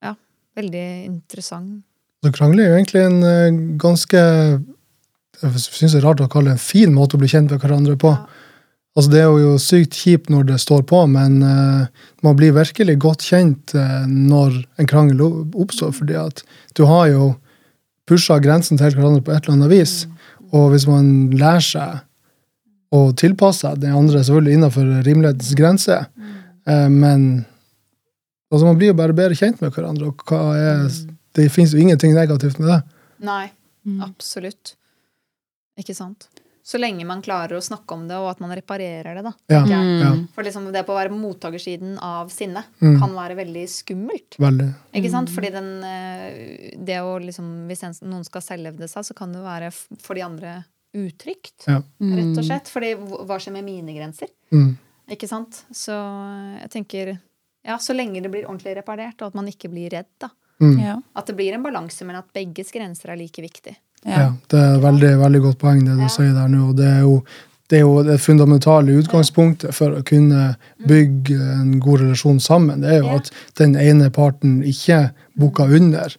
ja, 0.08 0.14
veldig 0.56 0.86
interessant. 1.10 1.84
Så 2.24 2.32
krangler 2.34 2.64
er 2.64 2.72
jo 2.72 2.78
egentlig 2.80 3.04
en 3.04 3.20
eh, 3.22 3.58
ganske 3.78 4.22
Jeg 5.42 5.62
syns 5.62 5.94
det 5.94 6.00
er 6.00 6.06
rart 6.08 6.20
å 6.24 6.28
kalle 6.30 6.50
det 6.52 6.58
en 6.58 6.62
fin 6.62 6.94
måte 6.94 7.16
å 7.16 7.20
bli 7.22 7.30
kjent 7.30 7.52
med 7.52 7.62
hverandre 7.62 7.94
på. 8.00 8.12
Altså 8.98 9.10
Det 9.12 9.20
er 9.22 9.34
jo 9.42 9.52
sykt 9.62 9.94
kjipt 9.94 10.30
når 10.32 10.48
det 10.48 10.56
står 10.58 10.82
på, 10.90 11.04
men 11.06 11.36
uh, 11.44 11.84
man 12.26 12.38
blir 12.38 12.56
virkelig 12.56 12.96
godt 13.04 13.22
kjent 13.28 13.74
uh, 13.78 14.06
når 14.08 14.56
en 14.80 14.88
krangel 14.90 15.22
oppstår, 15.22 15.92
fordi 15.94 16.16
at 16.18 16.42
du 16.74 16.82
har 16.88 17.06
jo 17.12 17.28
pusha 18.08 18.40
grensen 18.42 18.80
til 18.80 18.96
hverandre 18.96 19.22
på 19.22 19.34
et 19.34 19.44
eller 19.44 19.54
annet 19.58 19.70
vis. 19.70 19.92
Og 20.50 20.72
hvis 20.72 20.88
man 20.90 21.28
lærer 21.38 21.62
seg 21.62 22.00
å 22.90 23.04
tilpasse 23.20 23.62
seg 23.66 23.84
den 23.84 23.94
andre, 23.94 24.24
selvfølgelig 24.24 24.56
innenfor 24.58 24.90
rimelighetens 25.06 25.52
grense, 25.60 26.00
uh, 26.66 26.88
men 26.90 27.28
altså 28.50 28.64
man 28.64 28.80
blir 28.80 28.90
jo 28.90 28.98
bare 28.98 29.14
bedre 29.14 29.38
kjent 29.38 29.62
med 29.62 29.76
hverandre, 29.76 30.10
og 30.10 30.26
hva 30.26 30.42
er 30.56 30.88
det 31.38 31.46
fins 31.54 31.70
jo 31.76 31.78
ingenting 31.78 32.16
negativt 32.16 32.58
med 32.58 32.72
det. 32.72 32.82
Nei, 33.22 33.44
Mm. 33.88 34.02
absolutt. 34.04 34.74
Ikke 35.78 35.94
sant? 35.96 36.28
Så 36.68 36.76
lenge 36.76 37.06
man 37.08 37.22
klarer 37.24 37.56
å 37.56 37.62
snakke 37.64 37.94
om 37.96 38.02
det, 38.10 38.16
og 38.20 38.26
at 38.28 38.40
man 38.44 38.50
reparerer 38.52 39.14
det, 39.16 39.22
da. 39.24 39.32
Ja, 39.48 39.62
Ja. 39.64 39.78
ja 40.02 40.10
For 40.34 40.44
liksom 40.44 40.66
det 40.72 40.82
på 40.84 40.92
å 40.92 40.98
være 40.98 41.14
mottakersiden 41.14 41.96
av 42.02 42.28
sinne 42.28 42.64
Mm. 42.82 42.98
kan 43.00 43.14
være 43.16 43.36
veldig 43.38 43.62
skummelt. 43.72 44.36
veldig. 44.36 44.74
Ikke 44.92 45.10
sant? 45.10 45.30
Fordi 45.30 45.50
den, 45.50 45.70
eh, 45.82 46.76
det 46.76 46.98
å 47.00 47.16
liksom, 47.18 47.66
Hvis 47.68 48.02
noen 48.02 48.24
skal 48.24 48.42
selvhevde 48.42 48.88
seg, 48.88 49.04
så 49.04 49.14
kan 49.16 49.32
det 49.32 49.40
være 49.40 49.72
for 49.98 50.14
de 50.14 50.20
andre 50.22 50.64
utrygt. 50.94 51.64
Ja. 51.66 51.80
Rett 52.00 52.36
og 52.38 52.44
slett. 52.44 52.68
Fordi 52.68 52.94
hva 52.96 53.24
hva 53.26 53.38
skjer 53.40 53.52
med 53.52 53.64
mine 53.64 53.94
grenser? 53.96 54.28
Mm. 54.52 54.76
Ikke 55.10 55.28
sant? 55.28 55.64
Så 55.72 55.92
jeg 56.60 56.70
tenker 56.70 57.18
Ja, 57.64 57.76
så 57.76 57.94
lenge 57.94 58.22
det 58.22 58.30
blir 58.30 58.44
ordentlig 58.46 58.76
reparert, 58.76 59.20
og 59.20 59.28
at 59.28 59.34
man 59.34 59.46
ikke 59.46 59.68
blir 59.70 59.90
redd, 59.90 60.06
da. 60.20 60.30
Mm. 60.60 60.78
Ja. 60.80 60.96
At 61.16 61.26
det 61.26 61.36
blir 61.36 61.52
en 61.54 61.62
balanse, 61.62 62.04
men 62.06 62.16
at 62.16 62.32
begges 62.32 62.70
grenser 62.72 63.10
er 63.10 63.16
like 63.16 63.42
viktig. 63.42 63.76
Ja, 64.06 64.32
det 64.50 64.58
er 64.58 64.78
veldig, 64.82 65.12
veldig 65.20 65.40
godt 65.42 65.58
poeng 65.58 65.84
det 65.84 65.96
du 65.96 66.02
Ja. 66.02 66.08
sier 66.08 66.32
der 66.34 66.48
nå. 66.48 66.68
og 66.70 66.76
Det 66.76 66.86
er 66.86 67.00
jo 67.00 67.24
det 67.68 67.76
er 67.76 67.80
jo 67.82 68.02
det 68.02 68.20
fundamentale 68.20 68.94
utgangspunktet 68.96 69.74
for 69.74 69.90
å 69.90 70.02
kunne 70.02 70.56
bygge 70.88 71.36
en 71.36 71.78
god 71.80 72.00
relasjon 72.00 72.40
sammen. 72.40 72.80
Det 72.80 72.88
er 72.90 72.98
jo 73.02 73.06
Ja. 73.10 73.16
at 73.16 73.30
den 73.56 73.76
ene 73.76 74.10
parten 74.10 74.62
ikke 74.62 75.10
bukker 75.38 75.74
under 75.76 76.14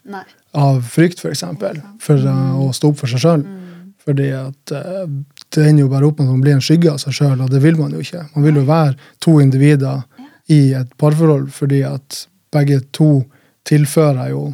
av 0.54 0.82
frykt, 0.84 1.20
for 1.20 1.30
eksempel, 1.32 1.82
for 2.00 2.18
uh, 2.18 2.54
å 2.60 2.72
stå 2.72 2.90
opp 2.90 2.98
for 2.98 3.08
seg 3.08 3.20
sjøl. 3.20 3.44
Mm. 3.44 3.94
Fordi 4.06 4.30
at 4.32 4.72
uh, 4.72 5.08
det 5.50 5.66
ender 5.68 5.82
jo 5.82 5.90
bare 5.90 6.06
opp 6.06 6.20
med 6.20 6.28
at 6.28 6.32
man 6.32 6.42
blir 6.42 6.54
en 6.54 6.62
skygge 6.62 6.92
av 6.92 6.98
seg 7.00 7.14
sjøl, 7.14 7.42
og 7.42 7.50
det 7.50 7.62
vil 7.64 7.78
man 7.78 7.92
jo 7.92 8.00
ikke. 8.00 8.30
Man 8.36 8.44
vil 8.46 8.56
jo 8.56 8.66
være 8.70 8.96
to 9.20 9.40
individer 9.40 10.04
i 10.50 10.74
et 10.74 10.90
parforhold 10.98 11.50
fordi 11.52 11.82
at 11.84 12.28
begge 12.52 12.82
to 12.94 13.26
tilfører 13.66 14.30
jo 14.30 14.54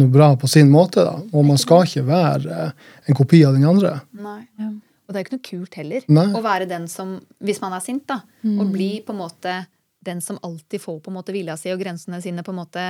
noe 0.00 0.10
bra 0.10 0.32
på 0.40 0.48
sin 0.50 0.70
måte, 0.72 1.04
da. 1.06 1.18
Og 1.32 1.44
man 1.46 1.60
skal 1.60 1.84
ikke 1.86 2.02
være 2.08 2.58
uh, 2.72 2.90
en 3.06 3.18
kopi 3.18 3.44
av 3.46 3.54
den 3.54 3.66
andre. 3.68 3.96
Nei. 4.18 4.40
Ja. 4.58 4.70
Og 5.04 5.12
det 5.12 5.18
er 5.18 5.22
jo 5.22 5.26
ikke 5.26 5.36
noe 5.36 5.48
kult 5.50 5.74
heller. 5.78 6.04
Nei. 6.16 6.26
Å 6.32 6.40
være 6.44 6.66
den 6.70 6.86
som, 6.88 7.18
hvis 7.44 7.60
man 7.60 7.74
er 7.76 7.82
sint, 7.84 8.06
da, 8.08 8.22
og 8.56 8.70
bli 8.72 9.02
på 9.04 9.12
en 9.12 9.20
måte 9.20 9.56
den 10.04 10.20
som 10.24 10.38
alltid 10.44 10.80
får 10.80 11.00
på 11.04 11.12
en 11.12 11.18
måte 11.18 11.32
vilja 11.32 11.56
si 11.60 11.70
og 11.72 11.80
grensene 11.80 12.20
sine 12.24 12.44
på 12.44 12.52
en 12.54 12.60
måte 12.62 12.86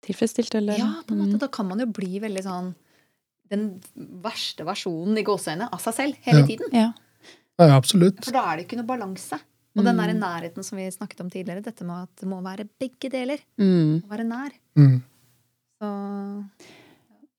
Tilfredsstilt, 0.00 0.54
eller? 0.56 0.78
Ja, 0.80 0.94
på 1.06 1.12
en 1.12 1.20
måte. 1.20 1.36
Mm. 1.36 1.40
Da 1.42 1.48
kan 1.52 1.68
man 1.68 1.82
jo 1.82 1.86
bli 1.92 2.20
veldig 2.22 2.42
sånn 2.46 2.70
den 3.50 3.66
verste 4.24 4.64
versjonen 4.64 5.18
i 5.20 5.24
gåseøynene 5.26 5.68
av 5.74 5.82
seg 5.82 5.96
selv 5.96 6.26
hele 6.26 6.40
Ja. 6.40 6.46
tiden. 6.46 6.70
Ja. 6.72 6.92
Ja, 7.60 7.76
absolutt. 7.76 8.24
For 8.24 8.32
da 8.32 8.44
er 8.48 8.56
det 8.56 8.66
ikke 8.66 8.78
noe 8.78 8.88
balanse. 8.88 9.36
Og 9.78 9.86
den 9.86 10.00
der 10.02 10.12
nærheten 10.18 10.64
som 10.66 10.78
vi 10.80 10.88
snakket 10.90 11.20
om 11.22 11.30
tidligere, 11.30 11.62
dette 11.62 11.84
med 11.86 12.02
at 12.08 12.22
det 12.22 12.28
må 12.28 12.40
være 12.42 12.66
begge 12.80 13.10
deler. 13.12 13.38
Mm. 13.60 14.02
Å 14.02 14.10
være 14.10 14.26
nær. 14.26 14.50
Mm. 14.78 14.96
Så 15.80 15.90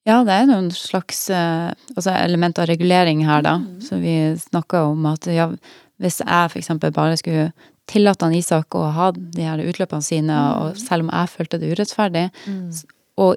Ja, 0.07 0.23
det 0.25 0.33
er 0.33 0.47
noen 0.49 0.71
slags 0.73 1.27
eh, 1.29 1.73
altså 1.93 2.13
element 2.15 2.57
av 2.57 2.65
regulering 2.71 3.19
her, 3.27 3.43
da. 3.45 3.57
Mm. 3.61 3.75
Så 3.85 3.99
vi 4.01 4.15
snakka 4.41 4.87
om 4.89 5.05
at 5.11 5.27
ja, 5.29 5.49
hvis 6.01 6.21
jeg 6.23 6.55
eksempel 6.57 6.93
bare 6.95 7.19
skulle 7.19 7.51
tillate 7.91 8.25
han 8.25 8.33
Isak 8.33 8.73
å 8.79 8.87
ha 8.95 9.11
de 9.13 9.45
her 9.45 9.61
utløpene 9.61 10.01
sine, 10.01 10.33
Mm. 10.33 10.57
og 10.61 10.77
selv 10.79 11.03
om 11.05 11.11
jeg 11.13 11.29
følte 11.35 11.59
det 11.59 11.69
urettferdig, 11.75 12.25
og 13.17 13.35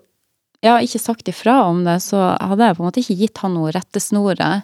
ja, 0.65 0.79
ikke 0.81 1.03
sagt 1.03 1.29
ifra 1.29 1.59
om 1.69 1.83
det, 1.85 1.99
så 2.01 2.39
hadde 2.41 2.65
jeg 2.65 2.77
på 2.77 2.83
en 2.83 2.89
måte 2.89 3.03
ikke 3.03 3.19
gitt 3.21 3.39
han 3.43 3.53
noe 3.59 3.73
rettesnore 3.75 4.63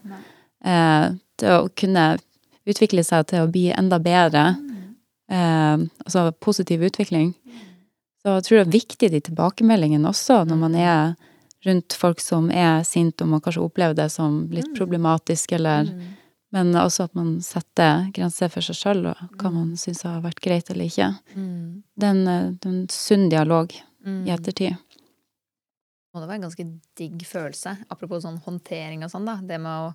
eh, 0.64 1.07
til 1.37 1.49
å 1.51 1.69
kunne 1.77 2.07
utvikle 2.70 3.04
seg 3.06 3.26
til 3.30 3.44
å 3.44 3.50
bli 3.50 3.68
enda 3.74 3.98
bedre. 4.02 4.54
Eh, 5.30 5.83
altså 6.04 6.30
positiv 6.42 6.83
utvikling. 6.88 7.35
Så 8.20 8.37
jeg 8.37 8.46
tror 8.46 8.59
det 8.59 8.66
er 8.66 8.78
viktig 8.78 9.11
de 9.12 9.20
tilbakemeldingene 9.30 10.09
også, 10.11 10.42
når 10.48 10.59
man 10.61 10.74
er 10.76 11.12
rundt 11.64 11.94
folk 11.96 12.20
som 12.20 12.48
er 12.52 12.83
sinte, 12.88 13.24
og 13.24 13.35
man 13.35 13.42
kanskje 13.44 13.62
opplever 13.64 13.96
det 13.96 14.09
som 14.12 14.42
litt 14.52 14.72
problematisk, 14.76 15.52
eller 15.59 15.92
Men 16.52 16.74
også 16.74 17.04
at 17.04 17.12
man 17.14 17.37
setter 17.46 18.09
grenser 18.11 18.48
for 18.50 18.59
seg 18.66 18.74
sjøl, 18.74 19.04
og 19.06 19.37
hva 19.38 19.52
man 19.54 19.76
syns 19.78 20.02
har 20.02 20.16
vært 20.24 20.40
greit 20.42 20.66
eller 20.72 20.88
ikke. 20.90 21.06
Det 21.94 22.09
er 22.09 22.11
en, 22.11 22.26
eh, 22.26 22.50
det 22.50 22.66
er 22.66 22.72
en 22.72 22.88
sunn 22.90 23.28
dialog 23.30 23.70
i 23.70 24.30
ettertid. 24.35 24.74
må 26.12 26.18
det 26.18 26.26
være 26.26 26.38
en 26.40 26.46
ganske 26.48 26.66
digg 26.98 27.22
følelse. 27.22 27.76
Apropos 27.88 28.24
sånn 28.24 28.40
håndtering 28.42 29.04
og 29.04 29.11
sånn, 29.12 29.26
da. 29.26 29.37
Det 29.37 29.61
med 29.61 29.70
å 29.70 29.94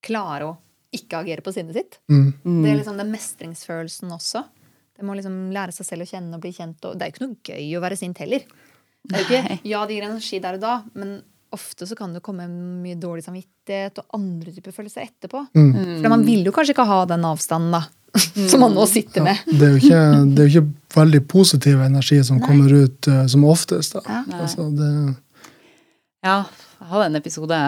klare 0.00 0.46
å 0.48 0.56
ikke 0.92 1.22
agere 1.22 1.44
på 1.44 1.54
sinnet 1.54 1.78
sitt. 1.78 1.98
Mm. 2.12 2.32
Det 2.44 2.70
er 2.70 2.80
liksom 2.80 2.98
den 3.00 3.12
mestringsfølelsen 3.12 4.12
også. 4.12 4.44
Det 4.92 5.06
må 5.08 5.16
liksom 5.16 5.50
lære 5.54 5.74
seg 5.74 5.88
selv 5.88 6.04
å 6.04 6.10
kjenne 6.10 6.36
og 6.36 6.42
bli 6.44 6.52
kjent. 6.54 6.84
Og 6.86 6.98
det 6.98 7.04
er 7.04 7.10
jo 7.10 7.16
ikke 7.16 7.26
noe 7.26 7.52
gøy 7.52 7.76
å 7.78 7.82
være 7.84 7.98
sint 7.98 8.20
heller. 8.22 8.44
Det 9.02 9.16
er 9.16 9.22
jo 9.22 9.28
ikke, 9.28 9.60
ja, 9.72 9.84
det 9.88 9.96
gir 9.96 10.06
energi 10.06 10.38
der 10.42 10.58
og 10.58 10.62
da, 10.62 10.74
men 10.94 11.16
ofte 11.52 11.88
så 11.88 11.96
kan 11.96 12.14
det 12.14 12.22
komme 12.24 12.46
mye 12.48 12.96
dårlig 13.00 13.24
samvittighet 13.26 13.98
og 14.00 14.16
andre 14.16 14.54
typer 14.54 14.74
følelser 14.76 15.04
etterpå. 15.04 15.42
Mm. 15.56 15.72
For 16.00 16.12
man 16.12 16.24
vil 16.26 16.46
jo 16.46 16.52
kanskje 16.54 16.76
ikke 16.76 16.86
ha 16.88 17.02
den 17.10 17.26
avstanden, 17.28 17.74
da. 17.76 17.82
Som 18.52 18.60
man 18.60 18.74
nå 18.76 18.84
sitter 18.88 19.24
med. 19.24 19.40
Det 19.48 19.66
er 19.66 19.74
jo 19.74 19.80
ikke, 19.80 20.00
det 20.36 20.42
er 20.42 20.48
jo 20.48 20.52
ikke 20.52 20.96
veldig 21.00 21.20
positiv 21.32 21.80
energi 21.80 22.18
som 22.28 22.40
kommer 22.44 22.74
ut 22.84 23.08
uh, 23.08 23.24
som 23.32 23.46
oftest. 23.48 23.96
Da. 23.96 24.02
Ja. 24.04 24.42
Altså, 24.44 24.68
det, 24.76 24.90
Ja, 26.22 26.42
jeg 26.78 26.90
hadde 26.92 27.06
en 27.08 27.18
episode 27.18 27.60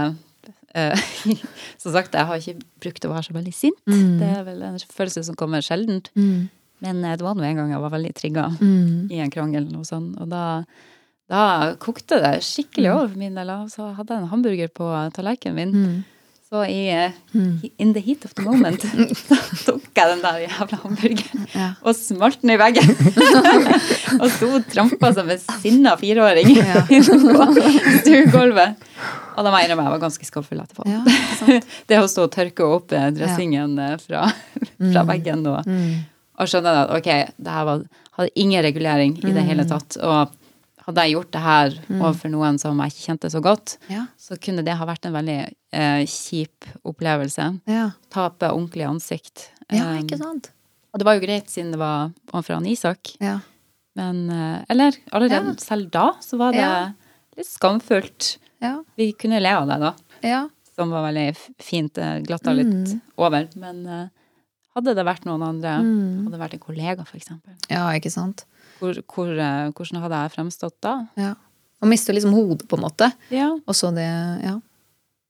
Som 1.82 1.92
sagt, 1.94 2.14
jeg 2.16 2.26
har 2.28 2.40
ikke 2.40 2.58
brukt 2.82 3.04
å 3.06 3.12
være 3.12 3.26
så 3.28 3.34
veldig 3.36 3.54
sint. 3.54 3.78
Mm. 3.90 4.18
Det 4.20 4.30
er 4.38 4.42
vel 4.46 4.62
en 4.66 4.78
følelse 4.82 5.22
som 5.28 5.36
kommer 5.38 5.62
sjeldent. 5.64 6.10
Mm. 6.18 6.48
Men 6.84 7.04
eh, 7.04 7.14
det 7.16 7.24
var 7.26 7.36
nå 7.38 7.44
en 7.46 7.60
gang 7.62 7.70
jeg 7.74 7.82
var 7.84 7.92
veldig 7.94 8.14
trigga 8.18 8.48
Mm. 8.60 9.10
i 9.12 9.20
en 9.24 9.30
krangel, 9.32 9.68
og 9.78 9.86
sånn, 9.88 10.10
og 10.20 10.28
da, 10.32 10.42
da 11.30 11.42
kokte 11.80 12.18
det 12.24 12.34
skikkelig 12.44 12.90
over 12.92 13.08
for 13.12 13.20
min 13.22 13.34
del. 13.38 13.50
Og 13.54 13.70
så 13.72 13.92
hadde 13.96 14.12
jeg 14.16 14.24
en 14.24 14.32
hamburger 14.34 14.68
på 14.74 14.90
tallerkenen 15.16 15.56
min. 15.72 16.02
Mm. 16.54 16.60
Så 16.60 16.64
i, 16.70 16.88
eh, 16.88 17.70
in 17.82 17.92
the 17.94 18.00
heat 18.00 18.24
of 18.24 18.34
the 18.34 18.42
moment, 18.46 18.80
så 19.28 19.36
tok 19.66 19.82
jeg 19.98 20.10
den 20.12 20.20
der 20.22 20.36
jævla 20.44 20.78
hamburgeren 20.84 21.46
Ja. 21.54 21.68
og 21.82 21.96
smalt 21.98 22.40
den 22.42 22.52
i 22.54 22.58
veggen. 22.60 22.92
og 24.22 24.28
sto 24.30 24.50
og 24.60 24.68
trampa 24.70 25.10
som 25.16 25.30
en 25.34 25.40
sinna 25.60 25.96
fireåring 25.98 26.52
Ja. 26.60 26.84
på 26.86 27.48
stuegulvet. 28.04 28.76
Og 29.34 29.42
da 29.42 29.50
må 29.50 29.58
jeg 29.58 29.66
innrømme 29.68 29.86
jeg 29.88 29.94
var 29.96 30.02
ganske 30.04 30.28
skålfull 30.28 30.62
etterpå. 30.62 30.86
Ja? 30.86 31.58
Det 31.90 31.98
å 31.98 32.06
stå 32.10 32.28
og 32.28 32.32
tørke 32.36 32.66
opp 32.76 32.92
eh, 32.94 33.08
dressingen 33.16 33.74
eh, 33.82 33.96
fra, 33.98 34.28
fra 34.78 35.04
veggen 35.10 35.42
og, 35.50 35.66
Mm. 35.66 36.04
og 36.38 36.48
skjønne 36.50 36.70
at 36.84 36.94
ok, 37.00 37.10
det 37.42 37.52
her 37.56 37.66
var, 37.66 37.82
hadde 38.18 38.30
ingen 38.38 38.62
regulering 38.62 39.16
i 39.18 39.26
det 39.32 39.42
Mm. 39.42 39.48
hele 39.50 39.64
tatt. 39.66 39.96
Og 40.02 40.30
hadde 40.86 41.02
jeg 41.04 41.14
gjort 41.16 41.30
det 41.32 41.40
her 41.42 41.76
overfor 42.00 42.30
noen 42.30 42.58
som 42.60 42.78
jeg 42.82 42.92
ikke 42.92 43.06
kjente 43.08 43.30
så 43.32 43.40
godt, 43.42 43.76
Ja. 43.88 44.06
så 44.20 44.36
kunne 44.40 44.64
det 44.64 44.74
ha 44.76 44.84
vært 44.86 45.06
en 45.06 45.14
veldig 45.16 45.38
eh, 45.72 46.04
kjip 46.06 46.66
opplevelse. 46.84 47.60
Ja. 47.66 47.90
Tape 48.10 48.50
ordentlig 48.52 48.84
ansikt. 48.88 49.48
ja, 49.72 49.84
Um, 49.94 50.02
ikke 50.04 50.18
sant? 50.20 50.50
Og 50.92 50.98
det 51.00 51.06
var 51.08 51.14
jo 51.18 51.24
greit 51.26 51.48
siden 51.50 51.70
det 51.72 51.78
var 51.80 52.12
overfor 52.32 52.54
han 52.58 52.66
Isak, 52.66 53.16
Ja. 53.20 53.38
men 53.96 54.28
eh, 54.30 54.64
Eller 54.68 54.92
allerede 55.12 55.58
selv 55.60 55.90
da 55.90 56.12
så 56.20 56.36
var 56.38 56.52
det 56.52 56.94
litt 57.36 57.46
skamfullt. 57.48 58.36
Ja. 58.62 58.82
Vi 58.96 59.12
kunne 59.12 59.40
le 59.42 59.48
av 59.56 59.66
det, 59.68 59.78
da, 59.80 59.94
ja. 60.22 60.48
som 60.76 60.90
var 60.90 61.10
veldig 61.10 61.36
fint. 61.60 61.98
eh, 61.98 62.20
Glatta 62.20 62.52
litt 62.52 62.66
Mm. 62.66 63.00
over. 63.18 63.48
Men 63.56 63.86
eh, 63.86 64.08
hadde 64.76 64.94
det 64.94 65.04
vært 65.06 65.24
noen 65.24 65.42
andre, 65.42 65.78
Mm. 65.82 66.24
hadde 66.24 66.30
det 66.32 66.40
vært 66.40 66.54
en 66.54 66.60
kollega, 66.60 67.04
for 67.06 67.16
eksempel, 67.18 67.54
ja, 67.70 67.88
ikke 67.92 68.10
sant? 68.10 68.44
Hvor, 68.80 68.94
hvor, 69.14 69.30
eh, 69.38 69.70
hvordan 69.72 70.00
hadde 70.04 70.20
jeg 70.22 70.32
fremstått 70.36 70.76
da? 70.84 70.94
Ja. 71.16 71.34
Man 71.82 71.90
mister 71.92 72.14
liksom 72.16 72.32
hodet, 72.32 72.66
på 72.68 72.76
en 72.78 72.84
måte. 72.86 73.12
Ja, 73.30 73.50
Og 73.66 73.74
så 73.74 73.90
det 73.94 74.06
Ja. 74.44 74.60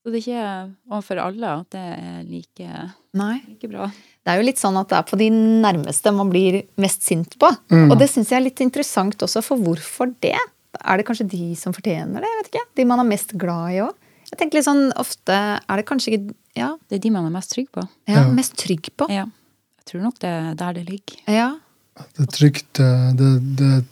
Så 0.04 0.12
det 0.12 0.18
er 0.20 0.24
ikke 0.28 0.74
overfor 0.92 1.18
alle 1.22 1.48
at 1.62 1.70
det 1.72 1.80
er 1.80 2.24
like, 2.28 2.90
Nei. 3.16 3.40
like 3.48 3.68
bra. 3.70 3.86
Det 3.88 4.28
er 4.28 4.36
jo 4.36 4.44
litt 4.44 4.58
sånn 4.60 4.76
at 4.76 4.88
det 4.90 4.98
er 4.98 5.02
på 5.08 5.16
de 5.16 5.30
nærmeste 5.32 6.12
man 6.12 6.28
blir 6.28 6.58
mest 6.76 7.02
sint 7.02 7.38
på. 7.40 7.48
Mm. 7.72 7.90
Og 7.90 7.98
det 7.98 8.10
syns 8.10 8.28
jeg 8.28 8.36
er 8.36 8.44
litt 8.44 8.60
interessant 8.60 9.16
også, 9.24 9.40
for 9.42 9.56
hvorfor 9.56 10.12
det? 10.20 10.36
Er 10.84 10.96
det 11.00 11.06
kanskje 11.08 11.26
de 11.30 11.54
som 11.56 11.72
fortjener 11.72 12.20
det? 12.20 12.28
Jeg 12.28 12.42
vet 12.42 12.50
ikke. 12.52 12.66
De 12.76 12.84
man 12.84 13.00
er 13.00 13.08
mest 13.08 13.32
glad 13.40 13.72
i 13.72 13.80
òg? 13.80 13.94
Jeg 14.30 14.38
tenker 14.38 14.58
litt 14.58 14.66
sånn, 14.68 14.92
Ofte 15.00 15.32
er 15.56 15.76
det 15.80 15.86
kanskje 15.86 16.12
ikke 16.18 16.34
Ja, 16.56 16.76
Det 16.90 16.96
er 16.96 17.00
de 17.00 17.10
man 17.10 17.24
er 17.26 17.30
mest 17.30 17.50
trygg 17.54 17.70
på. 17.72 17.88
ja 18.06 18.14
Ja. 18.20 18.28
mest 18.30 18.56
trygg 18.60 18.90
på. 18.98 19.08
Ja. 19.08 19.24
Jeg 19.24 19.84
tror 19.88 20.02
nok 20.02 20.18
det 20.18 20.28
er 20.28 20.54
der 20.54 20.72
det 20.74 20.84
ligger. 20.86 21.16
Ja. 21.26 21.54
Det 21.94 22.24
er 22.26 22.30
trygt, 22.34 22.80
eh, 22.82 23.12
det, 23.18 23.28
det 23.58 23.68
er 23.78 23.84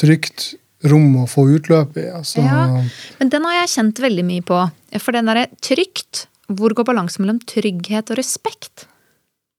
trygt 0.00 0.54
rom 0.86 1.16
å 1.22 1.26
få 1.28 1.46
utløp 1.56 1.96
i. 2.00 2.06
Altså, 2.12 2.40
Ja. 2.44 2.82
Men 3.18 3.28
den 3.32 3.44
har 3.44 3.52
jeg 3.62 3.72
kjent 3.74 4.00
veldig 4.04 4.24
mye 4.24 4.44
på. 4.46 4.60
For 5.02 5.12
den 5.16 5.26
derre 5.28 5.46
trygt, 5.64 6.26
hvor 6.48 6.72
går 6.76 6.84
balansen 6.88 7.24
mellom 7.24 7.40
trygghet 7.44 8.10
og 8.12 8.18
respekt? 8.20 8.86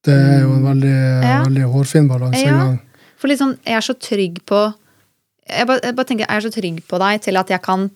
Det 0.07 0.13
er 0.15 0.41
jo 0.45 0.53
en 0.55 0.63
veldig, 0.63 0.95
Ja. 1.23 1.43
veldig 1.43 1.65
hårfin 1.73 2.07
balansegang. 2.07 2.79
For 3.17 3.27
liksom, 3.27 3.57
jeg 3.65 3.75
er 3.75 3.81
så 3.81 3.93
trygg 3.99 4.43
på 4.45 4.73
jeg 5.47 5.65
bare, 5.67 5.79
jeg 5.81 5.95
bare 5.95 6.05
tenker, 6.05 6.25
jeg 6.27 6.37
er 6.37 6.41
så 6.49 6.51
trygg 6.51 6.81
på 6.87 6.97
deg 6.99 7.21
til 7.23 7.37
at 7.39 7.47
jeg 7.47 7.61
kan 7.63 7.89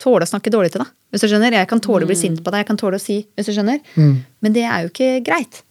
tåle 0.00 0.24
å 0.24 0.30
snakke 0.30 0.50
dårlig 0.50 0.72
til 0.72 0.80
deg. 0.80 0.88
Hvis 1.12 1.20
du 1.20 1.28
skjønner? 1.28 1.52
Jeg 1.52 1.68
kan 1.68 1.80
tåle 1.80 2.04
å 2.04 2.08
bli 2.08 2.16
Mm. 2.16 2.20
sint 2.22 2.40
på 2.42 2.50
deg. 2.50 2.60
Jeg 2.64 2.66
kan 2.66 2.76
tåle 2.78 2.96
å 2.96 3.00
si, 3.00 3.26
hvis 3.36 3.46
du 3.46 3.52
skjønner. 3.52 3.80
Mm. 3.96 4.24
Men 4.40 4.52
det 4.52 4.62
er 4.64 4.82
jo 4.82 4.88
ikke 4.88 5.24
greit. 5.24 5.62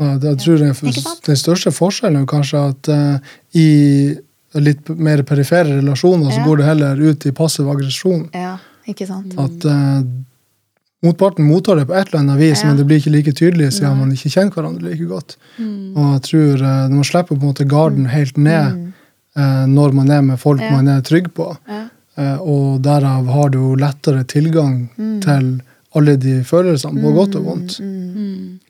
Ja, 0.00 0.16
det, 0.18 0.28
jeg 0.34 0.38
tror 0.38 0.58
det, 0.58 1.22
Den 1.26 1.36
største 1.38 1.70
forskjellen 1.72 2.22
er 2.22 2.26
kanskje 2.26 2.62
at 2.70 2.88
uh, 2.88 3.18
i 3.54 4.16
litt 4.54 4.88
mer 4.88 5.22
perifere 5.22 5.78
relasjoner 5.80 6.30
så 6.32 6.38
Ja. 6.40 6.44
går 6.46 6.56
det 6.58 6.64
heller 6.66 7.00
ut 7.10 7.26
i 7.26 7.30
passiv 7.32 7.68
aggresjon. 7.70 8.28
Ja, 8.34 8.56
ikke 8.86 9.06
sant? 9.06 9.34
At 9.38 9.64
uh, 9.64 10.02
motparten 11.04 11.44
mottar 11.46 11.76
det 11.76 11.86
på 11.86 11.94
et 11.94 12.08
eller 12.08 12.20
annet 12.24 12.38
vis, 12.40 12.62
Ja. 12.62 12.68
men 12.68 12.76
det 12.76 12.86
blir 12.86 12.98
ikke 13.00 13.12
like 13.12 13.32
tydelig 13.32 13.72
siden 13.72 13.90
Nei. 13.94 13.98
man 14.00 14.12
ikke 14.12 14.30
kjenner 14.34 14.50
hverandre 14.54 14.82
like 14.90 15.06
godt. 15.10 15.36
Mm. 15.58 15.96
Og 15.96 16.12
jeg 16.14 16.22
tror 16.30 16.54
uh, 16.62 16.88
Når 16.88 16.94
man 16.94 17.04
slipper 17.04 17.36
på 17.36 17.40
en 17.42 17.48
måte 17.52 17.68
garden 17.68 18.06
helt 18.06 18.36
ned 18.38 18.80
eh, 19.36 19.64
når 19.66 19.92
man 19.92 20.10
er 20.10 20.20
med 20.22 20.38
folk 20.38 20.60
Mm. 20.60 20.66
Ja. 20.70 20.76
man 20.76 20.88
er 20.88 21.00
trygg 21.02 21.32
på, 21.34 21.56
Ja. 21.68 21.88
eh, 22.16 22.36
og 22.40 22.82
derav 22.82 23.26
har 23.26 23.48
du 23.50 23.58
jo 23.58 23.74
lettere 23.74 24.22
tilgang 24.24 24.88
Mm. 24.96 25.20
til 25.20 25.60
alle 25.96 26.16
de 26.16 26.42
følelsene, 26.44 27.02
på 27.02 27.12
godt 27.14 27.34
og 27.36 27.44
vondt. 27.44 27.80
Mm. 27.80 28.60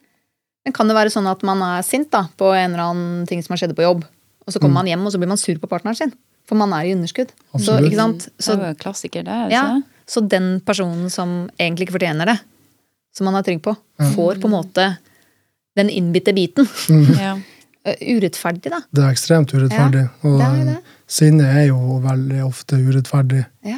Men 0.65 0.73
kan 0.73 0.89
det 0.89 0.97
være 0.97 1.13
sånn 1.13 1.27
at 1.31 1.43
man 1.45 1.61
er 1.63 1.83
sint 1.85 2.11
da, 2.11 2.25
på 2.41 2.53
en 2.57 2.73
eller 2.73 2.85
annen 2.91 3.27
ting 3.29 3.43
som 3.45 3.53
har 3.55 3.61
skjedd 3.61 3.75
på 3.77 3.83
jobb, 3.85 4.05
og 4.47 4.53
så 4.53 4.57
Mm. 4.59 4.63
kommer 4.63 4.75
man 4.81 4.87
hjem 4.87 5.05
og 5.07 5.13
så 5.13 5.19
blir 5.21 5.29
man 5.29 5.37
sur 5.41 5.59
på 5.61 5.69
partneren 5.69 5.97
sin? 5.97 6.13
For 6.47 6.55
man 6.57 6.73
er 6.73 6.85
i 6.89 6.93
underskudd. 6.95 7.31
Så, 7.57 7.79
sant? 7.95 8.29
Det 8.39 8.49
er 8.49 8.57
jo 8.57 8.65
en 8.73 8.75
klassiker, 8.77 9.25
det. 9.25 9.33
er 9.33 9.51
ja, 9.51 9.83
så 10.07 10.21
den 10.29 10.61
personen 10.61 11.11
som 11.11 11.49
egentlig 11.59 11.89
ikke 11.89 11.99
fortjener 11.99 12.27
det, 12.27 12.39
som 13.17 13.25
man 13.25 13.35
er 13.37 13.43
trygg 13.43 13.63
på, 13.63 13.77
Ja. 14.01 14.11
får 14.13 14.41
på 14.41 14.45
en 14.45 14.57
måte 14.57 14.99
den 15.77 15.89
innbitte 15.89 16.33
biten. 16.35 16.69
Ja. 17.21 17.39
Eh, 17.87 18.17
Urettferdig, 18.17 18.71
da. 18.73 18.79
Det 18.97 19.03
er 19.05 19.11
ekstremt 19.13 19.51
urettferdig. 19.53 20.09
og 20.25 20.39
det 20.41 20.47
er 20.47 20.61
eh, 20.61 20.65
det. 20.65 20.77
sinne 21.07 21.43
er 21.45 21.67
jo 21.67 21.99
veldig 22.01 22.39
ofte 22.47 22.79
urettferdig. 22.81 23.43
Ja. 23.63 23.77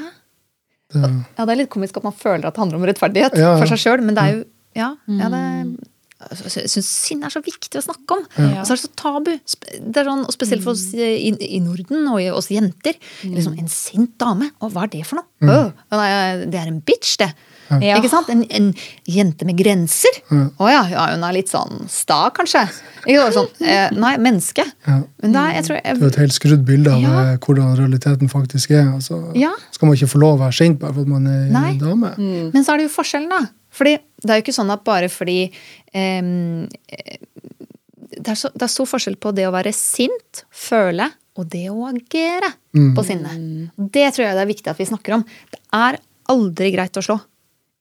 Det, 0.94 1.00
ja, 1.02 1.44
det 1.44 1.50
er 1.50 1.58
litt 1.58 1.70
komisk 1.70 1.96
at 1.98 2.04
man 2.04 2.12
føler 2.14 2.46
at 2.46 2.54
det 2.54 2.60
handler 2.62 2.78
om 2.78 2.84
rettferdighet 2.86 3.34
Ja, 3.34 3.56
ja. 3.56 3.56
for 3.58 3.66
seg 3.66 3.78
sjøl, 3.82 4.04
men 4.06 4.14
det 4.14 4.22
er 4.22 4.30
jo 4.36 4.44
Ja, 4.76 4.94
ja 5.08 5.28
det 5.28 5.40
Mm. 5.42 5.74
altså, 5.74 5.88
Jeg 6.16 6.70
syns 6.72 6.86
sinne 6.88 7.28
er 7.28 7.32
så 7.34 7.42
viktig 7.44 7.76
å 7.76 7.82
snakke 7.84 8.16
om. 8.16 8.22
Ja. 8.40 8.62
Og 8.62 8.68
så 8.68 8.72
er 8.72 8.78
det 8.78 8.84
så 8.86 8.92
tabu. 8.96 9.32
Det 9.36 10.00
er 10.00 10.08
sånn, 10.08 10.22
og 10.24 10.32
spesielt 10.32 10.62
for 10.64 10.72
oss 10.72 10.86
i, 10.96 11.28
i 11.28 11.58
Norden 11.60 12.06
og 12.08 12.22
i 12.24 12.30
oss 12.32 12.48
jenter. 12.52 12.96
Liksom, 13.20 13.58
en 13.60 13.68
sint 13.68 14.14
dame, 14.20 14.48
og 14.64 14.72
hva 14.72 14.86
er 14.86 14.94
det 14.94 15.02
for 15.04 15.20
noe? 15.20 15.28
Øh, 15.44 15.68
nei, 15.92 16.08
det 16.48 16.62
er 16.62 16.70
en 16.72 16.80
bitch, 16.88 17.18
det. 17.20 17.28
Ja. 17.82 17.96
Ikke 17.98 18.08
sant? 18.08 18.28
En, 18.32 18.44
en 18.54 18.70
jente 19.10 19.44
med 19.44 19.58
grenser. 19.58 20.20
Å 20.30 20.68
ja, 20.70 20.84
ja, 20.88 21.04
hun 21.12 21.24
er 21.26 21.34
litt 21.36 21.50
sånn 21.52 21.84
sta, 21.90 22.30
kanskje. 22.34 22.62
Ikke 23.04 23.26
sånn, 23.34 23.50
eh, 23.66 23.90
nei, 23.98 24.14
menneske. 24.22 24.64
ja. 24.86 25.00
Men 25.20 25.34
da, 25.34 25.44
jeg 25.56 25.66
tror 25.66 25.80
det 25.82 25.92
er 25.98 26.06
et 26.08 26.18
helt 26.22 26.36
skrudd 26.36 26.64
bilde 26.68 26.94
av 26.94 27.04
eh, 27.10 27.32
hvordan 27.42 27.76
realiteten 27.82 28.30
faktisk 28.32 28.72
er. 28.72 28.88
Altså, 28.94 29.20
Ja. 29.36 29.52
Skal 29.74 29.90
man 29.90 29.98
ikke 29.98 30.12
få 30.14 30.22
lov 30.22 30.38
å 30.38 30.44
være 30.46 30.56
sint 30.62 30.80
bare 30.80 30.94
for 30.96 31.04
at 31.04 31.12
man 31.12 31.26
er 31.28 31.46
Nei. 31.52 31.76
dame? 31.82 32.14
Mm. 32.16 32.52
Men 32.54 32.64
så 32.64 32.72
er 32.72 32.80
det 32.80 32.88
jo 32.88 32.94
forskjellen, 32.96 33.28
da. 33.34 33.42
Fordi 33.76 33.98
det 34.24 34.30
er 34.32 34.38
jo 34.38 34.44
ikke 34.46 34.54
sånn 34.56 34.70
at 34.72 34.84
bare 34.86 35.10
fordi 35.12 35.50
det, 38.16 38.28
er 38.32 38.38
så, 38.38 38.50
det 38.54 38.66
er 38.66 38.72
stor 38.72 38.88
forskjell 38.90 39.16
på 39.20 39.32
det 39.36 39.46
å 39.48 39.54
være 39.54 39.72
sint, 39.76 40.44
føle, 40.54 41.08
og 41.36 41.48
det 41.52 41.66
å 41.72 41.88
agere 41.90 42.52
Mm. 42.76 42.90
på 42.92 43.02
sinne. 43.08 43.30
Det 43.78 44.02
tror 44.12 44.26
jeg 44.26 44.34
det 44.36 44.42
er 44.42 44.50
viktig 44.50 44.68
at 44.68 44.76
vi 44.80 44.84
snakker 44.84 45.14
om. 45.16 45.22
Det 45.48 45.60
er 45.72 45.96
aldri 46.28 46.68
greit 46.74 46.98
å 47.00 47.02
slå. 47.04 47.14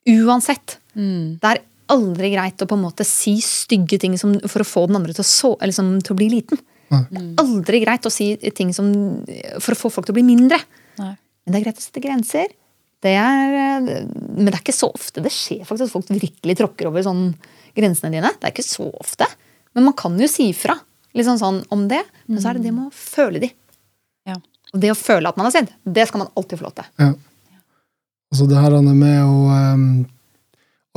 Uansett. 0.07 0.77
Mm. 0.95 1.35
Det 1.41 1.49
er 1.49 1.59
aldri 1.91 2.29
greit 2.31 2.61
å 2.63 2.67
på 2.69 2.77
en 2.77 2.83
måte 2.85 3.03
si 3.03 3.33
stygge 3.43 3.99
ting 3.99 4.15
som, 4.17 4.37
for 4.47 4.63
å 4.63 4.67
få 4.69 4.85
den 4.87 4.95
andre 5.01 5.11
til 5.17 5.25
å, 5.25 5.27
så, 5.27 5.51
eller 5.59 5.75
som, 5.75 5.89
til 5.99 6.15
å 6.15 6.19
bli 6.21 6.29
liten. 6.31 6.61
Nei. 6.93 7.01
Det 7.09 7.19
er 7.19 7.43
aldri 7.43 7.81
greit 7.83 8.07
å 8.07 8.13
si 8.13 8.29
ting 8.55 8.71
som, 8.77 8.87
for 9.59 9.75
å 9.75 9.79
få 9.81 9.91
folk 9.97 10.07
til 10.07 10.15
å 10.15 10.19
bli 10.21 10.23
mindre. 10.31 10.61
Nei. 11.01 11.11
Men 11.43 11.51
det 11.53 11.59
er 11.59 11.65
greit 11.67 11.81
å 11.81 11.85
sette 11.89 12.03
grenser. 12.05 12.55
Det 13.05 13.13
er, 13.13 13.55
eh, 13.61 13.89
men 14.09 14.49
det 14.49 14.55
er 14.55 14.63
ikke 14.63 14.75
så 14.75 14.89
ofte 14.89 15.21
det 15.21 15.33
skjer 15.33 15.61
faktisk 15.67 15.89
at 15.89 15.93
folk 15.93 16.09
virkelig 16.09 16.57
tråkker 16.61 16.89
over 16.89 17.05
sånn 17.05 17.27
grensene 17.75 18.13
dine. 18.15 18.31
Det 18.39 18.49
er 18.49 18.55
ikke 18.55 18.65
så 18.65 18.87
ofte. 18.97 19.27
Men 19.75 19.89
man 19.89 19.97
kan 19.99 20.15
jo 20.19 20.29
si 20.31 20.49
fra 20.57 20.77
liksom 21.15 21.37
sånn 21.39 21.61
om 21.73 21.87
det. 21.91 22.01
Men 22.25 22.41
så 22.41 22.51
er 22.51 22.57
det 22.57 22.67
det 22.67 22.73
med 22.75 22.89
å 22.89 22.95
føle 22.95 23.41
de. 23.43 23.51
Ja. 24.27 24.39
Og 24.73 24.81
det 24.81 24.91
å 24.91 24.97
føle 24.97 25.29
at 25.29 25.37
man 25.39 25.49
er 25.49 25.55
sint, 25.55 25.73
det 25.83 26.07
skal 26.09 26.23
man 26.23 26.33
alltid 26.35 26.59
få 26.59 26.67
lov 26.67 26.75
til. 26.79 26.89
Ja. 27.03 27.11
Altså 28.33 28.47
det 28.49 28.59
her 28.59 28.75
med 28.89 29.19
å 29.23 29.59
um, 29.75 29.85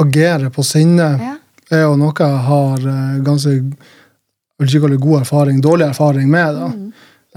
agere 0.03 0.51
på 0.51 0.65
sinne 0.67 1.11
Ja. 1.21 1.35
er 1.71 1.85
jo 1.85 1.99
noe 2.01 2.15
jeg 2.17 2.45
har 2.49 2.87
uh, 2.89 3.19
ganske 3.23 3.53
jeg 3.53 4.65
vil 4.65 4.71
ikke 4.73 4.81
kalle 4.83 4.97
det 4.97 5.05
god 5.05 5.21
erfaring, 5.21 5.61
dårlig 5.63 5.87
erfaring 5.87 6.31
med. 6.33 6.57
da. 6.57 6.69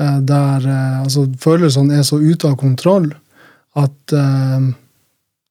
Eh, 0.02 0.16
der 0.26 0.64
uh, 0.66 1.02
altså, 1.04 1.28
følelsene 1.38 2.00
er 2.00 2.08
så 2.08 2.18
ute 2.18 2.50
av 2.50 2.56
kontroll 2.58 3.12
at 3.80 4.14
eh, 4.18 4.66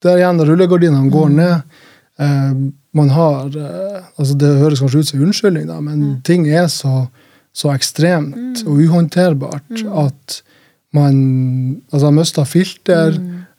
det 0.01 0.11
er 0.13 0.21
igjen 0.23 0.41
rullegardinene 0.49 1.11
går 1.13 1.31
ned. 1.37 1.63
Eh, 2.21 2.53
man 2.97 3.11
har 3.15 3.47
eh, 3.57 4.03
altså 4.19 4.35
Det 4.41 4.51
høres 4.61 4.81
kanskje 4.83 5.01
ut 5.05 5.09
som 5.13 5.23
unnskyldning, 5.25 5.67
da, 5.71 5.79
men 5.81 6.21
ting 6.27 6.49
er 6.49 6.67
så, 6.73 7.07
så 7.53 7.73
ekstremt 7.75 8.65
og 8.67 8.81
uhåndterbart 8.85 9.85
at 10.05 10.41
man 10.97 11.17
altså, 11.93 12.07
har 12.09 12.17
mista 12.17 12.45
filter. 12.49 13.15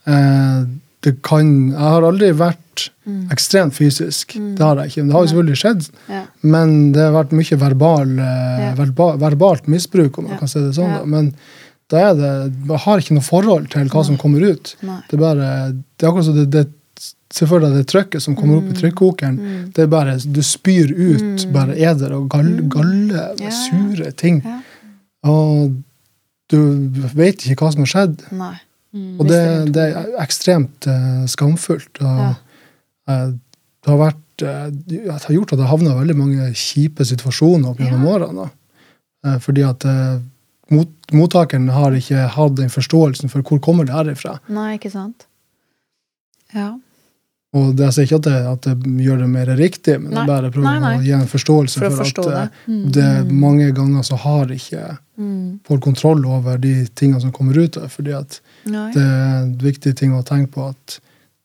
Eh, 0.06 0.64
det 1.02 1.16
kan 1.26 1.48
Jeg 1.72 1.80
har 1.82 2.04
aldri 2.06 2.28
vært 2.38 2.90
ekstremt 3.34 3.74
fysisk. 3.74 4.36
Det 4.38 4.62
har 4.62 4.78
jeg 4.84 4.92
ikke. 4.92 5.06
Det 5.08 5.16
har 5.16 5.26
selvfølgelig 5.32 5.58
skjedd. 5.62 5.88
Ja. 6.12 6.20
Men 6.46 6.76
det 6.94 7.02
har 7.08 7.16
vært 7.16 7.34
mye 7.36 7.58
verbal, 7.64 8.12
eh, 8.20 8.60
Ja. 8.68 8.74
verba, 8.78 9.08
verbalt 9.18 9.66
misbruk, 9.68 10.18
om 10.20 10.26
man 10.28 10.34
Ja. 10.34 10.40
kan 10.40 10.48
si 10.48 10.60
det 10.60 10.76
sånn. 10.78 10.94
Da. 11.00 11.06
Men 11.06 11.34
Da 11.92 12.02
er 12.10 12.14
det, 12.16 12.32
jeg 12.70 12.80
har 12.86 13.02
ikke 13.04 13.16
noe 13.18 13.26
forhold 13.28 13.66
til 13.74 13.90
hva 13.92 14.04
som 14.08 14.18
kommer 14.22 14.46
ut. 14.54 14.76
Nei. 14.88 15.00
Det 15.10 15.18
er 15.18 15.22
bare, 15.26 15.50
det 15.76 16.06
er 16.06 16.12
akkurat 16.12 16.30
som 16.30 16.38
det, 16.40 16.48
det 16.56 16.68
Se 17.32 17.48
for 17.48 17.64
deg 17.64 17.72
det 17.78 17.86
trykket 17.88 18.20
som 18.22 18.36
kommer 18.36 18.58
opp 18.60 18.66
i 18.74 18.76
trykkokeren. 18.76 19.38
Det 19.72 19.86
er 19.86 19.88
bare, 19.90 20.18
Du 20.20 20.42
spyr 20.44 20.90
ut 20.92 21.46
bare 21.56 21.78
eder 21.80 22.12
og 22.18 22.26
galle, 22.34 22.66
galle 22.70 23.22
Ja, 23.40 23.46
ja. 23.48 23.52
sure 23.56 24.12
ting. 24.20 24.42
Ja. 24.44 24.58
Og 25.32 25.78
du 26.52 26.60
vet 27.16 27.46
ikke 27.48 27.64
hva 27.64 27.72
som 27.72 27.86
har 27.86 27.92
skjedd. 27.94 28.26
Nei. 28.36 28.52
Og 29.16 29.24
det, 29.30 29.40
det 29.72 29.86
er 29.96 30.12
ekstremt 30.20 30.90
uh, 30.92 31.24
skamfullt. 31.32 32.02
Og, 32.04 32.20
Ja. 32.20 32.34
uh, 33.08 33.32
det 33.82 33.90
har 33.90 33.98
vært 33.98 34.44
eh, 34.46 34.68
det 34.92 35.00
har 35.10 35.34
gjort 35.34 35.54
at 35.56 35.62
jeg 35.64 35.72
havna 35.72 35.96
i 35.96 36.00
veldig 36.04 36.18
mange 36.20 36.50
kjipe 36.54 37.08
situasjoner 37.08 37.72
opp 37.72 37.80
gjennom 37.82 38.04
årene. 38.12 38.44
da. 38.44 38.52
Eh, 39.32 39.40
fordi 39.42 39.64
at 39.66 39.88
mot, 40.72 40.90
mottakeren 41.14 41.70
har 41.76 41.92
ikke 41.98 42.28
hatt 42.36 42.56
den 42.56 42.70
forståelsen 42.72 43.30
for 43.32 43.42
hvor 43.44 43.60
kommer 43.64 43.86
det 43.88 43.94
her 43.96 44.12
ifra. 44.14 44.38
Nei, 44.50 44.78
ikke 44.78 44.92
sant? 44.94 45.28
Ja. 46.56 46.72
Og 47.54 47.74
det, 47.76 47.84
jeg 47.90 47.94
sier 47.98 48.08
ikke 48.08 48.20
at 48.22 48.28
det, 48.30 48.36
at 48.48 48.68
det 48.80 48.92
gjør 49.04 49.18
det 49.26 49.28
mer 49.28 49.50
riktig, 49.60 49.98
men 50.00 50.14
Nei. 50.14 50.22
jeg 50.22 50.30
bare 50.30 50.52
prøver 50.54 50.68
Nei, 50.70 50.80
nei. 50.80 50.92
å 50.96 51.04
gi 51.04 51.12
en 51.18 51.28
forståelse 51.28 51.82
For 51.82 51.96
for, 51.98 52.08
at 52.08 52.30
det. 52.32 52.44
Mm. 52.72 52.84
det 52.96 53.08
mange 53.44 53.72
ganger 53.76 54.08
så 54.08 54.20
har 54.24 54.52
ikke 54.56 54.98
Mm. 55.22 55.60
folk 55.68 55.84
kontroll 55.84 56.24
over 56.26 56.58
de 56.58 56.88
tingene 56.98 57.20
som 57.22 57.32
kommer 57.32 57.54
ut. 57.60 57.76
fordi 57.92 58.14
at 58.18 58.40
Nei. 58.66 58.92
det 58.94 59.02
er 59.04 59.42
en 59.44 59.52
viktig 59.60 59.96
ting 59.96 60.14
å 60.18 60.24
tenke 60.26 60.50
på 60.56 60.70
at 60.70 61.00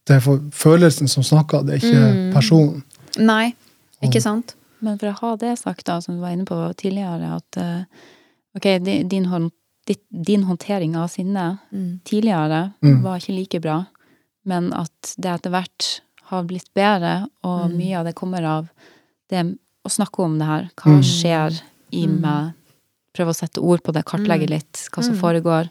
det 0.06 0.16
er 0.16 0.20
for 0.20 0.38
følelsen 0.54 1.08
som 1.10 1.22
snakker, 1.26 1.66
det 1.66 1.74
er 1.74 1.88
ikke 1.88 2.14
Mm. 2.14 2.32
personen. 2.32 2.82
Nei, 3.18 3.54
ikke 4.02 4.22
sant? 4.22 4.54
Men 4.80 4.96
for 4.98 5.08
å 5.08 5.18
ha 5.18 5.36
det 5.36 5.58
sagt, 5.58 5.84
da, 5.84 5.98
som 6.00 6.14
du 6.14 6.20
var 6.22 6.30
inne 6.30 6.44
på 6.46 6.54
tidligere, 6.76 7.36
at 7.36 7.56
eh, 7.56 7.82
ok, 8.56 8.66
din, 9.08 9.26
hånd, 9.26 9.50
din 10.10 10.42
håndtering 10.44 10.96
av 10.96 11.08
sinne 11.08 11.58
Mm. 11.72 12.00
tidligere 12.04 12.72
Mm. 12.82 13.02
var 13.02 13.18
ikke 13.20 13.34
like 13.36 13.60
bra, 13.60 13.84
men 14.44 14.72
at 14.72 15.14
det 15.18 15.30
etter 15.30 15.50
hvert 15.50 16.00
har 16.30 16.42
blitt 16.44 16.70
bedre, 16.74 17.28
og 17.44 17.70
Mm. 17.70 17.76
mye 17.76 17.98
av 17.98 18.04
det 18.04 18.14
kommer 18.14 18.42
av 18.44 18.68
det 19.30 19.44
å 19.84 19.88
snakke 19.90 20.18
om 20.24 20.38
det 20.38 20.46
her. 20.46 20.70
Hva 20.76 20.96
Mm. 20.98 21.02
skjer 21.02 21.62
i 21.92 22.06
Mm. 22.06 22.20
meg? 22.20 22.52
Prøve 23.14 23.28
å 23.30 23.34
sette 23.34 23.62
ord 23.62 23.82
på 23.82 23.92
det, 23.92 24.04
kartlegge 24.04 24.46
Mm. 24.46 24.50
litt 24.50 24.88
hva 24.92 25.02
som 25.02 25.14
Mm. 25.14 25.20
foregår. 25.20 25.70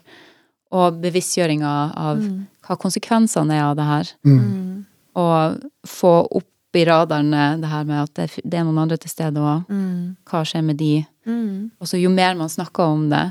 Og 0.72 1.00
bevisstgjøringa 1.00 1.94
av 1.96 2.18
Mm. 2.18 2.46
hva 2.64 2.76
konsekvensene 2.76 3.52
er 3.52 3.62
av 3.62 3.76
det 3.76 3.84
her. 3.84 4.12
Og 5.14 5.60
få 5.86 6.28
opp 6.30 6.44
i 6.76 6.84
radarene 6.88 7.46
det 7.62 7.70
her 7.70 7.84
med 7.88 8.02
at 8.02 8.14
det, 8.14 8.28
det 8.44 8.58
er 8.60 8.64
noen 8.68 8.78
andre 8.84 8.96
til 9.00 9.10
stede 9.10 9.40
òg. 9.40 9.64
Mm. 9.70 10.16
Hva 10.28 10.44
skjer 10.46 10.62
med 10.66 10.76
de? 10.80 11.04
Mm. 11.26 11.70
Og 11.80 11.86
så 11.90 11.98
jo 12.00 12.10
mer 12.12 12.34
man 12.38 12.48
snakker 12.52 12.84
om 12.92 13.08
det, 13.10 13.24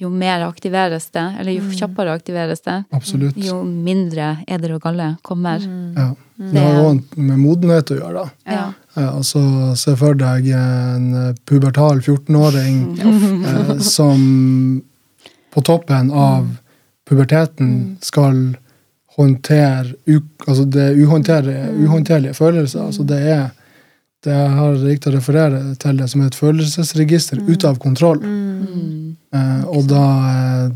jo 0.00 0.08
mer 0.08 0.40
aktiveres 0.46 1.10
det, 1.12 1.24
eller 1.40 1.52
jo 1.52 1.60
Mm. 1.66 1.72
kjappere 1.76 2.12
aktiveres 2.16 2.62
det, 2.64 2.78
Absolutt. 2.96 3.36
jo 3.36 3.58
mindre 3.64 4.38
eder 4.48 4.72
og 4.78 4.80
galle 4.82 5.10
kommer. 5.22 5.58
Mm. 5.60 5.94
Ja. 5.96 6.14
Det 6.40 6.60
har 6.64 6.78
òg 6.86 7.02
med 7.20 7.36
modenhet 7.38 7.90
å 7.92 7.98
gjøre. 7.98 8.22
da. 8.24 8.52
Ja. 8.54 8.72
Ja, 8.96 9.10
altså, 9.12 9.76
Se 9.76 9.92
for 9.96 10.14
deg 10.14 10.48
en 10.56 11.14
eh, 11.28 11.34
pubertal 11.44 12.00
14-åring 12.00 12.98
eh, 13.44 13.78
som 13.84 14.82
på 15.52 15.62
toppen 15.62 16.10
av 16.10 16.48
puberteten 17.08 17.98
skal 18.00 18.56
håndtere 19.20 19.94
u, 20.08 20.20
altså 20.46 20.64
det 20.64 20.88
uhåndterlige 20.98 22.34
følelser. 22.34 22.86
Altså 22.86 23.04
det 23.06 23.20
er 23.36 23.48
det 24.24 24.34
jeg 24.36 24.50
har 24.52 24.74
riktig 24.84 25.08
å 25.10 25.14
referere 25.16 25.60
til 25.80 25.96
det 25.96 26.10
som 26.12 26.20
et 26.26 26.34
følelsesregister 26.36 27.40
ute 27.48 27.68
av 27.70 27.78
kontroll. 27.80 28.20
Mm. 28.20 29.16
Eh, 29.32 29.62
og 29.70 29.86
da 29.88 30.04
eh, 30.34 30.70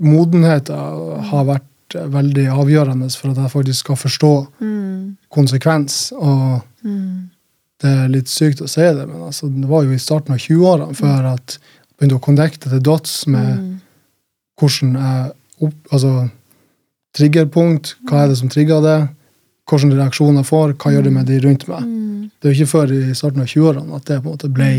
Modenheten 0.00 1.22
har 1.28 1.44
vært 1.46 1.94
veldig 2.10 2.48
avgjørende 2.50 3.06
for 3.14 3.30
at 3.30 3.36
jeg 3.38 3.52
faktisk 3.52 3.84
skal 3.84 3.96
forstå 4.00 4.32
Mm. 4.60 5.16
konsekvens. 5.30 6.12
Og 6.12 6.62
Mm. 6.82 7.28
det 7.80 7.90
er 7.90 8.08
litt 8.08 8.26
sykt 8.28 8.60
å 8.62 8.68
si 8.68 8.80
det, 8.80 9.06
men 9.06 9.22
altså, 9.22 9.48
det 9.48 9.68
var 9.68 9.84
jo 9.84 9.92
i 9.92 9.98
starten 9.98 10.32
av 10.32 10.38
20-årene 10.38 10.94
før 10.96 11.34
at 11.34 11.58
jeg 11.58 11.96
begynte 11.98 12.16
å 12.18 12.24
connecte 12.26 12.70
til 12.70 12.80
dots 12.80 13.26
med 13.26 13.58
Mm. 13.58 13.80
hvordan 14.58 14.94
jeg 14.94 15.32
opp, 15.62 15.74
altså, 15.92 16.30
Triggerpunkt, 17.14 17.94
hva 18.08 18.24
er 18.24 18.32
det 18.32 18.38
som 18.40 18.50
trigger 18.50 18.82
det? 18.84 18.98
Hvilke 19.70 19.94
reaksjoner 19.96 20.42
jeg 20.42 20.48
får, 20.50 20.74
hva 20.76 20.90
gjør 20.92 21.06
det 21.06 21.12
med 21.14 21.26
de 21.30 21.38
rundt 21.40 21.66
meg? 21.70 21.84
Mm. 21.86 22.30
Det 22.40 22.48
er 22.48 22.52
jo 22.52 22.58
ikke 22.64 22.72
før 22.74 22.92
i 22.92 23.14
starten 23.16 23.40
av 23.44 23.46
20-årene 23.48 23.96
at 23.96 24.04
det 24.10 24.18
på 24.20 24.28
en 24.28 24.34
måte 24.34 24.50
ble 24.52 24.70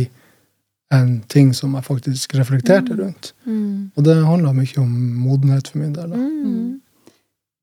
en 0.93 1.15
ting 1.31 1.53
som 1.57 1.73
jeg 1.73 1.87
faktisk 1.87 2.35
reflekterte 2.37 2.93
rundt. 2.99 3.31
Mm. 3.47 3.89
Og 3.97 4.05
det 4.05 4.17
handla 4.27 4.51
mye 4.53 4.77
om 4.83 4.91
modenhet 5.23 5.71
for 5.71 5.81
min 5.81 5.95
del. 5.95 6.11
Da. 6.13 6.19
Mm. 6.21 6.81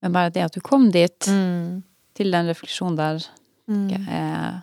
Men 0.03 0.17
bare 0.17 0.33
det 0.35 0.43
at 0.49 0.57
du 0.57 0.61
kom 0.61 0.91
dit, 0.91 1.29
Mm. 1.29 1.83
til 2.17 2.31
den 2.33 2.47
refleksjonen 2.51 2.97
der, 2.97 3.23
Mm. 3.69 4.09
er 4.09 4.63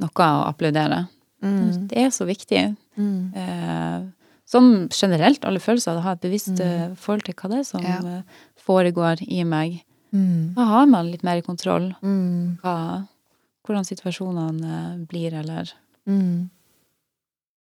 noe 0.00 0.08
å 0.10 0.48
applaudere. 0.48 1.08
Mm. 1.42 1.86
Det 1.88 1.98
er 1.98 2.10
så 2.10 2.26
viktig. 2.26 2.76
Mm. 2.98 3.32
Eh, 3.36 4.02
som 4.44 4.88
generelt 4.90 5.44
alle 5.44 5.60
følelser, 5.60 5.96
å 5.96 6.02
ha 6.02 6.12
et 6.12 6.20
bevisst 6.20 6.58
Mm. 6.58 6.60
eh, 6.60 6.94
forhold 6.96 7.22
til 7.24 7.34
hva 7.34 7.48
det 7.50 7.58
er 7.60 7.64
som 7.64 7.80
Ja. 7.82 8.22
Foregår 8.66 9.22
i 9.28 9.42
meg. 9.44 9.80
Mm. 10.12 10.54
Da 10.56 10.62
har 10.68 10.86
man 10.86 11.10
litt 11.10 11.22
mer 11.24 11.40
kontroll 11.42 11.94
Mm. 12.02 12.58
hva, 12.62 13.06
hvordan 13.66 13.84
situasjonene 13.88 14.72
eh, 14.92 15.06
blir, 15.08 15.32
eller 15.34 15.70
Mm. 16.08 16.50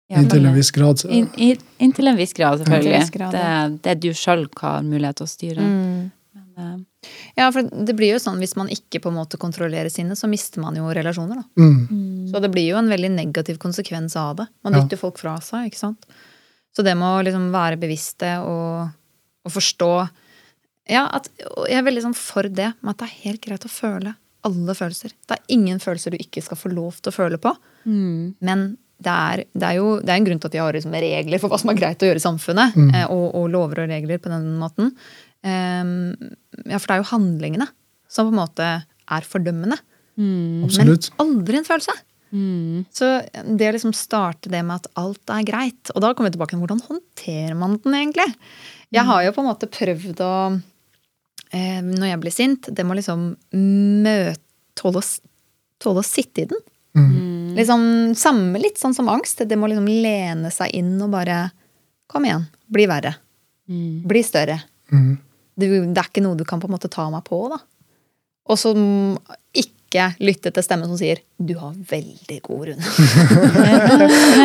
Ja, 0.09 0.19
Inntil 0.21 0.47
en 0.47 0.55
viss 0.55 0.71
grad. 0.71 0.99
Så, 0.99 1.09
In, 1.11 1.29
i, 1.37 1.57
inntil 1.83 2.07
en 2.09 2.17
viss 2.17 2.33
grad, 2.33 2.61
selvfølgelig. 2.61 2.99
viss 3.01 3.11
grad, 3.11 3.35
ja. 3.35 3.69
det, 3.69 3.81
det 3.83 3.91
er 3.91 4.01
du 4.05 4.09
sjøl 4.15 4.45
har 4.61 4.83
mulighet 4.87 5.17
til 5.19 5.27
å 5.27 5.31
styre. 5.31 5.65
Mm. 5.67 6.13
Men, 6.35 6.47
uh, 6.59 7.11
Ja, 7.37 7.49
for 7.55 7.63
det 7.63 7.95
blir 7.99 8.13
jo 8.15 8.19
sånn 8.23 8.39
hvis 8.43 8.55
man 8.59 8.69
ikke 8.71 9.01
på 9.03 9.11
en 9.11 9.19
måte 9.19 9.39
kontrollerer 9.39 9.91
sinnet, 9.91 10.19
så 10.19 10.27
mister 10.31 10.63
man 10.63 10.75
jo 10.79 10.87
relasjoner, 10.95 11.43
da. 11.43 11.63
mm, 11.63 12.31
Så 12.31 12.41
det 12.43 12.51
blir 12.55 12.69
jo 12.73 12.79
en 12.79 12.89
veldig 12.91 13.11
negativ 13.15 13.59
konsekvens 13.63 14.15
av 14.17 14.37
det. 14.37 14.47
Man 14.65 14.75
Ja. 14.75 14.81
dytter 14.83 14.99
folk 14.99 15.19
fra 15.19 15.37
seg, 15.41 15.71
ikke 15.71 15.79
sant. 15.79 16.07
Så 16.77 16.83
det 16.85 16.97
med 16.97 17.07
å 17.07 17.25
liksom 17.25 17.51
være 17.53 17.79
bevisste 17.79 18.39
og, 18.43 18.91
og 19.45 19.53
forstå 19.53 19.91
Ja, 20.89 21.05
at, 21.17 21.29
og 21.57 21.67
jeg 21.69 21.81
er 21.81 21.87
veldig 21.87 22.05
sånn 22.05 22.15
for 22.19 22.47
det, 22.47 22.71
med 22.81 22.93
at 22.95 23.01
det 23.03 23.07
er 23.09 23.21
helt 23.27 23.43
greit 23.45 23.65
å 23.67 23.73
føle 23.73 24.15
alle 24.47 24.75
følelser. 24.79 25.11
Det 25.27 25.35
er 25.35 25.55
ingen 25.57 25.81
følelser 25.83 26.15
du 26.15 26.21
ikke 26.23 26.43
skal 26.45 26.59
få 26.61 26.71
lov 26.71 27.01
til 27.03 27.11
å 27.11 27.17
føle 27.17 27.39
på. 27.43 27.51
mm, 27.85 28.37
Men 28.47 28.67
det 29.03 29.13
er, 29.13 29.43
det 29.53 29.67
er 29.69 29.75
jo 29.77 29.89
det 30.01 30.09
er 30.09 30.17
en 30.21 30.25
grunn 30.29 30.39
til 30.41 30.49
at 30.49 30.55
vi 30.55 30.61
har 30.63 30.73
liksom 30.77 30.95
regler 30.95 31.41
for 31.43 31.53
hva 31.53 31.59
som 31.61 31.69
er 31.73 31.77
greit 31.77 32.01
å 32.01 32.09
gjøre 32.09 32.23
i 32.23 32.25
samfunnet. 32.25 32.77
Mm. 32.79 32.93
eh, 32.95 33.11
Og, 33.13 33.27
og 33.35 33.49
lover 33.53 33.83
og 33.83 33.91
regler 33.91 34.23
på 34.23 34.31
den 34.33 34.47
måten. 34.61 34.93
Um, 35.47 35.91
ja, 36.65 36.79
for 36.79 36.87
det 36.89 36.95
er 36.97 37.03
jo 37.03 37.11
handlingene 37.11 37.67
som 38.09 38.29
på 38.29 38.33
en 38.35 38.41
måte 38.41 38.69
er 38.87 39.27
fordømmende. 39.27 39.77
mm. 40.17 40.71
Men 40.79 40.95
aldri 41.23 41.59
en 41.61 41.67
følelse. 41.67 41.93
mm, 42.31 42.87
Så 42.95 43.11
det 43.59 43.69
å 43.69 43.75
liksom 43.77 43.93
starte 43.95 44.51
det 44.51 44.63
med 44.65 44.79
at 44.81 44.89
alt 45.03 45.35
er 45.35 45.45
greit, 45.47 45.93
og 45.95 46.01
da 46.03 46.15
kommer 46.15 46.31
vi 46.31 46.39
tilbake 46.39 46.55
til 46.55 46.63
hvordan 46.63 46.83
håndterer 46.87 47.59
man 47.59 47.77
den 47.85 47.99
egentlig? 48.01 48.31
Jeg 48.95 49.05
har 49.05 49.23
jo 49.27 49.35
på 49.37 49.43
en 49.45 49.51
måte 49.51 49.69
prøvd 49.71 50.23
å 50.25 50.33
eh, 51.53 51.83
Når 51.85 52.09
jeg 52.11 52.21
blir 52.23 52.35
sint, 52.35 52.69
det 52.73 52.85
må 52.87 52.97
liksom 52.99 53.29
møte 53.53 54.43
Tåle 54.77 55.01
å, 55.01 55.05
tåle 55.81 56.03
å 56.03 56.05
sitte 56.05 56.43
i 56.43 56.49
den. 56.51 56.59
Mm. 56.97 57.55
Liksom 57.57 57.85
Samme 58.19 58.61
litt 58.61 58.77
sånn 58.77 58.93
som 58.93 59.09
angst. 59.09 59.41
Det 59.49 59.57
må 59.57 59.71
liksom 59.73 59.87
lene 59.89 60.51
seg 60.53 60.75
inn 60.77 60.99
og 61.01 61.15
bare 61.15 61.47
Kom 62.07 62.27
igjen. 62.29 62.45
Bli 62.69 62.85
verre. 62.87 63.15
mm. 63.69 64.05
Bli 64.07 64.23
større. 64.23 64.61
Mm. 64.93 65.17
Det, 65.57 65.69
det 65.69 66.03
er 66.03 66.11
ikke 66.11 66.23
noe 66.23 66.37
du 66.37 66.45
kan 66.45 66.61
på 66.61 66.69
en 66.69 66.75
måte 66.77 66.91
ta 66.93 67.09
meg 67.11 67.25
på, 67.27 67.41
da. 67.51 67.59
Og 68.47 68.59
så 68.61 68.73
mm, 68.77 69.17
ikke 69.57 70.11
lytte 70.23 70.53
til 70.55 70.65
stemmen 70.65 70.91
som 70.91 70.99
sier 71.01 71.23
'du 71.39 71.55
har 71.59 71.73
veldig 71.91 72.39
god 72.43 72.69
runde'. 72.69 72.91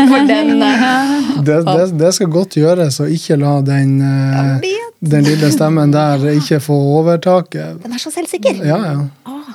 For 0.11 0.27
den 0.29 0.61
eh, 0.61 1.43
Det, 1.45 1.57
det, 1.67 1.85
det 1.99 2.13
skal 2.15 2.31
godt 2.31 2.57
gjøres 2.57 2.99
å 3.03 3.09
ikke 3.11 3.37
la 3.41 3.59
den, 3.65 3.99
uh, 4.01 4.57
vet, 4.63 4.90
den 5.01 5.23
lille 5.25 5.49
stemmen 5.51 5.91
der 5.93 6.21
ikke 6.35 6.59
få 6.61 6.75
overtaket. 6.99 7.81
Den 7.83 7.93
er 7.93 8.01
så 8.01 8.11
selvsikker. 8.13 8.61
Ja, 8.65 8.77
ja. 8.85 8.97
Ah. 9.25 9.53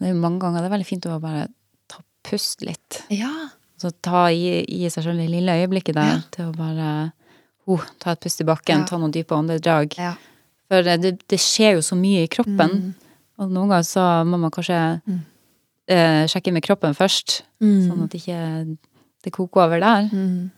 Det 0.00 0.08
er 0.08 0.14
mange 0.14 0.40
ganger 0.40 0.62
det 0.62 0.70
er 0.70 0.74
veldig 0.76 0.86
fint 0.88 1.06
å 1.10 1.18
bare 1.20 1.48
ta 1.90 2.02
pust 2.24 2.62
litt. 2.66 3.02
ja. 3.10 3.32
Så 3.80 3.88
ta 4.04 4.26
i, 4.28 4.60
i 4.68 4.90
seg 4.92 5.06
selv 5.06 5.16
det 5.22 5.30
lille 5.32 5.54
øyeblikket 5.56 5.94
der 5.96 6.08
Ja. 6.10 6.16
til 6.30 6.50
å 6.50 6.52
bare 6.52 7.12
oh, 7.66 7.80
ta 7.98 8.10
et 8.12 8.20
pust 8.20 8.42
i 8.42 8.44
bakken, 8.44 8.80
Ja. 8.82 8.84
ta 8.84 8.98
noen 8.98 9.10
dype 9.10 9.32
åndedrag. 9.32 9.94
ja. 9.96 10.14
For 10.68 10.84
eh, 10.86 10.98
det, 11.00 11.14
det 11.32 11.38
skjer 11.40 11.78
jo 11.78 11.80
så 11.82 11.96
mye 11.96 12.26
i 12.26 12.28
kroppen. 12.28 12.70
Mm. 12.70 12.94
Og 13.40 13.48
noen 13.50 13.70
ganger 13.72 13.86
så 13.88 14.04
må 14.28 14.36
man 14.38 14.50
kanskje 14.52 15.00
Mm. 15.08 15.20
eh, 15.88 16.26
sjekke 16.28 16.52
med 16.52 16.62
kroppen 16.62 16.92
først, 16.94 17.40
sånn 17.60 18.04
at 18.04 18.12
ikke 18.14 18.76
det 19.24 19.32
koker 19.32 19.64
over 19.64 19.80
der. 19.80 20.10
Mm. 20.12 20.50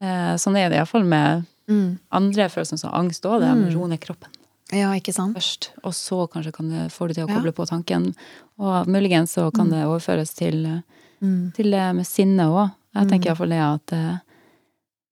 Eh, 0.00 0.34
sånn 0.40 0.56
er 0.56 0.70
det 0.70 0.78
iallfall 0.80 1.04
med 1.04 1.44
Mm. 1.68 1.98
andre 2.12 2.48
følelser 2.48 2.78
som 2.78 2.92
angst 2.92 3.22
òg. 3.24 3.40
Det 3.40 3.48
Mm. 3.48 3.64
å 3.68 3.74
roe 3.74 3.88
ned 3.88 4.00
kroppen 4.00 4.28
Ja, 4.72 4.90
ikke 4.92 5.12
sant? 5.14 5.36
først. 5.36 5.70
Og 5.84 5.92
så 5.92 6.28
kanskje 6.28 6.52
kan 6.52 6.68
det 6.68 6.90
får 6.92 7.08
du 7.08 7.14
til 7.14 7.26
å 7.26 7.28
Ja. 7.28 7.38
koble 7.40 7.52
på 7.52 7.66
tanken. 7.68 8.14
Og 8.58 8.86
muligens 8.86 9.32
så 9.36 9.50
kan 9.54 9.70
det 9.70 9.84
overføres 9.84 10.34
til, 10.34 10.82
Mm. 11.22 11.52
til 11.54 11.70
det 11.70 11.94
med 11.94 12.04
sinne 12.06 12.40
òg. 12.48 12.72
Jeg 12.94 13.06
Mm. 13.06 13.10
tenker 13.10 13.26
iallfall 13.30 13.48
det 13.48 13.60
at 13.60 13.92
eh, 13.92 14.18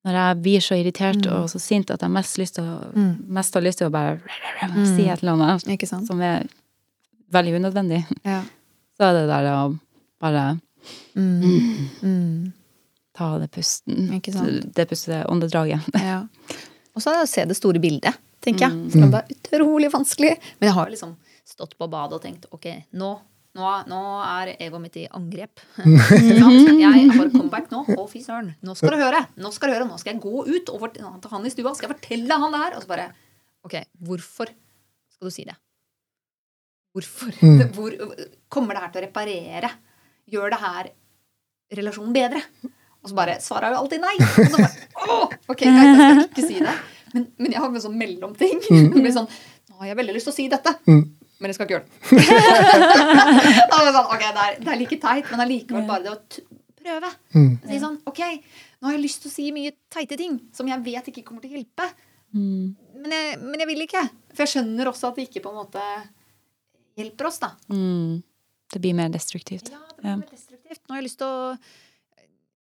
Når 0.05 0.13
jeg 0.13 0.43
blir 0.43 0.59
så 0.59 0.75
irritert 0.75 1.27
og 1.31 1.49
så 1.49 1.61
sint 1.61 1.89
at 1.93 2.01
jeg 2.01 2.11
mest, 2.11 2.37
lyst 2.37 2.55
til 2.57 2.65
å, 2.65 2.93
mest 3.29 3.55
har 3.55 3.63
lyst 3.63 3.79
til 3.79 3.87
å 3.89 3.93
bare 3.93 4.21
si 4.85 5.07
et 5.09 5.23
eller 5.23 5.35
annet 5.35 5.63
Ikke 5.69 5.87
sant? 5.87 6.09
som 6.09 6.21
er 6.21 6.49
veldig 7.33 7.55
unødvendig, 7.61 8.05
Ja. 8.25 8.43
så 8.99 9.05
er 9.05 9.13
det 9.13 9.29
der 9.29 9.45
å 9.53 9.79
bare 10.21 10.61
Mm. 11.17 12.53
Mm. 13.13 13.19
ta 13.19 13.39
det 13.39 13.49
pusten. 13.53 14.13
Ikke 14.17 14.33
sant? 14.35 14.71
Det 14.75 14.87
pustet, 14.89 15.27
åndedraget. 15.29 15.89
Ja. 16.03 16.23
Og 16.93 17.01
så 17.01 17.13
er 17.13 17.23
det 17.23 17.25
å 17.25 17.31
se 17.31 17.45
det 17.49 17.57
store 17.57 17.81
bildet, 17.81 18.17
tenker 18.45 18.67
jeg. 18.67 18.73
Mm. 18.77 19.13
Det 19.13 19.21
er 19.23 19.37
utrolig 19.37 19.89
vanskelig. 19.93 20.33
Men 20.61 20.69
jeg 20.69 20.77
har 20.77 20.91
liksom 20.93 21.15
stått 21.49 21.77
på 21.79 21.89
badet 21.89 22.19
og 22.19 22.25
tenkt 22.25 22.45
ok, 22.53 22.67
nå, 23.01 23.11
nå, 23.57 23.71
nå 23.89 24.01
er 24.27 24.53
egoet 24.59 24.83
mitt 24.83 24.99
i 25.01 25.07
angrep. 25.09 25.63
Jeg 25.83 27.09
har 27.17 27.33
comeback 27.33 27.73
nå. 27.73 27.83
Å, 27.97 28.05
fy 28.09 28.21
søren. 28.25 28.53
Nå 28.65 28.77
skal 28.77 28.97
du 28.97 29.01
høre. 29.01 29.25
Nå 29.41 29.53
skal 29.57 29.73
du 29.73 29.77
høre. 29.77 29.89
Nå 29.89 29.99
skal 30.01 30.15
jeg 30.15 30.23
gå 30.25 30.45
ut 30.49 30.73
og 30.73 30.87
til 30.95 31.33
han 31.33 31.49
i 31.49 31.53
stua. 31.53 31.75
Skal 31.77 31.89
jeg 31.89 31.97
fortelle 31.97 32.39
han 32.45 32.55
det 32.55 32.63
her? 32.65 32.77
Og 32.77 32.85
så 32.85 32.93
bare 32.93 33.11
Ok, 33.63 33.77
hvorfor 34.03 34.51
skal 35.13 35.29
du 35.29 35.35
si 35.35 35.45
det? 35.47 35.55
Hvorfor? 36.93 37.33
Mm. 37.41 37.61
Hvor, 37.77 37.95
kommer 38.53 38.77
det 38.77 38.85
her 38.85 38.93
til 38.93 39.01
å 39.01 39.07
reparere? 39.07 39.71
Gjør 40.33 40.53
det 40.53 40.61
her 40.61 40.91
relasjonen 41.79 42.17
bedre? 42.17 42.43
Og 43.03 43.11
så 43.11 43.17
bare 43.19 43.39
svarer 43.43 43.69
jeg 43.69 43.75
jo 43.75 43.81
alltid 43.83 44.03
nei. 44.05 44.15
Og 44.23 44.53
så 44.53 44.59
bare, 44.59 44.87
Åh, 45.03 45.33
ok, 45.51 45.63
greit, 45.65 45.81
jeg 45.83 45.97
skal 45.99 46.23
ikke 46.29 46.47
si 46.47 46.61
det. 46.63 46.75
Men, 47.13 47.27
men 47.43 47.53
jeg 47.57 47.61
har 47.61 47.69
en 47.73 47.83
sånn 47.85 47.99
mellomting. 47.99 48.61
Mm. 48.71 48.93
blir 48.95 49.13
sånn, 49.17 49.27
Nå 49.73 49.81
har 49.83 49.91
jeg 49.91 49.99
veldig 49.99 50.15
lyst 50.17 50.29
til 50.31 50.35
å 50.35 50.37
si 50.37 50.47
dette, 50.53 50.73
Mm. 50.87 51.03
men 51.43 51.51
jeg 51.51 51.57
skal 51.59 51.67
ikke 51.67 51.75
gjøre 51.75 51.87
det. 51.89 51.93
Sånn, 53.93 54.07
ok, 54.07 54.23
det 54.23 54.43
er, 54.45 54.57
det 54.63 54.71
er 54.73 54.79
like 54.79 54.99
teit, 55.03 55.31
men 55.33 55.43
allikevel 55.43 55.87
bare 55.89 56.05
det 56.07 56.13
å 56.13 56.19
t 56.31 56.45
prøve. 56.83 57.09
Mm. 57.35 57.51
Si 57.67 57.77
sånn, 57.83 57.97
ok, 58.11 58.21
nå 58.83 58.89
har 58.89 58.97
jeg 58.97 59.03
lyst 59.05 59.21
til 59.23 59.31
å 59.31 59.35
si 59.37 59.45
mye 59.55 59.71
teite 59.93 60.17
ting 60.19 60.39
som 60.55 60.67
jeg 60.71 60.83
vet 60.83 61.11
ikke 61.13 61.23
kommer 61.27 61.43
til 61.45 61.53
å 61.53 61.59
hjelpe. 61.61 61.87
Mm. 62.35 62.73
Men 63.03 63.15
jeg, 63.15 63.37
men 63.43 63.63
jeg 63.63 63.69
vil 63.71 63.85
ikke. 63.87 64.03
For 64.33 64.43
jeg 64.45 64.53
skjønner 64.57 64.91
også 64.91 65.11
at 65.13 65.19
det 65.21 65.29
ikke 65.29 65.43
på 65.45 65.53
en 65.53 65.61
måte 65.61 65.85
hjelper 66.99 67.29
oss, 67.31 67.39
da. 67.43 67.53
Mm. 67.73 68.19
Det 68.73 68.81
blir 68.83 68.97
mer 68.99 69.13
destruktivt. 69.15 69.71
Ja, 69.73 69.79
det 69.93 69.99
blir 70.01 70.17
mer 70.25 70.27
destruktivt. 70.33 70.83
Nå 70.89 70.95
har 70.97 71.03
jeg 71.03 71.07
lyst 71.11 71.21
til 71.23 71.29
å 71.31 71.55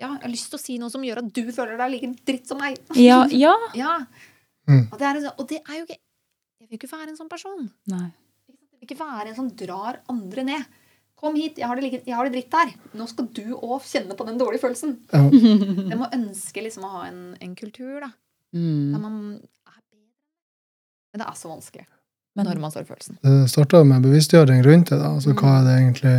ja, 0.02 0.10
jeg 0.18 0.24
har 0.26 0.32
lyst 0.34 0.50
til 0.52 0.58
å 0.60 0.62
si 0.66 0.78
noe 0.82 0.90
som 0.94 1.04
gjør 1.06 1.22
at 1.22 1.32
du 1.38 1.44
føler 1.54 1.78
deg 1.80 1.92
like 1.94 2.10
dritt 2.28 2.50
som 2.50 2.58
meg. 2.62 2.80
Ja, 2.98 3.22
ja. 3.30 3.54
Ja. 3.78 4.00
Mm. 4.70 4.88
Og, 4.92 4.98
det 5.02 5.06
er, 5.08 5.20
sånn- 5.24 5.40
og 5.42 5.48
det 5.50 5.58
er 5.64 5.78
jo 5.80 5.86
ikke 5.88 5.98
Jeg 6.62 6.68
vil 6.70 6.78
ikke 6.80 6.92
være 6.92 7.10
en 7.12 7.18
sånn 7.18 7.30
person. 7.32 7.64
Nei. 7.92 8.06
Jeg 8.52 8.58
vil 8.82 8.88
ikke 8.90 9.00
være 9.02 9.32
en 9.32 9.36
som 9.40 9.48
drar 9.58 9.98
andre 10.14 10.44
ned. 10.48 10.68
Kom 11.22 11.36
hit, 11.38 11.58
jeg 11.62 11.68
har 11.70 11.78
det, 11.78 11.84
like, 11.86 12.00
jeg 12.08 12.16
har 12.18 12.26
det 12.30 12.34
dritt 12.34 12.54
her. 12.58 12.70
Nå 12.98 13.06
skal 13.10 13.28
du 13.36 13.44
òg 13.58 13.82
kjenne 13.86 14.16
på 14.18 14.26
den 14.26 14.38
dårlige 14.42 14.62
følelsen. 14.64 14.96
Ja. 15.14 15.22
Jeg 15.30 15.98
må 16.00 16.08
ønske 16.16 16.64
liksom 16.66 16.86
å 16.88 16.92
ha 16.96 17.02
en, 17.10 17.20
en 17.42 17.56
kultur 17.60 18.00
da, 18.02 18.10
der 18.10 18.60
Mm. 18.62 19.02
man 19.02 19.18
er. 19.70 19.78
Men 21.14 21.22
det 21.22 21.28
er 21.28 21.36
så 21.40 21.48
vanskelig 21.52 21.86
Men 22.36 22.46
når 22.48 22.60
man 22.64 22.72
står 22.72 22.84
i 22.86 22.90
følelsen. 22.90 23.18
Det 23.24 23.50
starta 23.52 23.84
med 23.84 24.04
bevisstgjøring 24.06 24.62
rundt 24.66 24.90
det. 24.94 24.98
da, 25.02 25.10
altså 25.18 25.34
Hva 25.36 25.58
er 25.60 25.66
det 25.68 25.76
egentlig 25.82 26.16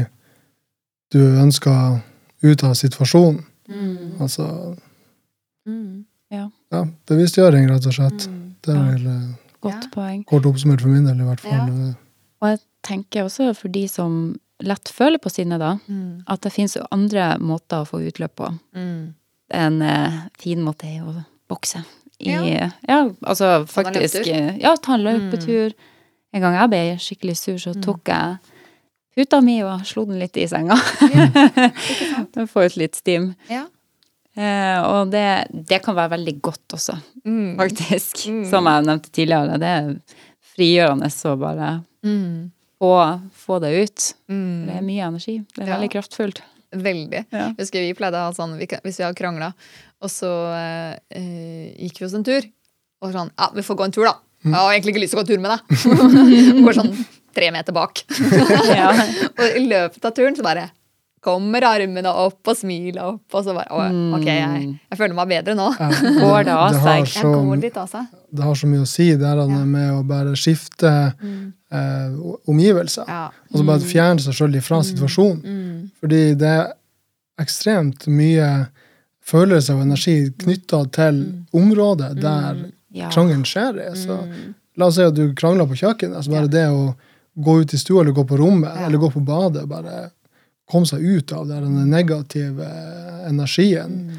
du 1.12 1.18
ønsker 1.43 2.01
ut 2.43 2.64
av 2.64 2.74
situasjonen? 2.76 3.43
Mm. 3.68 4.20
Altså 4.20 4.76
Mm. 5.66 6.04
ja, 6.30 6.48
bevisstgjøring, 7.06 7.68
rett 7.70 7.86
og 7.86 7.92
slett. 7.94 8.26
Mm. 8.28 8.54
Det 8.62 8.74
er 8.74 8.78
Ja. 8.78 8.90
vel 8.90 9.06
eh, 9.06 9.34
Godt 9.62 9.84
Ja. 9.84 9.88
poeng. 9.92 10.24
kort 10.26 10.42
oppsummert 10.46 10.80
for 10.80 10.88
min 10.88 11.04
del, 11.04 11.20
i 11.20 11.24
hvert 11.24 11.40
fall. 11.40 11.52
Ja. 11.52 11.94
Og 12.42 12.48
jeg 12.48 12.60
tenker 12.82 13.22
også 13.24 13.54
for 13.54 13.68
de 13.68 13.86
som 13.88 14.40
lett 14.60 14.84
føler 14.88 15.18
på 15.18 15.30
sinne, 15.30 15.58
da, 15.58 15.78
Mm. 15.88 16.24
at 16.26 16.40
det 16.40 16.52
finnes 16.52 16.76
andre 16.90 17.38
måter 17.38 17.82
å 17.82 17.86
få 17.86 18.00
utløp 18.10 18.34
på. 18.36 18.58
Mm. 18.74 19.14
En 19.50 19.82
eh, 19.82 20.20
fin 20.38 20.58
måte 20.58 20.84
er 20.84 21.02
å 21.04 21.24
bokse. 21.48 21.84
I, 22.20 22.30
Ja. 22.30 22.70
ja. 22.88 23.08
altså 23.24 23.64
faktisk 23.66 24.26
eh, 24.26 24.58
Ja, 24.60 24.74
ta 24.76 24.94
en 24.94 25.00
løpetur. 25.02 25.72
En 26.34 26.40
gang 26.40 26.54
jeg 26.54 26.70
ble 26.70 26.96
skikkelig 26.98 27.36
sur, 27.36 27.54
så 27.58 27.74
Mm. 27.74 27.82
tok 27.82 28.04
jeg 28.04 28.38
puta 29.14 29.40
mi 29.44 29.58
og 29.66 29.84
slo 29.88 30.04
den 30.08 30.18
litt 30.22 30.36
i 30.40 30.46
senga. 30.48 30.76
Ja, 31.12 31.26
sant? 32.14 32.34
For 32.34 32.46
få 32.54 32.64
ut 32.68 32.76
litt 32.80 32.96
stim. 32.98 33.32
Ja. 33.50 33.66
Eh, 34.34 34.78
og 34.88 35.10
det, 35.12 35.26
det 35.68 35.82
kan 35.84 35.96
være 35.98 36.14
veldig 36.16 36.36
godt 36.40 36.76
også, 36.78 36.96
Mm. 37.24 37.56
faktisk. 37.58 38.24
Mm. 38.32 38.44
Som 38.50 38.66
jeg 38.66 38.84
nevnte 38.88 39.10
tidligere. 39.14 39.58
Det 39.60 39.68
er 39.68 39.90
frigjørende 40.56 41.10
å 41.28 41.36
bare 41.38 41.68
Mm. 42.02 42.50
få, 42.80 43.20
få 43.44 43.60
det 43.62 43.70
ut. 43.84 44.06
Mm. 44.32 44.66
Det 44.66 44.74
er 44.78 44.82
mye 44.88 45.04
energi. 45.06 45.36
Det 45.54 45.62
er 45.62 45.68
Ja. 45.68 45.76
veldig 45.76 45.90
kraftfullt. 45.92 46.40
Veldig. 46.72 47.26
Ja. 47.30 47.48
Jeg 47.52 47.56
husker 47.60 47.80
vi 47.84 47.92
pleide 47.94 48.16
å 48.16 48.24
ha 48.26 48.32
sånn 48.32 48.56
vi 48.58 48.66
Hvis 48.66 48.96
vi 48.98 49.04
har 49.04 49.12
krangla, 49.14 49.52
og 50.00 50.08
så 50.10 50.30
eh, 50.56 50.96
eh, 51.14 51.76
gikk 51.84 51.98
vi 52.00 52.06
oss 52.06 52.14
en 52.14 52.24
tur, 52.24 52.42
og 53.02 53.12
sånn 53.12 53.30
Ja, 53.38 53.50
vi 53.54 53.60
får 53.60 53.76
gå 53.76 53.84
en 53.84 53.92
tur, 53.92 54.04
da. 54.08 54.16
Jeg 54.42 54.54
har 54.54 54.72
egentlig 54.72 54.94
ikke 54.96 55.02
lyst 55.04 55.12
til 55.12 55.20
å 55.20 55.22
gå 55.22 55.28
en 55.28 55.32
tur 55.36 55.42
med 55.44 55.50
deg. 55.52 56.64
Går 56.64 56.74
sånn 56.80 57.06
tre 57.35 57.51
meter 57.55 57.72
bak. 57.76 58.05
Ja. 58.72 58.93
og 59.41 59.59
i 59.59 59.66
løpet 59.66 60.05
av 60.05 60.14
turen 60.16 60.37
så 60.39 60.45
bare 60.47 60.68
kommer 61.22 61.62
armene 61.62 62.11
opp 62.11 62.49
og 62.51 62.57
smilet 62.59 62.99
opp, 62.99 63.22
og 63.39 63.45
så 63.47 63.53
bare 63.55 63.70
å, 63.70 63.85
Ok, 64.18 64.24
jeg, 64.26 64.62
jeg 64.91 64.99
føler 64.99 65.14
meg 65.14 65.28
bedre 65.30 65.55
nå. 65.55 65.68
Ja, 65.78 65.91
Går 66.24 66.49
det 66.49 66.57
av 66.57 66.74
seg? 66.74 66.97
Jeg 67.05 67.11
så, 67.14 67.30
går 67.37 67.61
litt 67.62 67.76
av 67.78 67.87
seg. 67.93 68.09
det 68.35 68.43
har 68.49 68.59
så 68.59 68.66
mye 68.70 68.83
å 68.83 68.89
si, 68.91 69.07
det 69.14 69.28
her 69.28 69.43
Ja. 69.45 69.47
med 69.76 69.93
å 69.95 70.01
bare 70.09 70.33
skifte 70.35 70.91
eh, 71.22 72.16
omgivelser. 72.51 73.07
Ja. 73.07 73.28
Og 73.53 73.61
så 73.61 73.66
bare 73.68 73.87
fjerne 73.87 74.24
seg 74.24 74.35
sjøl 74.35 74.59
fra 74.66 74.80
situasjonen. 74.83 75.43
Mm. 75.47 75.91
Fordi 76.03 76.22
det 76.43 76.51
er 76.57 76.72
ekstremt 77.43 78.09
mye 78.11 78.49
følelse 79.22 79.76
og 79.76 79.85
energi 79.87 80.16
knytta 80.43 80.83
til 80.99 81.22
området 81.55 82.16
der 82.20 82.64
Ja. 82.93 83.09
krangelen 83.14 83.47
skjer. 83.47 83.78
Så 83.97 84.18
la 84.76 84.87
oss 84.91 84.99
si 84.99 85.03
at 85.07 85.14
du 85.14 85.30
krangler 85.39 85.70
på 85.70 85.78
kjøkkenet. 85.78 86.24
så 86.26 86.30
bare 86.35 86.51
det 86.51 86.66
å 86.68 86.95
gå 87.37 87.61
ut 87.62 87.72
i 87.74 87.78
stua 87.78 88.03
eller 88.03 88.12
gå 88.12 88.24
på 88.28 88.37
rommet 88.39 88.70
Ja. 88.74 88.87
eller 88.87 88.99
gå 88.99 89.11
på 89.12 89.20
badet, 89.24 89.68
bare 89.68 90.11
komme 90.70 90.87
seg 90.87 91.01
ut 91.01 91.33
av 91.33 91.49
den 91.49 91.91
negative 91.91 92.66
energien, 93.28 94.11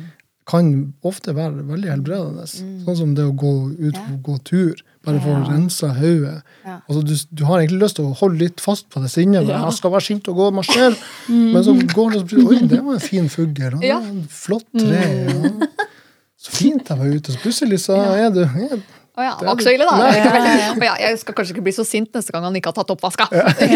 kan 0.46 0.94
ofte 1.08 1.32
være 1.34 1.64
veldig 1.70 1.88
helbredende. 1.90 2.44
Sånn 2.50 2.98
som 2.98 3.14
det 3.16 3.24
å 3.24 3.32
gå 3.36 3.54
ut 3.80 3.96
Ja. 3.96 4.02
og 4.14 4.24
gå 4.24 4.38
tur. 4.44 4.74
Bare 5.06 5.20
for 5.20 5.30
å 5.36 5.44
Ja. 5.46 5.52
rense 5.52 5.88
hodet. 6.00 6.42
Altså, 6.66 7.02
du, 7.04 7.16
du 7.36 7.44
har 7.46 7.60
egentlig 7.60 7.82
lyst 7.82 7.96
til 7.96 8.06
å 8.06 8.16
holde 8.16 8.40
litt 8.40 8.60
fast 8.62 8.90
på 8.90 9.02
det 9.02 9.10
sinnet. 9.12 9.48
Ja. 9.48 9.66
Jeg 9.66 9.74
skal 9.74 9.92
være 9.92 10.02
sint 10.02 10.28
og 10.28 10.36
gå 10.36 10.48
og 10.48 10.54
marsjere. 10.54 10.96
Men 11.30 11.64
så 11.64 11.74
går 11.76 12.12
det 12.12 12.22
og 12.22 12.30
så 12.30 12.48
Oi, 12.48 12.60
det 12.68 12.82
var 12.84 12.94
en 12.94 13.00
fin 13.00 13.28
fugl. 13.30 13.84
Ja. 13.84 14.00
flott 14.30 14.66
tre. 14.72 15.28
Og, 15.28 15.64
så 16.40 16.52
fint 16.52 16.88
jeg 16.88 16.98
var 16.98 17.06
ute. 17.08 17.32
Så 17.32 17.40
plutselig 17.40 17.80
så 17.84 17.96
er 18.00 18.30
du 18.32 18.42
er, 18.44 18.80
Å 19.14 19.22
ja, 19.22 19.34
Det 19.38 19.44
det 19.44 19.46
var 19.46 19.58
ikke 19.60 19.66
så 19.68 19.74
ille, 19.76 19.86
da. 19.86 19.96
Nei. 20.02 20.12
Å 20.74 20.86
ja, 20.88 20.94
jeg 21.04 21.20
skal 21.22 21.36
kanskje 21.38 21.54
ikke 21.54 21.64
bli 21.68 21.74
så 21.76 21.84
sint 21.86 22.16
neste 22.18 22.34
gang 22.34 22.48
han 22.48 22.56
ikke 22.58 22.72
har 22.72 22.78
tatt 22.80 22.94
oppvaska. 22.96 23.28
Ja. 23.30 23.44
Det 23.60 23.68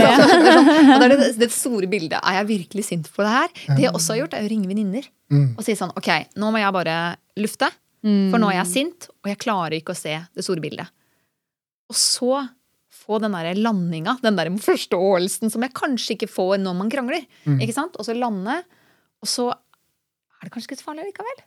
sånn- 0.56 1.12
det, 1.14 1.28
det, 1.38 1.50
store 1.54 1.86
bildet. 1.92 2.18
Er 2.26 2.40
jeg 2.40 2.48
virkelig 2.50 2.86
sint 2.88 3.10
på 3.14 3.22
det 3.22 3.34
her? 3.36 3.52
Det 3.76 3.84
jeg 3.86 3.94
også 3.94 4.16
har 4.16 4.22
gjort, 4.24 4.34
er 4.40 4.48
å 4.48 4.52
ringe 4.54 4.68
venninner 4.72 5.06
Mm. 5.28 5.58
og 5.60 5.64
si 5.66 5.74
sånn 5.76 5.90
Ok, 6.00 6.08
nå 6.40 6.50
må 6.56 6.60
jeg 6.62 6.72
bare 6.72 6.94
lufte, 7.36 7.68
for 8.00 8.40
nå 8.40 8.48
er 8.48 8.62
jeg 8.62 8.68
sint, 8.72 9.10
og 9.20 9.28
jeg 9.28 9.38
klarer 9.44 9.74
ikke 9.76 9.92
å 9.92 9.98
se 10.00 10.14
det 10.24 10.46
store 10.46 10.62
bildet. 10.64 10.88
Og 11.92 11.98
så 12.00 12.38
få 13.04 13.20
den 13.20 13.36
der 13.36 13.54
landinga, 13.60 14.14
den 14.24 14.38
der 14.40 14.48
forståelsen 14.64 15.52
som 15.52 15.62
jeg 15.66 15.74
kanskje 15.76 16.16
ikke 16.16 16.30
får 16.32 16.58
når 16.64 16.78
man 16.80 16.90
krangler. 16.90 17.26
Ikke 17.60 17.76
sant? 17.76 18.00
Og 18.00 18.08
så 18.08 18.16
lande, 18.16 18.56
og 19.22 19.28
så 19.28 19.50
er 19.52 20.48
det 20.48 20.54
kanskje 20.56 20.72
ikke 20.72 20.80
så 20.80 20.88
farlig 20.88 21.10
likevel. 21.12 21.44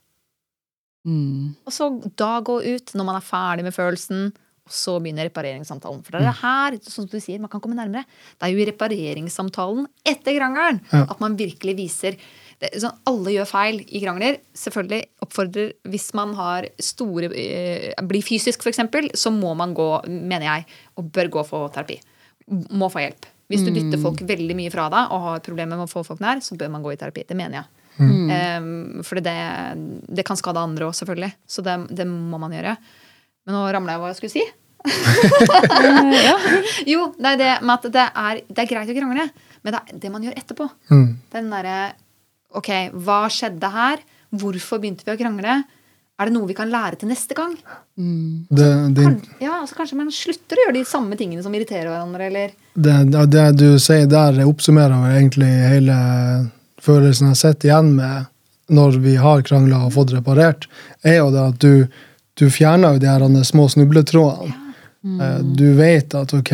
Mm. 1.08 1.56
Og 1.64 1.72
så 1.72 1.88
da 2.20 2.34
gå 2.44 2.58
ut 2.62 2.94
når 2.96 3.06
man 3.08 3.18
er 3.18 3.24
ferdig 3.24 3.64
med 3.66 3.76
følelsen, 3.76 4.30
og 4.70 4.74
så 4.76 4.98
begynner 5.02 5.26
repareringssamtalen. 5.26 6.02
For 6.06 6.14
det 6.14 6.20
er 6.20 6.28
det 6.28 6.42
her, 6.42 6.76
sånn 6.84 7.08
som 7.08 7.08
du 7.10 7.16
sier, 7.18 7.40
man 7.42 7.50
kan 7.50 7.62
komme 7.64 7.74
nærmere. 7.78 8.04
Det 8.38 8.46
er 8.46 8.52
jo 8.54 8.60
i 8.62 8.68
repareringssamtalen 8.68 9.88
etter 10.06 10.36
krangelen 10.36 10.78
Ja. 10.92 11.06
at 11.10 11.18
man 11.22 11.34
virkelig 11.36 11.74
viser 11.76 12.16
det, 12.60 12.74
sånn, 12.76 12.92
Alle 13.08 13.32
gjør 13.32 13.48
feil 13.48 13.80
i 13.88 14.02
krangler. 14.04 14.36
Selvfølgelig 14.54 15.06
oppfordrer 15.24 15.72
Hvis 15.88 16.12
man 16.14 16.34
har 16.34 16.68
store 16.78 17.30
eh, 17.32 17.94
Blir 18.04 18.22
fysisk, 18.22 18.60
f.eks., 18.62 18.78
så 19.16 19.32
må 19.32 19.56
man 19.56 19.72
gå, 19.74 19.88
mener 20.06 20.44
jeg, 20.44 20.66
og 20.96 21.10
bør 21.10 21.30
gå 21.30 21.46
for 21.48 21.72
terapi. 21.72 21.98
Må 22.70 22.90
få 22.92 23.00
hjelp. 23.00 23.26
Hvis 23.50 23.64
du 23.66 23.72
dytter 23.72 23.98
folk 23.98 24.20
veldig 24.22 24.54
mye 24.54 24.70
fra 24.70 24.88
deg 24.92 25.10
og 25.10 25.24
har 25.24 25.40
problemer 25.40 25.74
med 25.80 25.88
å 25.88 25.90
få 25.90 26.04
folk 26.06 26.20
nær, 26.22 26.38
så 26.44 26.54
bør 26.54 26.70
man 26.70 26.84
gå 26.84 26.92
i 26.92 26.96
terapi. 27.00 27.24
Det 27.26 27.34
mener 27.34 27.62
jeg. 27.62 27.79
Um, 27.98 29.02
for 29.04 29.20
det, 29.20 29.34
det 30.08 30.24
kan 30.26 30.38
skade 30.38 30.62
andre 30.62 30.88
òg, 30.88 30.96
selvfølgelig. 30.96 31.32
Så 31.48 31.64
det, 31.66 31.76
det 31.96 32.06
må 32.08 32.38
man 32.40 32.54
gjøre. 32.54 32.76
Men 33.46 33.56
nå 33.56 33.64
ramla 33.74 33.96
jeg 33.96 34.02
hva 34.02 34.12
jeg 34.12 34.20
skulle 34.20 34.36
si. 34.36 34.44
ja. 36.28 36.36
Jo, 36.92 37.10
det 37.18 37.34
er 37.34 37.40
det 37.40 37.50
med 37.64 37.74
at 37.74 37.90
det 37.92 38.06
er, 38.06 38.44
det 38.48 38.62
er 38.62 38.70
greit 38.70 38.92
å 38.92 38.96
krangle, 38.96 39.26
men 39.60 39.74
det 39.74 39.80
er 39.80 39.98
det 40.04 40.12
man 40.12 40.24
gjør 40.24 40.38
etterpå. 40.40 40.70
mm. 40.92 41.10
Den 41.34 41.52
derre 41.52 41.80
Ok, 42.50 42.66
hva 43.06 43.28
skjedde 43.30 43.68
her? 43.70 44.00
Hvorfor 44.34 44.80
begynte 44.82 45.04
vi 45.06 45.12
å 45.12 45.18
krangle? 45.20 45.60
Er 46.20 46.28
det 46.28 46.34
noe 46.34 46.48
vi 46.48 46.56
kan 46.58 46.68
lære 46.68 46.98
til 46.98 47.08
neste 47.08 47.36
gang? 47.38 47.52
Mm. 47.94 48.48
det, 48.50 48.70
det, 48.96 49.04
Kan, 49.06 49.20
ja, 49.38 49.60
altså 49.60 49.78
Kanskje 49.78 49.98
man 50.00 50.10
slutter 50.12 50.58
å 50.58 50.64
gjøre 50.64 50.74
de 50.76 50.82
samme 50.88 51.16
tingene 51.20 51.44
som 51.44 51.54
irriterer 51.54 51.88
hverandre, 51.88 52.26
eller 52.26 52.56
det, 52.74 53.22
det 53.30 53.44
du 53.60 53.68
sier 53.80 54.08
der, 54.10 54.42
oppsummerer 54.50 55.14
egentlig 55.14 55.48
hele 55.70 55.96
følelsen 56.84 57.32
jeg 57.32 57.40
sitter 57.40 57.70
igjen 57.70 57.94
med 57.98 58.28
når 58.70 59.00
vi 59.02 59.16
har 59.18 59.42
krangla 59.42 59.84
og 59.86 59.94
fått 59.96 60.14
reparert, 60.14 60.68
er 61.02 61.18
jo 61.18 61.30
det 61.34 61.42
at 61.42 61.62
du, 61.62 61.86
du 62.38 62.46
fjerner 62.54 62.94
jo 62.94 63.02
de 63.02 63.10
her 63.10 63.44
små 63.44 63.66
snubletrådene. 63.72 64.54
Mm. 65.02 65.54
Du 65.56 65.72
vet 65.78 66.14
at 66.14 66.34
ok, 66.36 66.52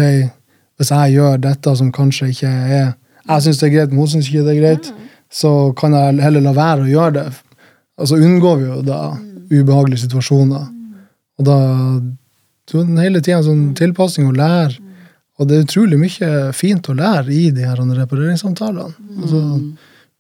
hvis 0.78 0.92
jeg 0.94 1.16
gjør 1.16 1.40
dette 1.42 1.72
som 1.76 1.90
kanskje 1.92 2.30
ikke 2.30 2.46
er 2.46 2.86
Jeg 3.26 3.42
syns 3.42 3.58
det 3.58 3.66
er 3.66 3.72
greit, 3.74 3.90
men 3.90 4.04
hun 4.04 4.10
syns 4.12 4.28
ikke 4.30 4.44
det 4.46 4.52
er 4.52 4.60
greit, 4.60 4.88
så 5.34 5.50
kan 5.74 5.96
jeg 5.98 6.20
heller 6.22 6.44
la 6.44 6.52
være 6.54 6.84
å 6.84 6.90
gjøre 6.92 7.14
det. 7.16 7.24
Og 7.98 8.08
så 8.08 8.18
unngår 8.22 8.60
vi 8.60 8.68
jo 8.68 8.76
da 8.86 9.00
ubehagelige 9.50 10.04
situasjoner. 10.04 10.68
Og 11.40 11.48
da 11.48 11.56
så 12.70 12.82
hele 13.00 13.22
tida 13.22 13.42
sånn 13.42 13.72
tilpasning 13.78 14.30
og 14.30 14.38
lære. 14.38 14.78
Og 15.36 15.48
det 15.48 15.56
er 15.56 15.66
utrolig 15.66 15.98
mye 16.00 16.30
fint 16.56 16.88
å 16.88 16.94
lære 16.96 17.34
i 17.34 17.50
de 17.54 17.66
her 17.66 17.82
repareringssamtalene. 17.82 18.94
Altså 19.20 19.42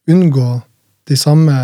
unngå 0.08 0.62
de 1.06 1.16
samme 1.18 1.56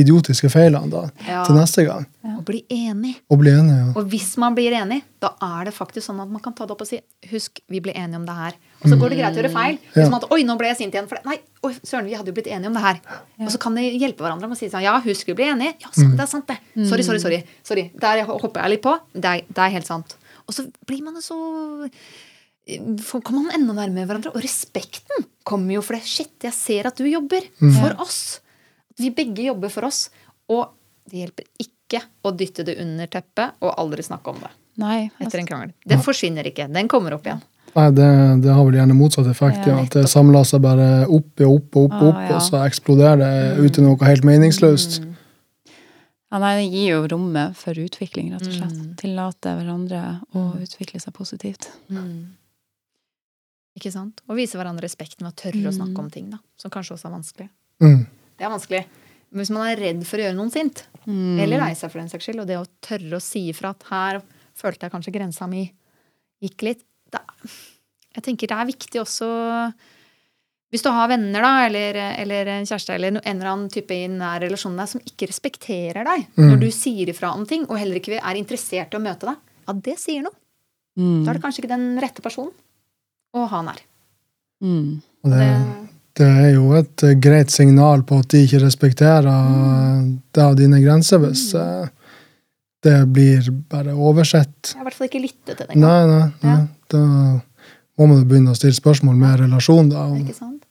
idiotiske 0.00 0.48
feilene 0.52 0.88
da, 0.90 1.02
Ja. 1.26 1.44
til 1.44 1.56
neste 1.58 1.84
gang. 1.84 2.06
Og 2.38 2.44
bli 2.46 2.62
enig. 2.70 3.16
Og 3.28 3.38
bli 3.42 3.50
enige. 3.50 3.96
Og 3.96 4.06
hvis 4.08 4.36
man 4.38 4.54
blir 4.54 4.72
enig, 4.72 5.02
da 5.20 5.34
er 5.42 5.64
det 5.68 5.74
faktisk 5.74 6.06
sånn 6.06 6.20
at 6.22 6.30
man 6.30 6.40
kan 6.40 6.54
ta 6.54 6.64
det 6.64 6.72
opp 6.72 6.80
og 6.80 6.88
si 6.88 7.00
Husk, 7.30 7.60
vi 7.68 7.80
ble 7.80 7.92
enige 7.92 8.16
om 8.16 8.24
det 8.24 8.34
her. 8.34 8.54
Og 8.82 8.88
så 8.88 8.96
går 8.96 9.10
det 9.10 9.18
greit 9.18 9.36
å 9.36 9.42
gjøre 9.42 9.52
feil. 9.52 9.78
Ja. 9.94 10.08
man 10.08 10.22
at, 10.22 10.30
Oi, 10.32 10.42
nå 10.44 10.56
ble 10.56 10.68
jeg 10.68 10.78
sint 10.78 10.94
igjen. 10.94 11.08
For 11.08 11.16
det. 11.16 11.26
Nei, 11.26 11.36
oi, 11.66 11.74
søren, 11.84 12.06
vi 12.06 12.14
hadde 12.16 12.32
jo 12.32 12.36
blitt 12.38 12.46
enige 12.48 12.66
om 12.68 12.78
det 12.78 12.82
her. 12.82 13.00
Og 13.40 13.50
så 13.52 13.60
kan 13.60 13.74
de 13.76 13.82
hjelpe 13.82 14.24
hverandre 14.24 14.48
med 14.48 14.56
å 14.56 14.58
si 14.58 14.70
sånn 14.70 14.82
Ja, 14.86 15.00
husk, 15.04 15.26
vi 15.26 15.34
ble 15.34 15.50
enige. 15.52 15.74
Ja, 15.82 15.90
sant, 15.92 16.16
det 16.16 16.24
er 16.24 16.30
sant, 16.32 16.46
det. 16.48 16.58
Sorry, 16.88 17.02
sorry, 17.02 17.18
sorry. 17.18 17.44
sorry. 17.62 17.90
Der 18.00 18.24
hopper 18.24 18.62
jeg 18.62 18.70
litt 18.78 18.82
på. 18.82 18.96
Det 19.12 19.24
er, 19.24 19.44
det 19.50 19.58
er 19.58 19.76
helt 19.76 19.86
sant. 19.86 20.16
Og 20.48 20.54
så 20.54 20.64
blir 20.86 21.02
man 21.04 21.20
så 21.20 21.36
kommer 23.22 23.42
man 23.42 23.54
enda 23.56 23.74
nærmere 23.74 24.06
hverandre. 24.06 24.32
Og 24.34 24.42
respekten 24.42 25.26
kommer 25.44 25.74
jo 25.78 25.82
for 25.82 25.96
det. 25.96 26.02
Shit, 26.06 26.34
jeg 26.44 26.52
ser 26.56 26.88
at 26.90 26.96
du 27.00 27.06
jobber 27.08 27.46
for 27.60 27.96
oss. 28.02 28.40
At 28.92 29.00
vi 29.04 29.10
begge 29.14 29.46
jobber 29.48 29.68
for 29.72 29.86
oss. 29.88 30.08
Og 30.50 30.68
det 31.10 31.22
hjelper 31.24 31.46
ikke 31.62 32.02
å 32.26 32.32
dytte 32.36 32.64
det 32.66 32.76
under 32.82 33.08
teppet 33.10 33.56
og 33.64 33.72
aldri 33.80 34.02
snakke 34.06 34.30
om 34.30 34.36
det 34.44 34.50
Nei. 34.78 35.10
etter 35.18 35.40
en 35.42 35.48
krangel. 35.48 35.72
Det 35.86 35.98
forsvinner 36.04 36.46
ikke. 36.46 36.68
Den 36.72 36.88
kommer 36.88 37.16
opp 37.16 37.26
igjen. 37.26 37.40
Nei, 37.74 37.86
det, 37.94 38.06
det 38.42 38.50
har 38.50 38.64
vel 38.66 38.74
gjerne 38.80 38.94
motsatt 38.98 39.28
effekt. 39.30 39.66
Ja, 39.66 39.76
at 39.84 39.94
det 39.94 40.08
samler 40.10 40.42
seg 40.46 40.62
bare 40.64 41.06
opp 41.06 41.38
og 41.46 41.52
opp 41.54 41.76
og 41.78 41.84
opp, 41.86 41.94
og 42.02 42.08
opp, 42.10 42.16
Ah, 42.18 42.26
ja. 42.30 42.36
og 42.38 42.42
så 42.42 42.62
eksploderer 42.66 43.20
det 43.22 43.62
ut 43.62 43.78
i 43.78 43.84
noe 43.84 44.08
helt 44.08 44.26
meningsløst. 44.26 45.00
Ja, 46.30 46.38
nei, 46.38 46.52
det 46.60 46.66
gir 46.70 46.88
jo 46.96 47.04
rommet 47.10 47.56
for 47.58 47.78
utvikling, 47.78 48.32
rett 48.34 48.46
og 48.46 48.54
slett. 48.54 48.74
Mm. 48.74 48.90
Tillate 48.98 49.54
hverandre 49.58 50.02
å 50.38 50.44
utvikle 50.62 51.00
seg 51.02 51.14
positivt. 51.16 51.70
Ikke 53.78 53.92
sant? 53.94 54.20
Og 54.28 54.36
vise 54.36 54.58
hverandre 54.58 54.82
respekten 54.88 55.24
ved 55.26 55.32
å 55.32 55.36
tørre 55.44 55.68
å 55.68 55.72
Mm. 55.72 55.78
snakke 55.78 55.98
om 55.98 56.10
ting 56.10 56.30
da, 56.30 56.38
som 56.58 56.70
kanskje 56.70 56.96
også 56.96 57.06
er 57.06 57.14
vanskelig. 57.18 57.48
Mm. 57.80 58.06
Det 58.38 58.44
er 58.46 58.50
vanskelig. 58.50 58.84
Men 59.32 59.40
Hvis 59.44 59.50
man 59.54 59.66
er 59.68 59.76
redd 59.76 60.04
for 60.06 60.18
å 60.18 60.20
gjøre 60.24 60.36
noen 60.36 60.50
sint, 60.50 60.86
Mm. 61.06 61.38
eller 61.40 61.58
lei 61.58 61.72
seg 61.74 61.90
for 61.90 61.98
den 62.00 62.08
saks 62.08 62.24
skyld, 62.26 62.40
og 62.40 62.46
det 62.48 62.56
å 62.58 62.66
tørre 62.82 63.16
å 63.16 63.22
si 63.22 63.48
ifra 63.52 63.70
at 63.70 63.82
her 63.90 64.22
følte 64.56 64.80
jeg 64.80 64.90
kanskje 64.92 65.12
grensa 65.14 65.48
mi 65.48 65.72
gikk 66.42 66.62
litt 66.62 66.82
da, 67.10 67.20
Jeg 68.14 68.24
tenker 68.24 68.48
det 68.48 68.58
er 68.58 68.66
viktig 68.66 69.00
også 69.00 69.72
hvis 70.72 70.82
du 70.82 70.90
har 70.90 71.08
venner, 71.08 71.40
da, 71.42 71.66
eller, 71.66 71.94
eller 72.20 72.46
en 72.46 72.64
kjæreste 72.66 72.94
eller 72.94 73.08
en 73.08 73.20
eller 73.40 73.50
annen 73.50 73.68
type 73.70 73.90
i 73.90 74.06
nær 74.08 74.40
relasjon 74.40 74.74
med 74.74 74.84
deg 74.84 74.88
som 74.88 75.00
ikke 75.00 75.28
respekterer 75.30 76.04
deg 76.04 76.26
Mm. 76.36 76.50
når 76.50 76.60
du 76.60 76.66
sier 76.70 77.06
ifra 77.08 77.32
om 77.34 77.44
ting, 77.46 77.64
og 77.68 77.78
heller 77.78 77.98
ikke 77.98 78.20
er 78.22 78.34
interessert 78.38 78.92
i 78.94 78.96
å 78.98 79.02
møte 79.02 79.26
deg, 79.26 79.36
ja, 79.66 79.72
det 79.74 79.96
sier 79.98 80.22
noe. 80.22 80.34
Mm. 80.98 81.24
Da 81.24 81.30
er 81.30 81.34
det 81.34 81.42
kanskje 81.42 81.62
ikke 81.64 81.74
den 81.76 81.98
rette 82.00 82.20
personen 82.22 82.52
å 83.36 83.46
ha 83.50 83.62
nær. 83.66 83.80
Mm. 84.64 85.00
Og 85.24 85.32
det, 85.32 85.46
Det, 86.20 86.26
er 86.26 86.50
jo 86.54 86.72
et 86.76 87.04
eh, 87.06 87.16
greit 87.22 87.52
signal 87.54 88.02
på 88.06 88.18
at 88.20 88.28
de 88.32 88.42
ikke 88.44 88.62
respekterer 88.64 89.28
mm. 89.30 90.08
deg 90.36 90.44
og 90.46 90.58
dine 90.58 90.80
grenser, 90.82 91.22
hvis 91.22 91.46
eh, 91.56 91.88
det 92.84 92.96
blir 93.12 93.50
bare 93.70 93.94
oversett. 93.94 94.72
jeg 94.72 94.80
har 94.80 94.84
i 94.84 94.88
hvert 94.88 94.98
fall 94.98 95.10
ikke 95.10 95.22
lyttet 95.22 95.54
til 95.54 95.66
det 95.66 95.76
engang. 95.76 95.84
Nei, 95.84 96.02
nei, 96.10 96.26
nei. 96.42 96.56
Ja. 96.56 96.66
Da 96.90 97.02
må 98.00 98.08
man 98.08 98.26
begynne 98.28 98.54
å 98.54 98.58
stille 98.58 98.76
spørsmål 98.76 99.18
med 99.20 99.42
relasjon, 99.44 99.92
da. 99.92 100.06
Ikke 100.16 100.36
sant? 100.36 100.64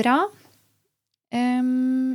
Bra. 0.00 0.16
Um, 1.34 2.14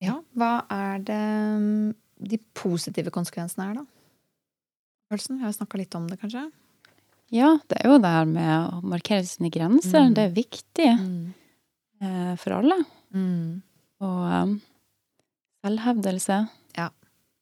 ja, 0.00 0.14
hva 0.38 0.52
er 0.72 1.02
det 1.04 1.22
mm, 1.58 1.88
de 2.30 2.38
positive 2.56 3.12
konsekvensene 3.12 3.66
er, 3.66 3.80
da? 3.80 3.97
Følelsen? 5.10 5.38
Vi 5.38 5.44
har 5.44 5.52
snakka 5.56 5.78
litt 5.80 5.94
om 5.96 6.06
det, 6.10 6.18
kanskje? 6.20 6.50
Ja, 7.32 7.58
det 7.68 7.78
er 7.82 7.90
jo 7.90 7.98
det 8.00 8.08
her 8.12 8.24
med 8.28 8.72
å 8.72 8.82
markere 8.88 9.24
sine 9.28 9.50
grenser. 9.52 10.06
Mm. 10.08 10.14
Det 10.16 10.22
er 10.24 10.34
viktig 10.36 10.88
Mm. 10.98 11.34
eh, 12.00 12.34
for 12.36 12.52
alle. 12.58 12.76
Mm. 13.14 13.62
Og 14.00 14.18
um, 14.32 14.60
selvhevdelse. 15.64 16.38
Ja. 16.76 16.88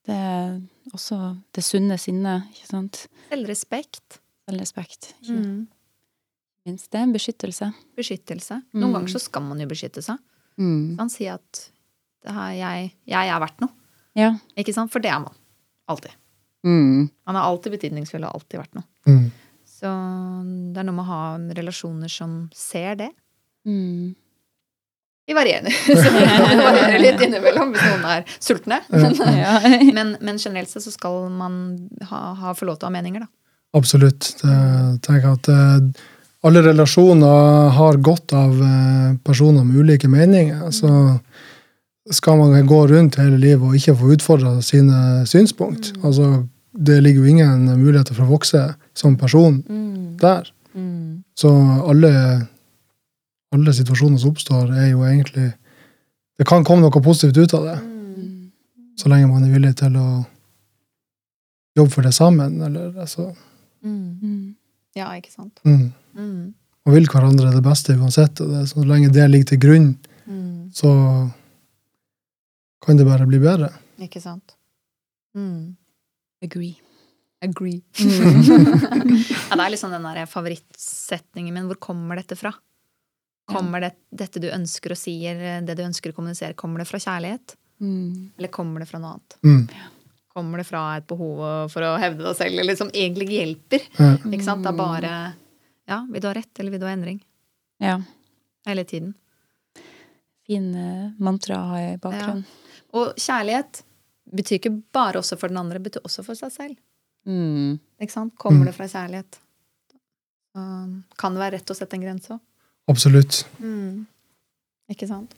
Det 0.06 0.14
er 0.14 0.60
også 0.94 1.18
det 1.54 1.64
sunne 1.66 1.98
sinnet, 1.98 2.46
ikke 2.54 2.66
sant? 2.70 3.06
Selvrespekt. 3.30 4.20
Selvrespekt, 4.48 5.14
ikke 5.22 5.34
Mm. 5.36 5.66
minst. 6.66 6.90
Det 6.90 6.98
er 7.00 7.02
en 7.02 7.12
beskyttelse. 7.12 7.72
Beskyttelse. 7.96 8.62
Noen 8.74 8.90
Mm. 8.90 8.94
ganger 8.94 9.08
så 9.08 9.20
skal 9.20 9.42
man 9.42 9.58
jo 9.58 9.66
beskytte 9.66 10.02
seg. 10.02 10.18
Mm. 10.58 10.96
Man 10.96 11.08
sier 11.10 11.34
at 11.34 11.70
jeg, 12.24 12.92
jeg 13.06 13.28
er 13.28 13.40
verdt 13.40 13.60
noe. 13.60 13.70
Ja. 14.14 14.38
Ikke 14.56 14.72
sant? 14.74 14.90
For 14.90 14.98
det 15.00 15.10
er 15.10 15.18
man. 15.20 15.34
Alltid. 15.88 16.12
Mm. 16.66 17.08
Man 17.28 17.38
er 17.38 17.46
alltid 17.46 17.76
betydningsfull 17.76 18.24
og 18.26 18.34
alltid 18.40 18.60
vært 18.60 18.78
noe. 18.78 18.86
Mm. 19.06 19.24
Så 19.76 19.90
det 20.74 20.80
er 20.82 20.86
noe 20.88 20.96
med 20.96 21.04
å 21.04 21.10
ha 21.10 21.24
relasjoner 21.58 22.10
som 22.10 22.38
ser 22.56 22.96
det. 22.98 23.10
Mm. 23.68 24.14
Vi 25.26 25.34
varierer. 25.34 25.70
Så 25.86 26.10
vi 26.14 26.24
varierer 26.62 26.98
litt 27.02 27.22
innimellom 27.26 27.72
hvis 27.74 27.86
noen 27.86 28.04
er 28.14 28.26
sultne. 28.38 28.80
Men, 28.94 29.16
Ja. 29.42 29.56
men, 29.94 30.14
men 30.22 30.38
generelt 30.42 30.70
sett 30.70 30.86
så 30.86 30.92
skal 30.94 31.26
man 31.34 31.56
ha, 32.10 32.20
ha 32.38 32.54
få 32.54 32.68
lov 32.68 32.78
til 32.78 32.86
å 32.86 32.92
ha 32.92 32.96
meninger, 32.98 33.26
da. 33.26 33.30
Absolutt. 33.76 34.30
Det, 34.40 34.58
tenker 35.04 35.26
jeg 35.26 35.40
at 35.40 35.50
eh, 35.52 36.04
alle 36.46 36.62
relasjoner 36.64 37.72
har 37.74 37.98
godt 38.06 38.32
av 38.38 38.54
eh, 38.62 39.16
personer 39.26 39.66
med 39.66 39.82
ulike 39.82 40.08
meninger. 40.08 40.70
Så 40.72 40.88
skal 42.14 42.38
man 42.38 42.54
gå 42.70 42.80
rundt 42.86 43.18
hele 43.18 43.36
livet 43.42 43.66
og 43.66 43.74
ikke 43.76 43.96
få 43.98 44.12
utfordra 44.14 44.54
sine 44.64 45.26
synspunkt. 45.26 45.90
Altså, 46.06 46.46
det 46.78 47.00
ligger 47.02 47.22
jo 47.24 47.30
ingen 47.30 47.64
muligheter 47.80 48.14
for 48.14 48.24
å 48.26 48.34
vokse 48.36 48.74
som 48.94 49.16
person 49.16 49.62
der. 50.20 50.50
Så 51.36 51.50
alle, 51.88 52.10
alle 53.52 53.72
situasjoner 53.72 54.18
som 54.20 54.30
oppstår, 54.34 54.70
er 54.76 54.90
jo 54.90 55.00
egentlig 55.08 55.52
Det 56.38 56.44
kan 56.46 56.64
komme 56.64 56.82
noe 56.84 57.00
positivt 57.00 57.38
ut 57.38 57.54
av 57.54 57.62
det, 57.64 57.76
så 59.00 59.08
lenge 59.08 59.28
man 59.30 59.44
er 59.44 59.52
villig 59.54 59.74
til 59.80 59.94
å 59.96 60.26
jobbe 61.76 61.90
for 61.94 62.02
det 62.02 62.12
sammen. 62.12 62.60
Eller, 62.62 62.92
altså, 63.00 63.34
Mm. 63.82 64.54
Ja, 64.96 65.12
ikke 65.16 65.30
sant. 65.32 65.60
mm. 65.64 65.92
Mm. 66.16 66.54
og 66.86 66.92
vil 66.92 67.06
hverandre 67.06 67.52
det 67.54 67.62
beste 67.62 67.94
uansett. 67.96 68.40
Og 68.40 68.48
det, 68.50 68.68
så 68.68 68.84
lenge 68.84 69.12
det 69.12 69.30
ligger 69.30 69.44
til 69.46 69.58
grunn, 69.60 69.96
Mm. 70.26 70.70
så 70.74 71.30
kan 72.84 72.96
det 72.96 73.06
bare 73.06 73.26
bli 73.26 73.38
bedre. 73.38 73.70
Ikke 74.00 74.20
sant. 74.20 74.56
Mm. 75.34 75.76
Agree. 76.44 76.76
Agree. 77.44 77.80
ja, 77.96 79.56
det 79.56 79.64
er 79.64 79.72
liksom 79.72 79.92
den 79.92 80.06
der 80.08 80.26
favorittsetningen 80.30 81.54
min. 81.54 81.68
Hvor 81.70 81.80
kommer 81.88 82.20
dette 82.20 82.36
fra? 82.38 82.52
Kommer 83.46 83.84
det, 83.84 83.92
dette 84.10 84.42
du 84.42 84.48
ønsker 84.50 84.92
å 84.92 84.98
si, 84.98 85.20
eller 85.30 85.62
det 85.66 85.76
du 85.78 85.84
ønsker 85.84 86.10
å 86.10 86.16
kommunisere, 86.16 86.56
kommer 86.58 86.82
det 86.82 86.88
fra 86.88 86.98
kjærlighet? 87.02 87.54
Mm. 87.78 88.32
Eller 88.38 88.50
kommer 88.50 88.82
det 88.82 88.88
fra 88.90 88.98
noe 88.98 89.14
annet? 89.14 89.36
Mm. 89.46 89.92
Kommer 90.36 90.60
det 90.60 90.66
fra 90.68 90.82
et 90.98 91.06
behov 91.08 91.44
for 91.72 91.86
å 91.86 91.92
hevde 92.00 92.24
deg 92.26 92.36
selv, 92.36 92.58
eller 92.64 92.78
som 92.78 92.90
egentlig 92.90 93.28
hjelper? 93.36 93.86
Ja. 94.00 94.10
Ikke 94.18 94.44
sant? 94.44 94.66
Det 94.66 94.72
er 94.72 94.80
bare 94.80 95.12
Ja, 95.86 96.00
vil 96.10 96.24
du 96.24 96.26
ha 96.26 96.34
rett, 96.34 96.52
eller 96.58 96.74
vil 96.74 96.82
du 96.82 96.88
ha 96.88 96.92
endring? 96.96 97.20
Ja. 97.82 98.00
Hele 98.66 98.84
tiden. 98.88 99.14
Fin 100.46 100.72
eh, 100.74 101.12
mantra 101.22 101.60
har 101.70 101.82
jeg 101.84 101.94
i 101.94 102.02
bakgrunnen. 102.02 102.44
Og 102.96 103.14
kjærlighet 103.20 103.84
betyr 104.36 104.58
ikke 104.60 104.74
bare 104.94 105.20
også 105.22 105.38
for 105.40 105.48
den 105.52 105.58
andre, 105.60 105.78
det 105.80 105.90
betyr 105.90 106.04
også 106.06 106.24
for 106.26 106.34
seg 106.38 106.52
selv. 106.54 106.76
Mm. 107.26 107.78
Ikke 108.00 108.12
sant? 108.14 108.34
Kommer 108.38 108.62
Mm. 108.64 108.66
det 108.70 108.74
fra 108.76 108.86
kjærlighet? 108.92 109.38
Um, 110.56 111.04
kan 111.18 111.34
det 111.34 111.40
være 111.42 111.56
rett 111.58 111.70
å 111.70 111.76
sette 111.76 111.94
en 111.98 112.04
grense 112.06 112.30
òg. 112.32 112.40
Absolutt. 112.88 113.42
Ikke 114.92 115.08
sant? 115.10 115.34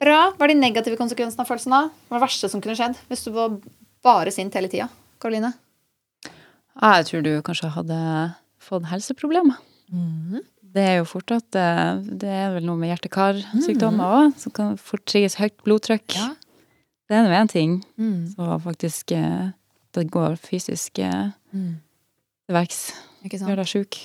Bra. 0.00 0.30
Hva 0.34 0.44
er 0.46 0.52
de 0.54 0.58
negative 0.60 0.96
konsekvensene 0.98 1.44
av 1.44 1.48
følelsen? 1.48 1.70
da? 1.70 1.82
Hva 2.08 2.16
er 2.16 2.20
det 2.20 2.24
verste 2.26 2.50
som 2.50 2.60
kunne 2.64 2.76
skjedd 2.78 2.96
hvis 3.08 3.24
du 3.26 3.30
var 3.36 3.54
bare 4.04 4.32
sint 4.34 4.52
hele 4.56 4.68
tida? 4.72 4.88
Karoline? 5.20 5.52
Jeg 6.80 7.06
tror 7.10 7.22
du 7.26 7.32
kanskje 7.44 7.70
hadde 7.74 7.98
fått 8.60 8.86
helseproblemer. 8.90 9.58
Det 10.70 10.82
er 10.86 10.96
jo 11.00 11.04
fort 11.10 11.30
at 11.34 11.56
eh, 11.58 11.96
det 12.20 12.28
er 12.30 12.52
vel 12.54 12.64
noe 12.68 12.78
med 12.78 12.92
hjerte-kar-sykdommer 12.92 14.12
òg, 14.20 14.36
som 14.38 14.52
kan 14.54 14.76
fort 14.78 15.02
trigges 15.10 15.34
høyt 15.40 15.56
blodtrykk. 15.66 16.14
Ja. 16.14 16.28
Det 17.10 17.18
er 17.18 17.26
nå 17.26 17.34
én 17.34 17.50
ting. 17.50 17.80
Mm. 17.98 18.30
Så 18.36 18.56
faktisk 18.62 19.12
eh, 19.16 19.50
det 19.96 20.06
går 20.14 20.38
fysisk 20.38 21.00
mm. 21.02 21.72
til 22.46 22.54
verks. 22.54 22.82
Gjør 23.26 23.58
deg 23.58 23.68
sjuk. 23.68 23.98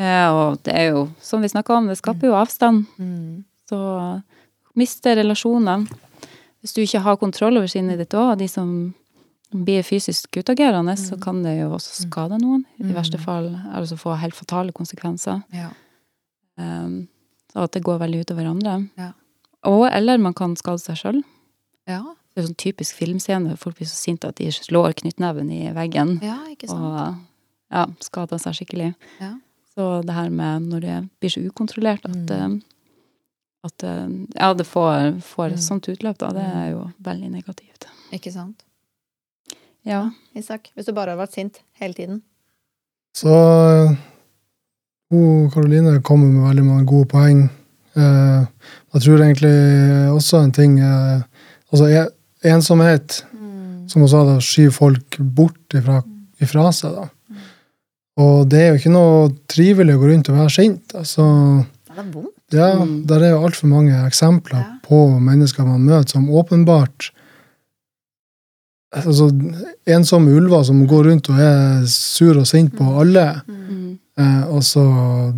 Eh, 0.00 0.28
og 0.32 0.62
det 0.64 0.72
er 0.76 0.90
jo, 0.94 1.06
som 1.20 1.44
vi 1.44 1.52
snakka 1.52 1.76
om, 1.76 1.90
det 1.90 1.98
skaper 2.00 2.30
jo 2.30 2.38
avstand. 2.38 2.86
Mm. 2.96 3.44
Så 3.68 3.80
mister 4.76 5.16
relasjoner. 5.20 5.84
Hvis 6.60 6.72
du 6.76 6.82
ikke 6.82 7.04
har 7.04 7.20
kontroll 7.20 7.60
over 7.60 7.68
sinnet 7.70 8.00
ditt 8.00 8.16
òg, 8.16 8.38
de 8.40 8.48
som 8.50 8.70
blir 9.52 9.84
fysisk 9.86 10.40
utagerende, 10.40 10.96
så 10.98 11.16
kan 11.22 11.42
det 11.44 11.58
jo 11.60 11.70
også 11.76 12.08
skade 12.08 12.40
noen. 12.42 12.64
I 12.82 12.96
verste 12.96 13.20
fall 13.22 13.52
altså 13.70 13.96
få 14.00 14.16
helt 14.18 14.36
fatale 14.36 14.74
konsekvenser. 14.74 15.44
Ja. 15.54 15.70
Um, 16.56 17.06
så 17.52 17.68
at 17.68 17.76
det 17.76 17.84
går 17.86 18.00
veldig 18.02 18.24
utover 18.24 18.50
andre. 18.50 18.80
Ja. 18.98 19.12
Og 19.68 19.86
eller 19.88 20.18
man 20.18 20.34
kan 20.36 20.56
skade 20.58 20.82
seg 20.82 20.98
sjøl. 21.00 21.22
Ja. 21.86 22.02
Det 22.34 22.42
er 22.42 22.46
sånn 22.48 22.56
typisk 22.60 22.94
filmscene. 22.98 23.48
hvor 23.54 23.56
Folk 23.58 23.76
blir 23.78 23.86
så 23.88 23.96
sinte 23.96 24.28
at 24.28 24.36
de 24.36 24.50
slår 24.52 24.92
knyttneven 25.00 25.50
i 25.50 25.72
veggen. 25.72 26.18
ja, 26.22 26.38
ikke 26.52 26.68
sant. 26.68 26.80
Og 26.82 27.16
ja, 27.72 27.86
skader 28.00 28.38
seg 28.38 28.54
skikkelig. 28.58 28.94
Ja. 29.20 29.34
Så 29.74 30.02
det 30.06 30.14
her 30.14 30.28
med 30.30 30.62
når 30.70 30.80
det 30.80 30.96
blir 31.20 31.30
så 31.30 31.40
ukontrollert 31.46 32.04
at, 32.04 32.14
Mm. 32.26 32.30
eh, 32.30 32.60
at 33.64 33.82
eh, 33.84 34.08
ja, 34.36 34.52
det 34.54 34.66
får, 34.66 35.20
får 35.22 35.46
et 35.46 35.52
Mm. 35.58 35.66
sånt 35.68 35.88
utløp, 35.88 36.18
da, 36.18 36.28
det 36.32 36.44
er 36.44 36.70
jo 36.72 36.90
veldig 37.02 37.30
negativt. 37.30 37.86
Ikke 38.12 38.32
sant. 38.32 38.62
Ja. 39.84 40.10
Isak, 40.34 40.70
hvis 40.76 40.86
du 40.86 40.92
bare 40.92 41.10
har 41.16 41.26
vært 41.26 41.32
sint 41.34 41.60
hele 41.80 41.94
tiden. 41.94 42.22
Så 43.14 43.28
eh, 43.28 43.96
hun 45.10 45.50
Karoline 45.50 46.00
kommer 46.02 46.26
med 46.32 46.48
veldig 46.56 46.64
mange 46.64 46.86
gode 46.86 47.08
poeng. 47.08 47.48
Eh, 47.96 48.46
jeg 48.94 49.02
tror 49.02 49.18
egentlig 49.22 50.12
også 50.12 50.42
en 50.44 50.52
ting 50.52 50.78
Altså 51.76 52.10
ensomhet, 52.44 53.22
ensomhet, 53.22 53.88
som 53.90 54.00
hun 54.02 54.08
sa, 54.08 54.24
da, 54.24 54.36
skyver 54.40 54.72
folk 54.72 55.16
bort 55.36 55.74
ifra, 55.76 56.00
ifra 56.42 56.70
seg. 56.72 56.94
da. 56.96 57.08
Og 58.16 58.48
det 58.48 58.60
er 58.62 58.70
jo 58.72 58.78
ikke 58.80 58.92
noe 58.94 59.28
trivelig 59.46 59.94
å 59.94 60.00
gå 60.00 60.08
rundt 60.08 60.28
og 60.32 60.38
være 60.40 60.50
sint. 60.56 60.94
altså... 60.96 61.26
Det 61.92 61.98
er 62.00 62.10
vondt. 62.12 62.32
Ja, 62.52 62.68
Mm. 62.78 63.06
der 63.06 63.22
er 63.26 63.30
jo 63.34 63.42
altfor 63.44 63.66
mange 63.68 63.92
eksempler 64.06 64.58
Ja. 64.62 64.78
på 64.86 65.18
mennesker 65.20 65.66
man 65.66 65.82
møter 65.84 66.08
som 66.14 66.28
åpenbart 66.30 67.10
Altså, 68.96 69.26
ensomme 69.86 70.30
ulver 70.32 70.62
som 70.64 70.86
går 70.88 71.04
rundt 71.10 71.28
og 71.28 71.40
er 71.42 71.82
sur 71.90 72.38
og 72.38 72.46
sint 72.46 72.72
på 72.78 72.84
alle, 73.00 73.42
Mm. 73.48 73.98
eh, 74.16 74.44
og 74.48 74.62
så 74.62 75.34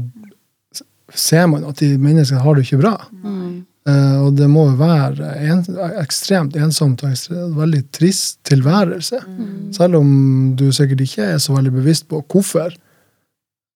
ser 1.15 1.47
man 1.49 1.65
at 1.65 1.77
de 1.77 1.97
menneskene 1.99 2.41
har 2.45 2.55
det 2.55 2.65
ikke 2.67 2.81
bra. 2.83 2.93
Mm. 3.25 3.67
Eh, 3.89 4.17
og 4.21 4.35
det 4.37 4.49
må 4.53 4.67
jo 4.69 4.75
være 4.81 5.31
en, 5.49 5.63
ekstremt 6.03 6.57
ensomt 6.61 7.03
og 7.07 7.13
ekstremt, 7.15 7.55
veldig 7.57 7.83
trist 7.95 8.41
tilværelse. 8.49 9.21
Mm. 9.25 9.73
Selv 9.77 9.97
om 10.03 10.11
du 10.59 10.67
sikkert 10.77 11.01
ikke 11.07 11.31
er 11.35 11.39
så 11.41 11.55
veldig 11.57 11.73
bevisst 11.79 12.09
på 12.11 12.21
hvorfor 12.27 12.69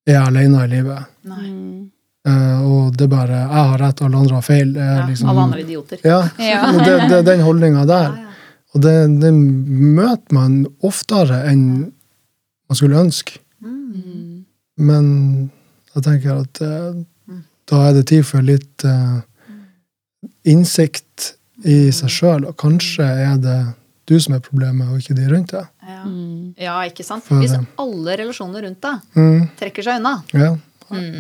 er 0.07 0.13
jeg 0.17 0.27
alene 0.27 0.65
i 0.67 0.71
livet. 0.75 1.07
Nei. 1.31 1.49
Eh, 2.29 2.59
og 2.63 2.93
det 2.97 3.07
er 3.07 3.09
bare 3.17 3.39
'jeg 3.39 3.49
har 3.71 3.79
rett, 3.79 4.03
alle 4.03 4.17
andre 4.17 4.35
har 4.35 4.43
feil'. 4.43 4.77
er 4.77 5.01
Ja, 5.01 5.07
liksom, 5.07 5.29
Alle 5.29 5.41
andre 5.41 5.61
idioter. 5.61 5.99
Ja, 6.05 6.29
Ja. 6.39 6.73
det, 6.73 7.09
det 7.09 7.19
er 7.19 7.23
den 7.23 7.41
holdninga 7.41 7.87
der. 7.87 8.19
Og 8.75 8.81
det, 8.81 9.21
det 9.21 9.33
møter 9.33 10.33
man 10.33 10.67
oftere 10.83 11.43
enn 11.51 11.93
man 12.69 12.77
skulle 12.77 12.97
ønske. 13.01 13.39
Mm. 13.63 13.93
Mm. 13.95 14.45
Men 14.79 15.51
jeg 15.95 16.03
tenker 16.05 16.41
at 16.41 16.61
eh, 16.61 16.95
Mm. 17.29 17.43
da 17.71 17.89
er 17.89 17.93
det 17.95 18.07
tid 18.07 18.25
for 18.27 18.41
litt 18.43 18.85
eh, 18.85 19.21
innsikt 20.49 21.33
i 21.65 21.91
seg 21.95 22.11
sjøl, 22.11 22.47
og 22.49 22.57
kanskje 22.61 23.07
er 23.07 23.39
det 23.43 23.59
du 24.11 24.17
som 24.21 24.35
er 24.35 24.41
problemet, 24.43 24.89
og 24.91 24.99
ikke 24.99 25.15
de 25.15 25.29
rundt 25.31 25.53
deg. 25.55 25.69
Ja. 25.87 26.01
Mm. 26.05 26.55
ja, 26.59 26.75
ikke 26.91 27.05
sant. 27.07 27.23
For- 27.25 27.39
Hvis 27.39 27.55
alle 27.79 28.17
relasjoner 28.19 28.65
rundt 28.67 28.81
deg 28.83 29.01
Mm, 29.15 29.49
trekker 29.61 29.83
seg 29.87 30.01
unna. 30.03 30.23
ja. 30.35 30.57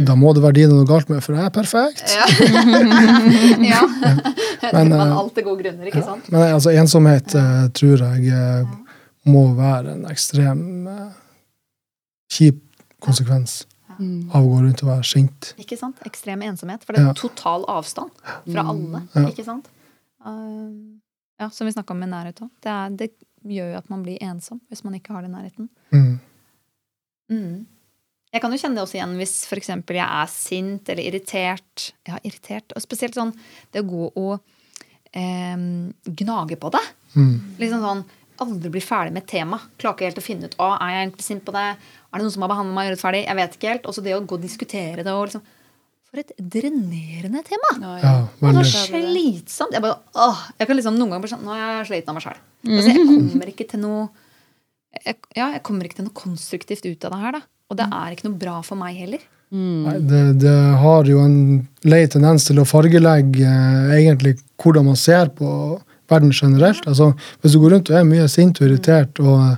Da 0.04 0.12
må 0.18 0.34
det 0.36 0.42
være 0.44 0.52
de 0.58 0.66
noe 0.68 0.84
galt 0.84 1.08
med, 1.08 1.22
for 1.24 1.32
jeg 1.32 1.46
er 1.48 1.52
perfekt. 1.54 2.02
Ja. 2.12 2.26
ja. 3.72 3.78
Men, 4.74 4.90
Man 4.90 4.92
eh, 5.00 5.16
alltid 5.16 5.44
gode 5.46 5.62
grunner, 5.62 5.86
ikke 5.88 6.02
sant? 6.04 6.26
Men 6.28 6.42
altså, 6.58 6.74
ensomhet 6.76 7.32
eh, 7.38 7.68
tror 7.72 8.02
jeg 8.04 8.34
eh, 8.36 8.66
må 9.32 9.46
være 9.56 9.94
en 9.94 10.04
ekstrem 10.12 10.60
eh, 10.92 11.06
kjip 12.36 12.60
konsekvens 13.00 13.62
Mm. 13.98 14.30
av 14.34 14.44
å 14.46 14.60
rundt 14.62 14.82
og 14.82 14.88
være 14.88 15.04
sint. 15.04 15.54
Ikke 15.58 15.76
sant? 15.78 15.98
Ekstrem 16.06 16.42
ensomhet. 16.42 16.84
For 16.84 16.92
det 16.92 17.02
er 17.02 17.06
Ja. 17.10 17.12
total 17.18 17.64
avstand 17.68 18.10
fra 18.52 18.64
alle. 18.68 19.02
Ja. 19.14 19.26
Ikke 19.28 19.44
sant? 19.44 19.68
Um, 20.24 21.00
ja, 21.40 21.48
Som 21.50 21.66
vi 21.66 21.72
snakka 21.72 21.90
om 21.90 21.98
med 21.98 22.10
nærhet 22.10 22.40
òg. 22.40 22.50
Det, 22.62 22.70
er- 22.70 22.90
det 22.96 23.10
gjør 23.44 23.72
jo 23.72 23.78
at 23.78 23.90
man 23.90 24.02
blir 24.04 24.18
ensom 24.22 24.60
hvis 24.70 24.84
man 24.84 24.94
ikke 24.94 25.12
har 25.12 25.22
den 25.22 25.32
nærheten. 25.32 25.68
Mm. 25.92 26.20
Mm. 27.30 27.66
Jeg 28.32 28.40
kan 28.40 28.50
jo 28.54 28.56
kjenne 28.58 28.78
det 28.78 28.82
også 28.86 28.96
igjen 28.96 29.16
hvis 29.18 29.34
for 29.48 29.56
eksempel 29.60 29.98
jeg 29.98 30.08
er 30.08 30.30
sint 30.32 30.88
eller 30.88 31.02
irritert. 31.10 31.92
Ja, 32.08 32.18
irritert. 32.24 32.72
Og 32.76 32.80
spesielt 32.84 33.14
sånn 33.18 33.34
det 33.72 33.82
å 33.84 33.88
gå 33.88 34.12
og 34.16 34.40
eh, 35.12 35.56
gnage 36.22 36.56
på 36.60 36.70
det. 36.72 36.80
Mm. 37.16 37.34
Liksom 37.60 37.82
sånn 37.84 38.04
aldri 38.42 38.70
bli 38.72 38.80
ferdig 38.82 39.12
med 39.12 39.22
et 39.24 39.28
tema. 39.34 39.58
Klarer 39.78 39.94
ikke 39.98 40.08
helt 40.08 40.18
å 40.22 40.24
finne 40.24 40.48
ut 40.48 40.56
å, 40.58 40.70
er 40.80 40.94
jeg 40.94 41.02
egentlig 41.06 41.26
sint 41.26 41.44
på 41.46 41.52
det. 41.54 41.66
Er 42.12 42.20
det 42.20 42.26
noen 42.26 42.34
som 42.34 42.44
har 42.44 42.52
behandlet 42.52 42.76
meg 42.76 42.90
urettferdig? 42.92 43.24
Jeg 43.26 43.38
vet 43.38 43.54
ikke 43.56 43.70
helt. 43.72 43.86
Også 43.88 44.04
det 44.04 44.14
å 44.16 44.20
gå 44.28 44.36
og 44.36 44.42
diskutere 44.44 45.02
det. 45.02 45.12
Og 45.16 45.28
liksom, 45.30 45.44
for 46.12 46.20
et 46.20 46.32
drenerende 46.38 47.40
tema! 47.46 47.70
Ja, 47.80 47.92
Ja, 48.02 48.12
ja. 48.42 48.52
det 48.58 48.64
så 48.68 48.82
slitsomt. 48.90 49.72
Jeg, 49.72 49.80
bare, 49.84 49.96
åh, 50.14 50.42
jeg 50.60 50.68
kan 50.68 50.76
liksom 50.76 50.98
noen 50.98 51.14
ganger 51.14 51.24
bare 51.24 51.32
sånn 51.32 51.46
Nå 51.48 51.54
er 51.56 51.62
jeg 51.78 51.86
sliten 51.88 52.12
av 52.12 52.18
meg 52.18 52.26
sjøl. 52.26 52.40
Altså, 52.68 52.90
jeg 52.92 53.06
kommer 53.08 53.52
ikke 53.54 53.68
til 53.70 53.80
noe 53.82 54.02
jeg, 55.06 55.16
Ja, 55.38 55.46
jeg 55.56 55.62
kommer 55.64 55.88
ikke 55.88 56.02
til 56.02 56.06
noe 56.10 56.18
konstruktivt 56.20 56.84
ut 56.84 57.06
av 57.08 57.14
det 57.16 57.20
her, 57.22 57.38
da. 57.38 57.46
Og 57.72 57.78
det 57.80 57.86
er 57.88 58.12
ikke 58.12 58.28
noe 58.28 58.40
bra 58.42 58.58
for 58.66 58.76
meg 58.76 58.98
heller. 59.00 59.22
Mm. 59.52 59.80
Nei, 59.86 59.94
det, 60.08 60.20
det 60.44 60.52
har 60.82 61.08
jo 61.08 61.22
en 61.24 61.38
lei 61.88 62.02
tendens 62.12 62.44
til 62.48 62.60
å 62.60 62.66
fargelegge 62.68 63.48
eh, 63.48 63.94
egentlig 63.98 64.34
hvordan 64.60 64.86
man 64.90 64.96
ser 65.00 65.32
på 65.36 65.48
verden 66.12 66.32
generelt. 66.36 66.84
Altså, 66.88 67.10
hvis 67.40 67.56
du 67.56 67.60
går 67.62 67.74
rundt 67.78 67.90
og 67.92 67.98
er 67.98 68.06
mye 68.08 68.28
sint 68.32 68.60
og 68.60 68.68
irritert 68.68 69.20
og 69.24 69.56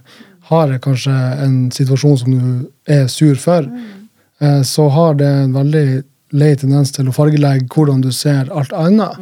har 0.51 0.79
kanskje 0.85 1.15
en 1.45 1.71
situasjon 1.73 2.19
som 2.19 2.35
du 2.35 2.67
er 2.91 3.07
sur 3.09 3.35
for, 3.41 3.65
mm. 3.65 4.65
så 4.65 4.89
har 4.93 5.15
det 5.21 5.29
en 5.29 5.55
veldig 5.57 6.03
lei 6.35 6.51
tendens 6.59 6.93
til 6.93 7.09
å 7.09 7.15
fargelegge 7.15 7.71
hvordan 7.73 8.03
du 8.05 8.11
ser 8.13 8.51
alt 8.53 8.75
annet. 8.77 9.17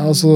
Altså, 0.00 0.30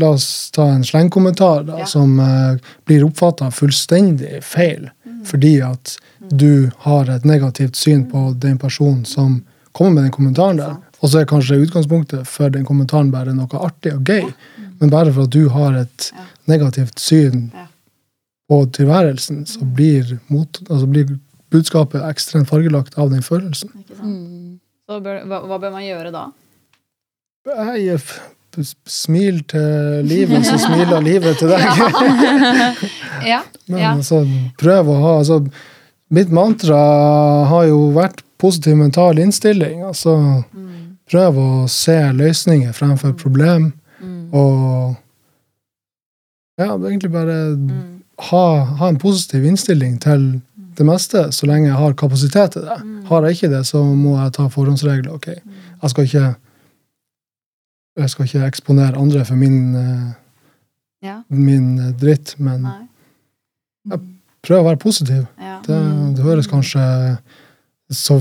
la 0.00 0.12
oss 0.16 0.50
ta 0.54 0.68
en 0.72 0.84
slengkommentar 0.84 1.64
da, 1.68 1.78
Ja. 1.82 1.86
som 1.86 2.20
uh, 2.20 2.56
blir 2.88 3.04
oppfatta 3.04 3.50
fullstendig 3.50 4.42
feil 4.44 4.90
fordi 5.24 5.60
at 5.60 5.98
du 6.32 6.70
har 6.86 7.10
et 7.12 7.26
negativt 7.28 7.76
syn 7.76 8.06
på 8.08 8.30
den 8.40 8.56
personen 8.58 9.04
som 9.04 9.42
kommer 9.72 9.90
med 9.98 10.04
den 10.04 10.14
kommentaren 10.14 10.56
der. 10.56 10.78
Og 11.00 11.10
så 11.10 11.20
er 11.20 11.28
kanskje 11.28 11.60
utgangspunktet 11.60 12.28
for 12.28 12.50
den 12.50 12.64
kommentaren 12.64 13.10
bare 13.12 13.34
noe 13.36 13.60
artig 13.60 13.92
og 13.94 14.08
gøy, 14.08 14.24
men 14.80 14.92
bare 14.92 15.12
for 15.12 15.28
at 15.28 15.34
du 15.36 15.48
har 15.52 15.76
et 15.76 16.08
negativt 16.48 16.98
syn 16.98 17.50
Ja. 17.54 17.66
På 18.50 18.58
tilværelsen, 18.74 19.44
så 19.46 19.62
blir, 19.62 20.16
mot, 20.28 20.58
altså 20.66 20.88
blir 20.90 21.12
budskapet 21.54 22.02
ekstremt 22.08 22.48
fargelagt 22.50 22.96
av 22.98 23.12
den 23.12 23.22
følelsen. 23.22 23.70
Mm. 24.02 24.58
Bør, 24.90 25.20
hva, 25.30 25.38
hva 25.46 25.58
bør 25.62 25.70
man 25.76 25.86
gjøre 25.86 26.10
da? 26.14 26.26
Jeg, 27.46 28.00
Smil 28.90 29.44
til 29.46 30.00
livet, 30.10 30.42
så 30.42 30.56
smiler 30.58 30.98
livet 31.06 31.38
til 31.38 31.52
deg. 31.52 31.62
Ja. 33.30 33.42
Men 33.68 33.78
ja. 33.78 33.92
altså, 33.94 34.24
prøv 34.58 34.88
å 34.90 34.96
ha 35.04 35.12
altså, 35.20 35.36
Mitt 36.10 36.32
mantra 36.34 36.78
har 37.46 37.68
jo 37.68 37.92
vært 37.94 38.24
positiv 38.40 38.74
mental 38.80 39.20
innstilling. 39.22 39.84
Altså, 39.86 40.16
Mm. 40.50 40.96
prøv 41.06 41.38
å 41.38 41.68
se 41.70 41.94
løsninger 42.18 42.72
fremfor 42.74 43.12
problem. 43.18 43.72
Mm. 44.02 44.34
Og 44.34 44.96
ja, 46.58 46.74
egentlig 46.74 47.12
bare 47.12 47.38
Mm. 47.54 47.99
Ha, 48.28 48.44
ha 48.80 48.88
en 48.88 48.98
positiv 49.00 49.44
innstilling 49.48 49.98
til 50.02 50.28
det 50.78 50.86
meste, 50.86 51.26
så 51.32 51.46
lenge 51.48 51.68
jeg 51.68 51.76
har 51.78 51.96
kapasitet 51.98 52.54
til 52.54 52.62
det. 52.68 52.76
Mm. 52.84 53.00
Har 53.08 53.24
jeg 53.26 53.36
ikke 53.36 53.50
det, 53.56 53.64
så 53.68 53.82
må 53.84 54.14
jeg 54.18 54.32
ta 54.36 54.46
forhåndsregler. 54.52 55.12
Ok, 55.16 55.26
jeg 55.82 55.90
skal 55.92 56.04
ikke 56.08 56.28
jeg 58.00 58.10
skal 58.10 58.24
ikke 58.28 58.46
eksponere 58.46 58.96
andre 58.98 59.24
for 59.24 59.36
min, 59.36 59.74
eh, 59.76 60.12
Ja. 61.02 61.22
min 61.28 61.78
eh, 61.78 61.92
dritt, 62.00 62.34
men 62.38 62.62
Nei. 62.62 63.98
prøv 64.42 64.60
å 64.60 64.68
være 64.70 64.80
positiv. 64.80 65.26
Ja. 65.40 65.58
Det, 65.66 65.78
det 66.16 66.24
høres 66.24 66.46
kanskje 66.46 67.18
så 67.90 68.20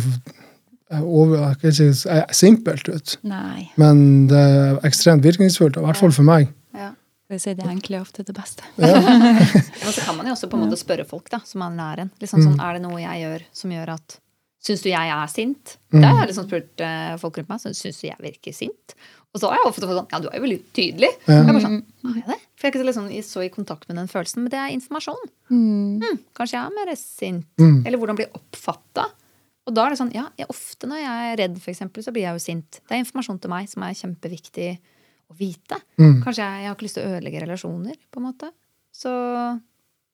eh, 0.91 1.01
over, 1.03 1.37
jeg 1.37 1.59
kan 1.61 1.73
si, 1.73 1.89
simpelt 2.31 2.89
ut, 2.89 3.17
Nei. 3.23 3.69
men 3.77 4.27
det 4.27 4.37
er 4.39 4.79
ekstremt 4.87 5.23
virkningsfullt, 5.23 5.77
i 5.77 5.85
hvert 5.85 5.97
fall 5.97 6.11
for 6.11 6.23
meg. 6.27 6.49
Skal 7.29 7.35
vi 7.37 7.41
si 7.43 7.51
det 7.53 7.65
enkle 7.69 7.99
er 7.99 8.01
ofte 8.01 8.23
det 8.25 8.33
beste. 8.33 8.65
Ja. 8.81 8.97
Men 8.97 9.93
så 9.93 10.01
kan 10.01 10.17
man 10.17 10.25
jo 10.25 10.33
også 10.33 10.47
på 10.49 10.57
en 10.57 10.63
måte 10.65 10.79
spørre 10.81 11.05
folk 11.05 11.29
da, 11.29 11.37
som 11.45 11.61
er 11.61 11.75
nær 11.77 11.99
en. 12.01 12.09
Liksom 12.21 12.41
sånn, 12.41 12.55
Er 12.57 12.73
det 12.79 12.81
noe 12.87 12.97
jeg 13.03 13.21
gjør 13.21 13.43
som 13.53 13.75
gjør 13.75 13.91
at 13.99 14.15
Syns 14.59 14.81
du 14.83 14.89
jeg 14.89 15.07
er 15.13 15.29
sint? 15.31 15.77
Mm. 15.93 16.01
Det 16.01 16.07
har 16.09 16.17
jeg 16.19 16.27
liksom 16.33 16.47
spurt 16.49 16.81
uh, 16.83 17.13
folk 17.21 17.37
rundt 17.39 17.47
meg. 17.53 17.61
Så 17.63 17.69
syns 17.77 18.01
du 18.01 18.07
jeg 18.09 18.17
virker 18.19 18.51
sint? 18.57 18.95
Og 19.31 19.39
så 19.39 19.47
har 19.47 19.55
jeg 19.61 19.69
ofte 19.69 19.85
fått 19.87 19.95
sånn 20.01 20.09
Ja, 20.11 20.19
du 20.19 20.27
er 20.27 20.35
jo 20.35 20.43
veldig 20.43 20.57
tydelig. 20.75 21.11
Ja. 21.29 21.37
Jeg 21.37 21.53
bare 21.53 21.61
sånn, 21.63 21.77
er 22.09 22.17
jeg 22.17 22.25
det? 22.27 22.37
For 22.59 22.65
jeg 22.65 22.67
er 22.67 22.73
ikke 22.73 22.81
så, 22.81 22.87
liksom, 22.89 23.07
i- 23.13 23.21
så 23.29 23.45
i 23.45 23.51
kontakt 23.53 23.85
med 23.87 24.01
den 24.01 24.09
følelsen. 24.11 24.41
Men 24.43 24.51
det 24.51 24.59
er 24.59 24.73
informasjon. 24.75 25.21
Mm. 25.53 26.01
Hm, 26.03 26.19
kanskje 26.35 26.57
jeg 26.57 26.65
er 26.65 26.75
mer 26.81 26.91
sint. 26.99 27.47
Mm. 27.61 27.77
Eller 27.87 28.01
hvordan 28.01 28.19
bli 28.19 28.27
oppfatta. 28.41 29.05
Og 29.69 29.77
da 29.77 29.85
er 29.85 29.93
det 29.95 30.01
sånn, 30.01 30.11
ja, 30.17 30.25
jeg, 30.41 30.49
ofte 30.51 30.89
når 30.91 31.03
jeg 31.05 31.29
er 31.31 31.39
redd, 31.45 31.61
for 31.61 31.71
eksempel, 31.71 32.03
så 32.03 32.11
blir 32.11 32.25
jeg 32.27 32.35
jo 32.35 32.43
sint. 32.49 32.81
Det 32.89 32.97
er 32.97 33.03
informasjon 33.05 33.39
til 33.39 33.53
meg 33.53 33.69
som 33.71 33.85
er 33.87 33.95
kjempeviktig 34.01 34.69
å 35.29 35.35
vite. 35.37 35.77
Mm. 36.01 36.19
Kanskje 36.25 36.43
jeg, 36.45 36.63
jeg 36.63 36.69
har 36.71 36.75
ikke 36.77 36.85
lyst 36.87 36.97
til 36.97 37.05
å 37.05 37.11
ødelegge 37.13 37.43
relasjoner, 37.43 37.97
på 38.09 38.21
en 38.21 38.25
måte. 38.29 38.49
Så 38.95 39.11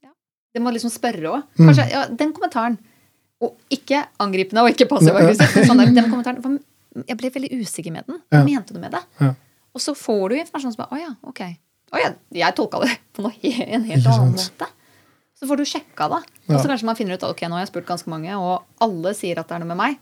ja. 0.04 0.12
Det 0.54 0.62
må 0.64 0.74
liksom 0.76 0.92
spørre 0.94 1.32
òg. 1.32 1.46
Mm. 1.58 1.66
Kanskje 1.70 1.88
ja, 1.94 2.04
den 2.12 2.34
kommentaren 2.36 2.78
Og 3.44 3.56
ikke 3.74 4.02
angripende 4.24 4.64
og 4.64 4.72
ikke 4.72 4.88
passiv-aggressiv. 4.92 5.66
Sånn 5.68 5.82
den 5.84 6.08
kommentaren 6.14 6.42
for 6.44 7.04
Jeg 7.08 7.18
ble 7.20 7.32
veldig 7.36 7.52
usikker 7.62 7.92
med 7.92 8.08
den. 8.08 8.22
Hva 8.32 8.40
Ja. 8.40 8.46
mente 8.48 8.74
du 8.76 8.80
med 8.80 8.94
det? 8.96 9.02
Ja. 9.20 9.34
Og 9.76 9.84
så 9.84 9.92
får 10.00 10.30
du 10.32 10.36
informasjon 10.40 10.72
som 10.76 10.84
bare 10.86 10.96
Å 10.96 11.02
ja, 11.02 11.12
ok. 11.28 11.42
Å 11.96 12.00
ja, 12.02 12.14
jeg 12.32 12.56
tolka 12.56 12.80
det 12.84 12.94
på 13.16 13.24
noe, 13.26 13.36
en 13.44 13.84
helt 13.88 14.08
annen 14.08 14.32
måte. 14.36 14.68
Så 15.36 15.48
får 15.50 15.60
du 15.60 15.66
sjekka 15.68 16.08
det. 16.14 16.22
Og 16.48 16.56
så 16.62 16.70
kanskje 16.72 16.88
man 16.88 16.96
finner 16.98 17.16
ut 17.20 17.24
ok, 17.28 17.44
nå 17.52 17.58
har 17.58 17.66
jeg 17.66 17.74
spurt 17.74 17.88
ganske 17.90 18.10
mange, 18.12 18.32
og 18.40 18.64
alle 18.84 19.12
sier 19.16 19.40
at 19.40 19.48
det 19.52 19.58
er 19.58 19.64
noe 19.66 19.72
med 19.74 19.80
meg. 19.82 19.98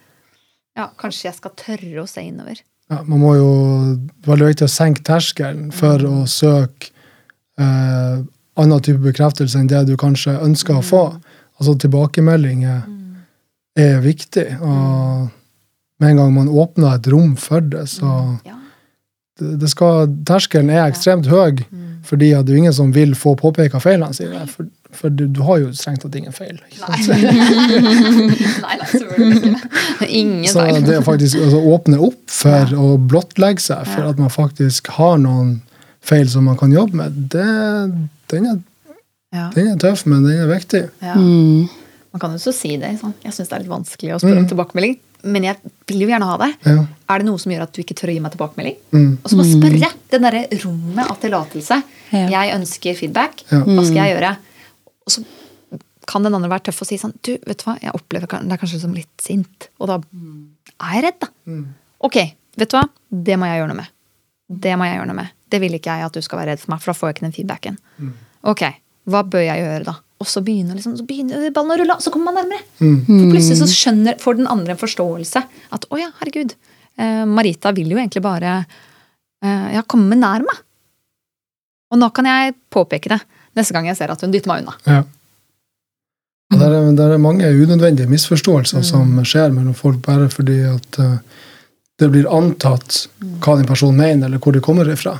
Ja, 0.77 0.87
kanskje 0.97 1.27
jeg 1.27 1.37
skal 1.39 1.53
tørre 1.57 2.03
å 2.05 2.09
se 2.09 2.21
innover. 2.25 2.61
Ja, 2.91 2.99
man 3.07 3.21
må 3.21 3.35
jo 3.37 3.51
Det 3.95 4.25
er 4.25 4.31
veldig 4.33 4.49
viktig 4.51 4.67
å 4.67 4.71
senke 4.71 5.03
terskelen 5.07 5.69
for 5.75 6.03
å 6.07 6.23
søke 6.29 6.91
eh, 7.59 8.23
annen 8.59 8.83
type 8.85 9.01
bekreftelse 9.03 9.59
enn 9.59 9.69
det 9.71 9.85
du 9.87 9.95
kanskje 9.99 10.35
ønsker 10.43 10.77
å 10.77 10.85
få. 10.85 11.05
Altså 11.59 11.77
tilbakemeldinger 11.81 12.83
er 13.79 14.03
viktig. 14.03 14.45
Og 14.61 15.31
med 16.01 16.11
en 16.11 16.21
gang 16.21 16.35
man 16.35 16.51
åpner 16.51 16.97
et 16.97 17.09
rom 17.13 17.33
for 17.39 17.63
det, 17.65 17.87
så 17.89 18.37
det, 19.39 19.55
det 19.63 19.69
skal, 19.71 20.11
Terskelen 20.27 20.69
er 20.73 20.85
ekstremt 20.85 21.29
høy, 21.31 21.63
fordi 22.05 22.33
at 22.37 22.45
det 22.45 22.53
er 22.53 22.63
ingen 22.65 22.75
som 22.75 22.93
vil 22.93 23.15
få 23.17 23.33
påpeka 23.39 23.81
feilene 23.81 24.13
sine. 24.13 24.45
For, 24.51 24.67
for 24.97 25.09
du, 25.13 25.25
du 25.27 25.41
har 25.47 25.59
jo 25.63 25.71
strengt 25.75 26.01
tatt 26.05 26.15
ingen 26.19 26.33
feil. 26.35 26.57
Nei. 26.79 26.99
nei, 28.63 28.75
nei, 28.79 28.87
selvfølgelig 28.91 29.39
ikke. 29.41 30.07
Ingen 30.07 30.47
Så 30.51 30.59
feil. 30.63 30.81
det 30.87 30.99
faktisk 31.05 31.39
altså, 31.43 31.61
åpne 31.75 31.99
opp 32.07 32.21
for 32.33 32.73
å 32.79 32.89
blottlegge 32.99 33.63
seg 33.63 33.87
for 33.91 34.03
Ja. 34.07 34.09
at 34.13 34.19
man 34.21 34.33
faktisk 34.33 34.89
har 34.97 35.17
noen 35.21 35.55
feil 36.03 36.27
som 36.29 36.45
man 36.49 36.57
kan 36.59 36.71
jobbe 36.75 36.99
med, 36.99 37.21
det, 37.31 37.47
den, 38.33 38.45
er, 38.51 38.59
Ja. 39.33 39.49
den 39.55 39.71
er 39.73 39.79
tøff, 39.81 40.05
men 40.05 40.23
den 40.27 40.43
er 40.43 40.51
viktig. 40.51 40.83
Ja. 41.01 41.15
Mm. 41.15 41.69
Man 42.13 42.19
kan 42.21 42.31
jo 42.35 42.37
så 42.43 42.53
si 42.53 42.75
det. 42.77 42.91
Sånn. 43.01 43.13
Jeg 43.23 43.33
syns 43.33 43.49
det 43.49 43.55
er 43.57 43.63
litt 43.63 43.71
vanskelig 43.73 44.13
å 44.13 44.19
spørre 44.21 44.43
om 44.43 44.47
tilbakemelding, 44.51 44.97
men 45.33 45.45
jeg 45.47 45.55
vil 45.87 46.03
jo 46.03 46.09
gjerne 46.11 46.27
ha 46.29 46.35
det. 46.43 46.49
Ja. 46.67 46.83
Er 47.09 47.21
det 47.23 47.25
noe 47.29 47.39
som 47.41 47.51
gjør 47.53 47.63
at 47.65 47.73
du 47.73 47.79
ikke 47.81 47.95
tør 47.97 48.11
å 48.11 48.13
gi 48.13 48.19
meg 48.21 48.33
tilbakemelding? 48.35 48.75
Mm. 48.93 49.11
Og 49.23 49.31
så 49.31 49.39
bare 49.39 49.53
spørre. 49.55 49.89
Det 50.11 50.19
derre 50.21 50.43
rommet 50.65 51.07
av 51.09 51.17
tillatelse. 51.23 51.77
Ja. 52.13 52.25
Jeg 52.35 52.53
ønsker 52.59 52.99
feedback. 52.99 53.41
Ja. 53.49 53.63
Hva 53.65 53.85
skal 53.87 54.01
jeg 54.03 54.13
gjøre? 54.17 54.33
Og 55.03 55.13
så 55.15 55.23
kan 56.09 56.25
den 56.25 56.35
andre 56.35 56.51
være 56.51 56.67
tøff 56.67 56.83
og 56.83 56.89
si 56.89 56.97
sånn 56.99 57.13
Du, 57.23 57.33
vet 57.47 57.61
du 57.61 57.65
hva, 57.67 57.77
jeg 57.81 57.93
opplever 57.95 58.27
deg 58.27 58.59
kanskje 58.59 58.81
som 58.81 58.95
litt 58.95 59.23
sint. 59.23 59.69
Og 59.79 59.89
da 59.91 59.99
er 60.83 60.97
jeg 60.97 61.05
redd, 61.07 61.19
da. 61.23 61.29
Ok, 62.03 62.19
vet 62.59 62.71
du 62.71 62.77
hva? 62.77 62.85
Det 63.09 63.37
må 63.39 63.47
jeg 63.47 63.61
gjøre 63.61 63.71
noe 63.71 63.81
med. 63.81 63.91
Det 64.63 64.73
må 64.77 64.87
jeg 64.87 64.97
gjøre 64.99 65.09
noe 65.11 65.19
med. 65.21 65.35
Det 65.53 65.59
vil 65.63 65.77
ikke 65.77 65.95
jeg 65.95 66.07
at 66.09 66.17
du 66.17 66.25
skal 66.25 66.41
være 66.41 66.53
redd 66.53 66.63
for 66.63 66.73
meg, 66.73 66.81
for 66.83 66.91
da 66.91 66.97
får 66.99 67.09
jeg 67.09 67.15
ikke 67.15 67.25
den 67.27 67.35
feedbacken. 67.37 67.77
Ok, 68.51 68.63
hva 69.13 69.21
bør 69.23 69.45
jeg 69.45 69.63
gjøre 69.63 69.85
da? 69.87 69.95
Og 70.23 70.27
så 70.29 70.43
begynner, 70.43 70.77
liksom, 70.77 70.95
så 70.99 71.03
begynner 71.07 71.49
ballen 71.55 71.73
å 71.75 71.77
rulle, 71.81 71.95
og 71.99 72.03
så 72.03 72.11
kommer 72.13 72.31
man 72.31 72.43
nærmere. 72.43 72.63
For 72.79 73.31
plutselig 73.31 73.59
så 73.59 73.67
skjønner, 73.71 74.19
får 74.23 74.37
den 74.39 74.47
andre 74.51 74.75
en 74.75 74.79
forståelse. 74.79 75.41
At 75.75 75.87
å 75.91 75.99
ja, 75.99 76.09
herregud, 76.21 76.53
eh, 76.95 77.23
Marita 77.27 77.73
vil 77.75 77.91
jo 77.91 77.99
egentlig 77.99 78.23
bare 78.23 78.53
eh, 79.43 79.67
ja, 79.75 79.83
komme 79.87 80.15
nær 80.19 80.45
meg. 80.47 80.61
Og 81.91 81.99
nå 81.99 82.09
kan 82.15 82.29
jeg 82.29 82.55
påpeke 82.73 83.11
det 83.11 83.19
neste 83.55 83.73
gang 83.75 83.85
jeg 83.89 83.97
ser 83.99 84.11
at 84.11 84.21
hun 84.21 84.31
dytter 84.33 84.49
meg 84.51 84.63
unna. 84.63 84.75
Ja. 84.87 85.03
Det 86.53 86.61
er, 86.67 86.91
det 86.93 87.05
er 87.15 87.17
mange 87.21 87.47
unødvendige 87.49 88.09
misforståelser 88.11 88.77
Mm. 88.83 88.83
som 88.85 89.13
skjer 89.25 89.53
mellom 89.55 89.73
folk 89.73 90.01
bare 90.05 90.27
fordi 90.29 90.59
at 90.69 90.99
eh, 91.01 91.15
det 91.99 92.09
blir 92.11 92.27
antatt 92.29 93.07
Mm. 93.23 93.39
hva 93.39 93.55
den 93.57 93.65
personen 93.69 93.97
mener, 93.97 94.25
eller 94.27 94.37
hvor 94.43 94.53
det 94.53 94.61
kommer 94.61 94.85
ifra. 94.91 95.19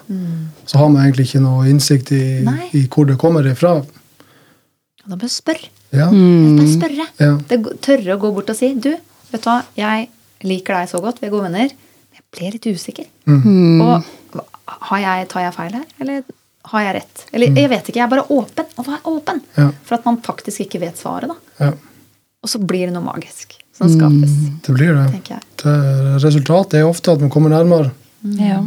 Så 0.65 0.77
har 0.77 0.89
man 0.89 1.03
egentlig 1.05 1.27
ikke 1.29 1.41
noe 1.41 1.65
innsikt 1.69 2.11
i, 2.11 2.43
i 2.73 2.87
hvor 2.87 3.05
det 3.07 3.17
kommer 3.17 3.43
ifra. 3.49 3.77
Og 3.79 5.07
da 5.09 5.15
bør 5.15 5.27
du 5.27 5.33
spørre. 5.33 5.69
Ja, 5.93 6.07
Bare 6.09 6.67
spørre. 6.73 7.07
ja. 7.19 7.31
Det, 7.49 7.57
tørre 7.81 8.15
å 8.15 8.19
gå 8.19 8.31
bort 8.33 8.49
og 8.49 8.55
si 8.57 8.73
Du, 8.73 8.89
vet 9.31 9.41
du 9.43 9.49
hva, 9.49 9.59
jeg 9.77 10.07
liker 10.43 10.73
deg 10.73 10.89
så 10.89 11.01
godt, 11.01 11.19
vi 11.21 11.27
er 11.27 11.31
gode 11.33 11.43
venner, 11.49 11.69
men 11.73 12.17
jeg 12.17 12.23
ble 12.33 12.51
litt 12.55 12.65
usikker. 12.77 13.05
Og 13.27 14.41
har 14.89 14.99
jeg, 14.99 15.27
tar 15.29 15.41
jeg 15.47 15.53
feil 15.53 15.73
her, 15.79 15.85
eller 16.01 16.23
har 16.71 16.83
jeg 16.85 16.95
rett? 16.95 17.25
Eller 17.33 17.57
jeg 17.59 17.69
vet 17.69 17.89
ikke, 17.89 17.99
jeg 17.99 18.05
er 18.05 18.11
bare 18.13 18.27
åpen. 18.31 18.69
Og 18.77 18.85
hva 18.87 18.95
er 18.99 19.09
åpen? 19.09 19.41
Ja. 19.57 19.65
For 19.83 19.97
at 19.97 20.05
man 20.07 20.21
faktisk 20.23 20.63
ikke 20.65 20.79
vet 20.83 20.97
svaret, 21.01 21.29
da. 21.33 21.35
ja. 21.65 21.73
Og 22.43 22.49
så 22.51 22.59
blir 22.59 22.89
det 22.89 22.93
noe 22.95 23.05
magisk 23.05 23.53
som 23.73 23.87
skapes, 23.87 24.31
Det 24.65 24.73
blir 24.75 24.93
det. 24.97 25.21
det. 25.63 25.75
Resultatet 26.23 26.81
er 26.81 26.87
ofte 26.89 27.13
at 27.15 27.21
man 27.23 27.29
kommer 27.31 27.49
nærmere. 27.53 27.93
Ja, 28.37 28.61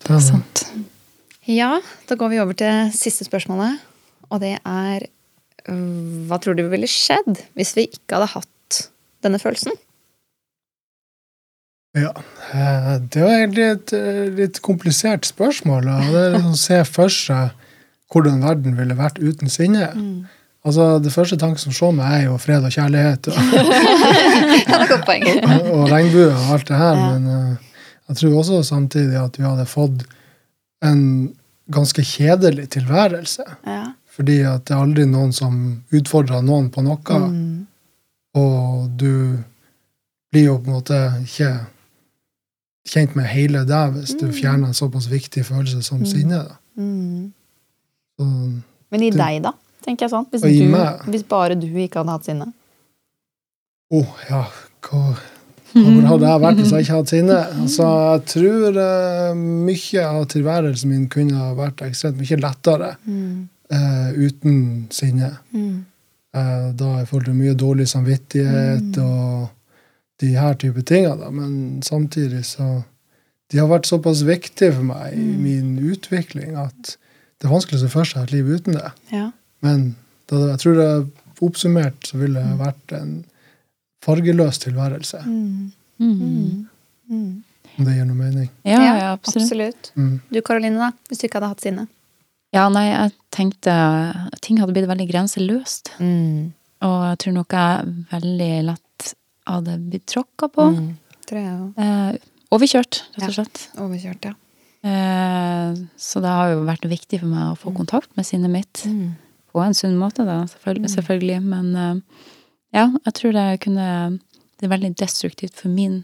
Det 0.00 0.14
er 0.16 0.22
sant. 0.24 0.62
Ja, 1.44 1.80
da 2.08 2.16
går 2.16 2.30
vi 2.32 2.40
over 2.40 2.56
til 2.56 2.90
siste 2.96 3.24
spørsmålet. 3.28 3.78
Og 4.30 4.40
det 4.40 4.56
er 4.64 5.06
Hva 5.68 6.38
tror 6.40 6.56
du 6.56 6.64
ville 6.72 6.88
skjedd 6.88 7.42
hvis 7.58 7.74
vi 7.76 7.84
ikke 7.92 8.16
hadde 8.16 8.30
hatt 8.32 8.78
denne 9.22 9.38
følelsen? 9.38 9.76
Ja, 11.98 12.12
eh, 12.54 12.92
det 13.10 13.22
var 13.22 13.32
egentlig 13.34 13.64
et 13.66 13.92
eh, 13.96 14.28
litt 14.36 14.60
komplisert 14.62 15.26
spørsmål. 15.26 15.82
Det 15.88 16.20
er 16.20 16.36
liksom 16.36 16.54
å 16.54 16.60
se 16.60 16.84
for 16.86 17.08
seg 17.10 17.50
hvordan 18.10 18.42
verden 18.44 18.76
ville 18.78 18.94
vært 18.98 19.18
uten 19.18 19.48
sinne. 19.50 19.88
Altså, 20.66 20.98
Det 21.02 21.12
første 21.12 21.36
tanken 21.40 21.58
som 21.58 21.72
slår 21.74 21.92
meg, 21.98 22.12
er 22.12 22.22
jo 22.28 22.38
fred 22.38 22.64
og 22.66 22.72
kjærlighet 22.74 23.28
og, 23.30 23.36
og, 25.00 25.06
og 25.74 25.84
regnbue 25.90 26.30
og 26.30 26.54
alt 26.54 26.68
det 26.70 26.78
her. 26.78 26.96
Men 27.00 27.22
eh, 27.34 27.54
jeg 28.10 28.14
tror 28.22 28.38
også 28.38 28.62
samtidig 28.66 29.18
at 29.18 29.38
vi 29.38 29.44
hadde 29.46 29.66
fått 29.70 29.98
en 30.86 31.02
ganske 31.70 32.02
kjedelig 32.06 32.66
tilværelse. 32.76 33.44
Ja. 33.66 33.84
Fordi 34.10 34.40
at 34.46 34.66
det 34.68 34.74
er 34.74 34.82
aldri 34.84 35.04
noen 35.08 35.32
som 35.34 35.82
utfordrer 35.94 36.42
noen 36.42 36.70
på 36.74 36.80
noe. 36.86 37.20
Og 38.38 38.90
du 38.98 39.38
blir 40.30 40.44
jo 40.46 40.58
på 40.58 40.66
en 40.70 40.76
måte 40.78 40.98
ikke 41.24 41.50
kjent 42.90 43.14
med 43.18 43.28
hele 43.30 43.64
deg 43.68 43.96
hvis 43.96 44.16
du 44.18 44.26
fjerner 44.34 44.70
en 44.72 44.76
såpass 44.76 45.06
viktig 45.10 45.44
følelse 45.46 45.82
som 45.86 46.02
sinne. 46.08 46.42
Da. 46.48 46.56
Mm. 46.80 47.32
Så, 48.18 48.26
Men 48.90 49.02
i 49.06 49.10
Du- 49.10 49.18
deg, 49.18 49.42
da? 49.46 49.52
tenker 49.84 50.04
jeg 50.06 50.12
sånn. 50.12 50.26
Hvis, 50.30 50.42
du, 50.42 51.10
hvis 51.10 51.22
bare 51.28 51.54
du 51.56 51.66
ikke 51.70 52.02
hadde 52.02 52.12
hatt 52.16 52.26
sinne. 52.28 52.50
å 53.90 54.00
ja, 54.28 54.42
hva, 54.86 55.00
hvor 55.72 56.08
hadde 56.10 56.26
jeg 56.28 56.42
vært 56.42 56.58
hvis 56.60 56.72
jeg 56.74 56.84
ikke 56.84 56.96
hadde 56.98 57.12
sinne? 57.14 57.38
Altså, 57.62 57.86
jeg 58.10 58.24
tror 58.34 58.80
uh, 58.82 59.38
mye 59.38 60.04
av 60.06 60.26
tilværelsen 60.34 60.90
min 60.92 61.06
kunne 61.12 61.38
ha 61.38 61.52
vært 61.58 61.82
ekstremt 61.86 62.18
mye 62.20 62.38
lettere 62.42 62.90
eh, 63.70 64.10
uten 64.18 64.60
sinne. 64.94 65.30
Eh, 65.54 66.66
da 66.78 66.90
i 67.00 67.06
forhold 67.06 67.30
til 67.30 67.38
mye 67.38 67.54
dårlig 67.58 67.88
samvittighet 67.90 68.98
og 69.02 69.48
de 70.20 70.34
her 70.36 70.56
type 70.60 70.82
tingene. 70.88 71.18
Da. 71.20 71.30
Men 71.34 71.82
samtidig 71.86 72.44
så 72.52 72.82
De 73.50 73.58
har 73.58 73.66
vært 73.66 73.88
såpass 73.88 74.20
viktige 74.22 74.76
for 74.76 74.86
meg 74.86 75.16
i 75.18 75.24
min 75.34 75.72
utvikling 75.82 76.54
at 76.54 76.92
det 77.40 77.48
er 77.48 77.50
vanskelig 77.50 77.80
å 77.80 77.82
se 77.82 77.88
for 77.90 78.06
seg 78.06 78.22
et 78.22 78.34
liv 78.36 78.46
uten 78.46 78.76
det. 78.76 78.92
Ja. 79.10 79.24
Men 79.66 79.96
da, 80.30 80.52
jeg 80.52 80.60
tror 80.62 80.76
det 80.78 80.90
oppsummert 81.42 82.06
så 82.06 82.20
ville 82.20 82.38
det 82.44 82.60
vært 82.60 82.94
en 82.94 83.16
fargeløs 84.06 84.60
tilværelse. 84.62 85.24
Mm. 85.26 85.72
Om 87.10 87.88
det 87.88 87.96
gir 87.96 88.06
noe 88.06 88.20
mening. 88.20 88.46
Ja, 88.62 88.78
ja, 88.84 89.10
absolutt. 89.16 89.48
absolutt. 89.48 89.90
Mm. 89.96 90.14
Du 90.30 90.40
Karoline, 90.46 90.78
da? 90.78 90.92
Hvis 91.10 91.18
du 91.18 91.26
ikke 91.26 91.40
hadde 91.40 91.50
hatt 91.56 91.66
sinne? 91.66 91.88
Ja, 92.54 92.68
nei, 92.72 92.86
jeg 92.90 93.12
tenkte 93.34 93.74
Ting 94.42 94.58
hadde 94.58 94.74
blitt 94.74 94.88
veldig 94.90 95.08
grenseløst. 95.10 95.92
Og 96.00 97.00
jeg 97.08 97.18
tror 97.24 97.36
nok 97.36 97.58
jeg 97.58 97.96
veldig 98.10 98.52
lett 98.70 98.86
hadde 99.56 99.78
blitt 99.90 100.06
tråkka 100.10 100.48
på. 100.52 100.68
Tror 101.30 101.40
jeg 101.40 101.56
òg. 101.56 101.80
Eh, 101.84 102.30
overkjørt, 102.54 103.02
rett 103.18 103.28
og 103.28 103.36
slett. 103.36 103.64
Overkjørt, 103.80 104.30
ja. 104.30 104.34
Eh, 104.80 105.80
så 106.00 106.22
det 106.24 106.32
har 106.32 106.54
jo 106.54 106.64
vært 106.68 106.86
viktig 106.88 107.20
for 107.20 107.30
meg 107.30 107.50
å 107.50 107.58
få 107.58 107.72
kontakt 107.76 108.12
med 108.16 108.26
sinnet 108.26 108.52
mitt. 108.52 108.84
På 109.50 109.62
en 109.64 109.74
sunn 109.76 109.98
måte, 109.98 110.24
da, 110.26 110.42
selvfølgelig. 110.50 110.92
selvfølgelig. 110.94 111.40
Men 111.42 111.70
eh, 111.76 112.26
ja, 112.78 112.86
jeg 113.04 113.16
tror 113.18 113.32
det 113.34 113.46
kunne 113.64 113.86
Det 114.60 114.66
er 114.68 114.74
veldig 114.74 114.92
destruktivt 115.00 115.56
for 115.56 115.72
min, 115.72 116.02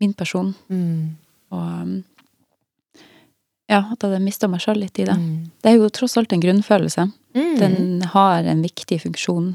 min 0.00 0.14
person. 0.16 0.54
Og 1.52 1.82
um, 1.82 1.98
ja, 3.68 3.82
at 3.92 4.00
jeg 4.00 4.08
hadde 4.08 4.22
mista 4.24 4.48
meg 4.48 4.62
sjøl 4.64 4.78
litt 4.80 4.96
i 5.00 5.04
det. 5.04 5.16
Det 5.60 5.68
er 5.68 5.76
jo 5.76 5.90
tross 5.92 6.16
alt 6.16 6.32
en 6.32 6.40
grunnfølelse. 6.40 7.04
Den 7.34 8.00
har 8.14 8.48
en 8.48 8.62
viktig 8.64 9.02
funksjon. 9.02 9.50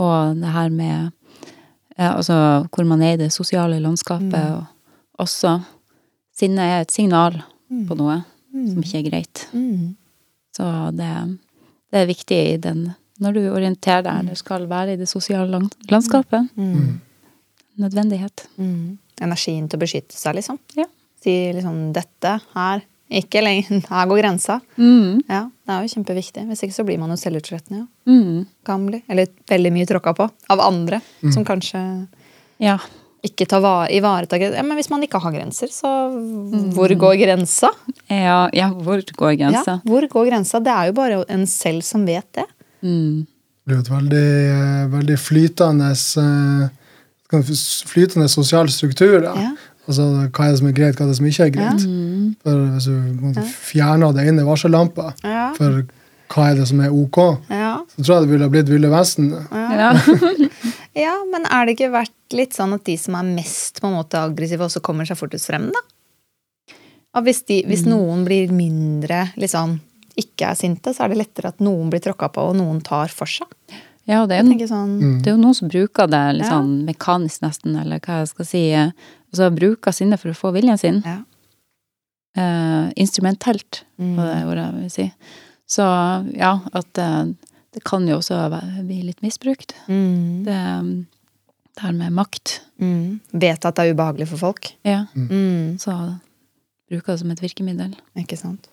Og 0.00 0.40
det 0.40 0.54
her 0.54 0.72
med 0.72 0.96
ja, 0.96 1.10
altså 1.98 2.66
hvor 2.70 2.84
man 2.84 3.02
er 3.02 3.14
i 3.14 3.20
det 3.24 3.32
sosiale 3.32 3.78
landskapet, 3.80 4.34
og 4.52 4.64
også 5.18 5.60
sinne 6.36 6.60
er 6.60 6.80
et 6.84 6.92
signal 6.92 7.42
på 7.88 7.96
noe 7.96 8.22
som 8.52 8.82
ikke 8.82 8.98
er 8.98 9.10
greit. 9.10 9.46
Så 10.56 10.90
det, 10.96 11.08
det 11.92 12.00
er 12.00 12.06
viktig 12.06 12.38
i 12.54 12.56
den 12.56 12.86
når 13.20 13.32
du 13.32 13.40
orienterer 13.48 14.02
deg 14.04 14.18
eller 14.20 14.36
skal 14.36 14.66
være 14.68 14.92
i 14.92 14.96
det 15.00 15.08
sosiale 15.08 15.48
land- 15.48 15.72
landskapet. 15.88 16.50
nødvendighet. 17.80 18.46
Mm. 18.56 18.98
Energien 19.20 19.68
til 19.68 19.78
å 19.78 19.80
beskytte 19.80 20.16
seg, 20.16 20.36
liksom. 20.36 20.58
Ja. 20.76 20.84
Si 21.22 21.52
liksom 21.52 21.92
'dette 21.92 22.40
her'. 22.54 22.82
Ikke 23.10 23.40
lenger. 23.44 23.80
Her 23.92 24.06
går 24.10 24.18
grensa. 24.22 24.60
Mm. 24.78 25.20
Ja, 25.28 25.44
Det 25.66 25.72
er 25.74 25.82
jo 25.86 25.92
kjempeviktig. 25.94 26.46
Hvis 26.48 26.62
ikke 26.66 26.74
så 26.74 26.84
blir 26.86 26.98
man 26.98 27.10
jo 27.14 27.16
selvutslettende. 27.20 27.84
Ja. 27.84 28.12
Mm. 28.12 28.46
Kan 28.66 28.86
bli. 28.88 29.02
Eller 29.08 29.26
veldig 29.50 29.72
mye 29.74 29.86
tråkka 29.86 30.14
på. 30.18 30.28
Av 30.50 30.60
andre. 30.60 31.00
Som 31.32 31.44
kanskje 31.46 31.82
Ja. 32.58 32.78
ikke 33.26 33.46
tar 33.50 33.60
va- 33.60 33.88
ivaretar 33.90 34.38
grenser. 34.38 34.56
Ja, 34.56 34.62
men 34.62 34.76
hvis 34.78 34.90
man 34.90 35.02
ikke 35.02 35.20
har 35.22 35.32
grenser, 35.32 35.66
så 35.74 35.90
hvor 36.74 36.88
går 36.98 37.16
grensa? 37.18 37.70
Ja, 38.10 38.48
ja, 38.54 38.68
hvor 38.70 39.02
går 39.02 39.38
Ja, 39.38 39.78
hvor 39.84 40.06
går 40.08 40.28
grensa? 40.30 40.60
Det 40.62 40.72
er 40.72 40.86
jo 40.86 40.92
bare 40.98 41.24
en 41.28 41.46
selv 41.46 41.82
som 41.82 42.04
vet 42.06 42.26
det. 42.32 42.44
Mm. 42.82 43.26
Det 43.66 43.72
er 43.72 43.76
jo 43.76 43.82
et 43.82 43.90
veldig, 43.90 44.26
eh, 44.54 44.86
veldig 44.94 45.18
flytende 45.18 45.90
eh, 45.90 46.68
flytende 47.86 48.28
sosial 48.30 48.68
struktur. 48.70 49.20
Da. 49.22 49.34
Ja. 49.34 49.54
Altså, 49.86 50.02
hva 50.34 50.46
er 50.46 50.50
det 50.50 50.58
som 50.58 50.66
er 50.68 50.72
greit, 50.72 50.96
hva 50.98 51.04
er 51.06 51.08
det 51.12 51.16
som 51.20 51.26
ikke 51.26 51.46
er 51.46 51.54
greit. 51.54 51.84
For 52.42 52.64
Hvis 52.74 53.36
du 53.36 53.42
fjerner 53.70 54.12
det 54.16 54.26
ene 54.28 54.42
varsellampa 54.46 55.12
Ja. 55.22 55.52
for 55.54 55.84
hva 56.34 56.50
er 56.50 56.54
det 56.58 56.66
som 56.68 56.80
er 56.82 56.90
ok, 56.90 57.18
Ja. 57.50 57.76
så 57.96 58.02
tror 58.02 58.14
jeg 58.16 58.22
det 58.26 58.30
ville 58.32 58.44
ha 58.44 58.50
blitt 58.50 58.68
Ville 58.68 58.88
Vesten. 58.90 59.30
Ja. 59.52 59.92
ja, 61.06 61.14
men 61.30 61.46
er 61.46 61.66
det 61.66 61.76
ikke 61.76 61.92
vært 61.94 62.10
litt 62.34 62.52
sånn 62.56 62.74
at 62.74 62.82
de 62.84 62.96
som 62.98 63.14
er 63.14 63.22
mest 63.22 63.80
på 63.80 63.86
en 63.86 63.94
måte 63.94 64.18
aggressive, 64.18 64.64
også 64.66 64.82
kommer 64.82 65.06
seg 65.06 65.16
fortest 65.20 65.46
frem, 65.46 65.70
da? 65.70 65.84
Og 67.16 67.24
hvis, 67.24 67.44
de, 67.48 67.62
hvis 67.64 67.86
noen 67.86 68.24
blir 68.26 68.50
mindre 68.52 69.28
liksom, 69.40 69.78
ikke 70.20 70.50
er 70.50 70.58
sinte, 70.58 70.92
så 70.92 71.04
er 71.06 71.14
det 71.14 71.18
lettere 71.22 71.48
at 71.54 71.62
noen 71.64 71.88
blir 71.92 72.02
tråkka 72.04 72.28
på, 72.34 72.42
og 72.50 72.56
noen 72.58 72.82
tar 72.84 73.08
for 73.08 73.26
seg. 73.30 73.46
ja, 74.06 74.24
det 74.26 74.36
er 74.38 74.66
sånn, 74.66 74.98
Mm. 75.00 75.22
Det 75.22 75.30
er 75.30 75.36
jo 75.36 75.42
noen 75.42 75.54
som 75.54 75.68
bruker 75.68 76.06
det 76.10 76.34
litt 76.36 76.46
Ja. 76.46 76.58
sånn 76.58 76.84
mekanisk 76.84 77.40
nesten, 77.42 77.80
eller 77.80 77.98
hva 78.00 78.18
jeg 78.20 78.28
skal 78.28 78.44
si. 78.44 78.92
Altså 79.36 79.50
bruker 79.54 79.92
sinnet 79.92 80.20
for 80.22 80.32
å 80.32 80.36
få 80.38 80.52
viljen 80.56 80.78
sin. 80.80 81.02
Ja. 81.04 81.18
Uh, 82.36 82.90
instrumentelt, 82.96 83.82
Mm. 83.98 84.16
var 84.16 84.26
det 84.26 84.46
ordet 84.46 84.64
jeg 84.64 84.74
vil 84.80 84.90
si. 84.90 85.12
Så 85.68 85.84
ja, 86.36 86.60
at 86.72 86.98
uh, 87.00 87.24
det 87.72 87.82
kan 87.84 88.06
jo 88.08 88.18
også 88.18 88.38
bli 88.86 89.02
litt 89.02 89.20
misbrukt. 89.24 89.72
Mm. 89.88 90.44
Det, 90.44 90.58
det 91.76 91.82
her 91.84 91.92
med 91.92 92.12
makt. 92.12 92.60
Mm. 92.80 93.20
Vet 93.32 93.64
at 93.64 93.74
det 93.76 93.86
er 93.86 93.94
ubehagelig 93.94 94.28
for 94.28 94.38
folk. 94.38 94.72
Ja, 94.84 95.06
Mm. 95.14 95.76
så 95.80 96.18
bruker 96.90 97.12
det 97.12 97.18
som 97.20 97.30
et 97.30 97.40
virkemiddel. 97.40 97.94
Ikke 98.16 98.36
sant? 98.38 98.68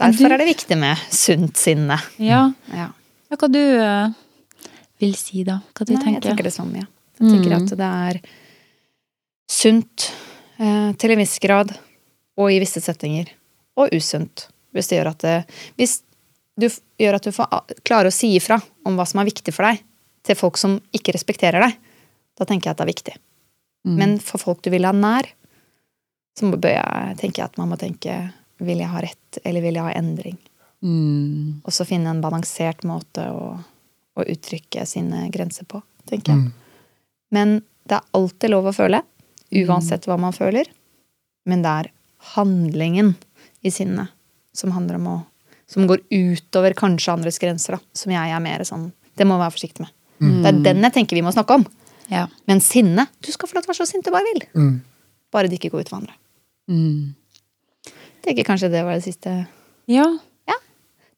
Derfor 0.00 0.32
er 0.32 0.38
det 0.40 0.46
viktig 0.48 0.78
med 0.78 0.96
sunt 1.12 1.56
sinne. 1.60 1.98
Ja, 2.18 2.52
Ja. 2.72 2.88
ja 3.30 3.36
hva 3.36 3.48
du 3.52 3.58
uh, 3.60 4.10
vil 5.00 5.14
si 5.14 5.42
da? 5.44 5.60
Hva 5.74 5.84
du 5.86 5.92
Nei, 5.94 5.98
jeg 5.98 6.06
tenker? 6.06 6.28
tenker 6.30 6.44
det 6.48 6.54
samme, 6.54 6.76
ja. 6.76 6.86
Jeg 7.20 7.30
tenker 7.34 7.50
Mm. 7.50 7.62
at 7.62 7.76
det 7.76 7.90
er 7.90 8.20
sunt 9.50 10.10
eh, 10.58 10.92
til 10.94 11.14
en 11.14 11.20
viss 11.20 11.38
grad, 11.42 11.74
og 12.40 12.52
i 12.52 12.60
visse 12.62 12.82
settinger. 12.82 13.32
Og 13.80 13.92
usunt. 13.96 14.46
Hvis 14.74 14.90
det 14.90 15.00
gjør 15.00 15.10
at 15.10 15.22
det 15.24 15.36
Hvis 15.78 16.00
du 16.60 16.68
gjør 17.00 17.16
at 17.16 17.26
du 17.26 17.32
får 17.34 17.76
klarer 17.86 18.10
å 18.10 18.14
si 18.14 18.34
ifra 18.36 18.58
om 18.86 18.98
hva 18.98 19.06
som 19.08 19.22
er 19.22 19.28
viktig 19.30 19.54
for 19.54 19.66
deg, 19.66 19.80
til 20.26 20.36
folk 20.36 20.58
som 20.60 20.76
ikke 20.94 21.14
respekterer 21.16 21.62
deg, 21.64 21.76
da 22.36 22.46
tenker 22.46 22.68
jeg 22.68 22.74
at 22.74 22.80
det 22.80 22.84
er 22.84 22.92
viktig. 22.92 23.14
Mm. 23.88 23.94
Men 23.96 24.18
for 24.20 24.42
folk 24.42 24.60
du 24.64 24.70
vil 24.72 24.84
ha 24.84 24.92
nær, 24.92 25.26
så 26.36 26.50
bør 26.52 26.76
jeg 26.76 27.16
tenke 27.22 27.44
at 27.44 27.56
man 27.60 27.72
må 27.72 27.80
tenke 27.80 28.18
vil 28.60 28.82
jeg 28.82 28.92
ha 28.92 29.00
rett, 29.00 29.40
eller 29.44 29.64
vil 29.64 29.78
jeg 29.78 29.86
ha 29.86 29.96
endring? 29.96 30.38
mm. 30.84 31.60
Og 31.64 31.72
så 31.72 31.86
finne 31.88 32.12
en 32.12 32.22
balansert 32.24 32.84
måte 32.88 33.26
å, 33.32 33.54
å 34.16 34.26
uttrykke 34.26 34.84
sine 34.88 35.26
grenser 35.32 35.68
på, 35.68 35.82
tenker 36.08 36.34
jeg. 36.34 36.44
Mm. 36.44 36.52
Men 37.34 37.56
det 37.88 37.98
er 37.98 38.16
alltid 38.16 38.52
lov 38.52 38.70
å 38.70 38.76
føle, 38.76 39.02
uansett 39.50 40.06
hva 40.08 40.16
man 40.20 40.34
føler. 40.36 40.68
Men 41.48 41.62
det 41.64 41.70
er 41.70 41.90
handlingen 42.34 43.14
i 43.64 43.72
sinnet 43.72 44.12
som 44.56 44.72
handler 44.76 45.00
om 45.00 45.06
å 45.08 45.18
Som 45.70 45.86
går 45.86 46.00
utover 46.10 46.74
kanskje 46.74 47.12
andres 47.12 47.38
grenser, 47.38 47.76
da. 47.76 47.78
Som 47.94 48.10
jeg 48.10 48.30
er 48.34 48.40
mer 48.42 48.64
sånn 48.66 48.88
Det 49.16 49.22
må 49.24 49.36
man 49.36 49.44
være 49.46 49.54
forsiktig 49.54 49.84
med. 49.84 49.92
Mm. 50.20 50.42
Det 50.42 50.48
er 50.50 50.62
den 50.64 50.82
jeg 50.82 50.92
tenker 50.96 51.16
vi 51.16 51.22
må 51.22 51.30
snakke 51.32 51.54
om. 51.60 51.66
Ja. 52.10 52.26
Men 52.50 52.60
sinne 52.60 53.06
Du 53.22 53.30
skal 53.32 53.48
få 53.48 53.54
lov 53.54 53.62
til 53.62 53.70
å 53.70 53.72
være 53.74 53.86
så 53.86 53.86
sint 53.92 54.04
du 54.04 54.10
bare 54.10 54.26
vil. 54.32 54.42
Mm. 54.54 54.80
Bare 55.30 55.48
det 55.48 55.60
ikke 55.60 55.70
går 55.70 55.84
ut 55.86 55.92
for 55.92 56.00
andre. 56.00 56.16
Mm. 56.68 57.14
Tenker 58.26 58.44
kanskje 58.44 58.70
det 58.72 58.82
var 58.84 58.98
det 58.98 59.04
siste. 59.06 59.46
Ja. 59.88 60.06
Ja. 60.50 60.58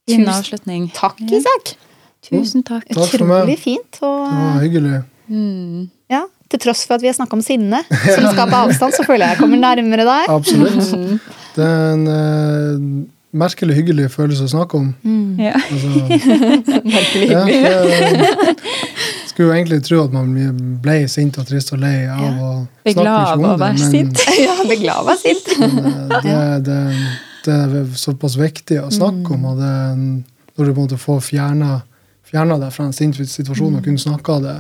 Tusen 0.09 0.29
avslutning. 0.29 0.91
Takk, 0.95 1.21
Ja. 1.21 1.41
Isak! 1.41 1.75
Tusen 2.23 2.63
takk. 2.63 2.85
Takk. 2.87 3.15
Utrolig 3.17 3.57
fint. 3.59 3.99
Og 4.03 4.29
Det 4.31 4.37
var 4.39 4.61
hyggelig. 4.63 5.01
Mm. 5.33 5.91
ja, 6.11 6.27
til 6.53 6.63
tross 6.63 6.85
for 6.89 6.99
at 6.99 7.05
vi 7.05 7.11
har 7.11 7.17
snakka 7.17 7.39
om 7.39 7.45
sinne, 7.45 7.83
som 8.15 8.29
skaper 8.29 8.59
avstand, 8.61 8.95
så 8.97 9.07
føler 9.09 9.27
jeg 9.27 9.37
jeg 9.37 9.43
kommer 9.43 9.63
nærmere 9.63 10.07
deg. 10.09 10.31
Absolutt. 10.33 10.93
Det 11.57 11.65
er 11.69 11.91
en 11.93 12.07
uh, 12.09 13.09
merkelig 13.37 13.75
hyggelig 13.77 14.07
følelse 14.15 14.47
å 14.47 14.53
snakke 14.55 14.79
om. 14.79 14.87
Ja. 15.41 15.53
Altså, 15.59 15.91
Merkelig 16.95 17.29
ja, 17.29 17.43
hyggelig. 17.45 18.23
det, 18.23 18.55
skulle 19.29 19.51
jo 19.51 19.57
egentlig 19.57 19.83
tro 19.85 20.01
at 20.05 20.17
man 20.17 20.33
ble 20.85 20.97
sint 21.13 21.37
og 21.41 21.49
trist 21.49 21.73
og 21.77 21.83
lei 21.83 22.07
av 22.07 22.25
Ja. 22.25 22.33
å 22.33 22.95
snakke 22.95 23.05
mye 23.05 23.53
av 23.53 23.67
om 23.67 23.77
det, 23.77 23.85
sint. 23.85 24.25
Ja, 24.41 24.57
blir 24.65 24.81
glad 24.81 24.97
av 24.97 25.05
å 25.05 25.11
være 25.13 25.23
sint. 25.27 25.53
Men, 25.61 25.79
eh, 25.85 26.19
det, 26.25 26.41
det, 26.69 26.81
det 27.47 27.57
er 27.57 27.97
såpass 28.01 28.37
viktig 28.41 28.81
å 28.83 28.91
snakke 28.93 29.37
om, 29.37 29.49
og 29.53 29.61
det, 29.61 29.73
når 30.57 30.69
du 30.69 30.73
på 30.73 30.77
en 30.77 30.85
måte 30.85 31.01
får 31.01 31.25
fjerna, 31.33 31.81
deg 32.33 32.69
fra 32.73 32.87
en 32.89 32.95
sint 32.97 33.19
situasjon 33.29 33.77
og 33.77 33.85
kunne 33.85 34.01
snakka 34.01 34.39
det, 34.41 34.55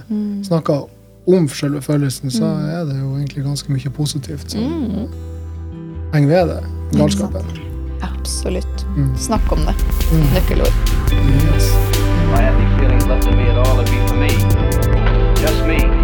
snakka 0.44 0.82
om 1.26 1.48
selve 1.48 1.82
følelsen, 1.82 2.30
så 2.30 2.44
er 2.44 2.84
det 2.84 2.96
jo 3.00 3.16
egentlig 3.16 3.44
ganske 3.44 3.72
mye 3.72 3.90
positivt 3.90 4.50
som 4.50 4.60
Mm. 4.60 5.08
henger 6.14 6.28
ved 6.28 6.48
det. 6.54 6.62
Galskapen. 6.98 7.46
Absolutt. 8.02 8.86
Mm. 8.96 9.16
Snakk 9.16 9.52
om 9.52 9.58
det. 9.58 9.74
Mm. 10.12 10.26
Nøkkelord. 10.34 10.74
Yes. 11.12 11.72
I 12.32 12.40
had 12.42 12.54
feelings 12.78 13.06
left 13.06 13.26
in 13.28 13.36
me 13.36 13.42
at 13.50 13.58
all, 13.66 13.80
it'd 13.80 13.90
be 13.90 14.08
for 14.08 14.16
me. 14.16 14.28
Just 15.42 15.66
me. 15.66 16.01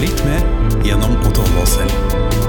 litt 0.00 0.24
mer 0.24 0.44
gjennom 0.86 1.18
å 1.20 1.34
tåle 1.36 1.64
oss 1.64 1.76
selv. 1.76 2.39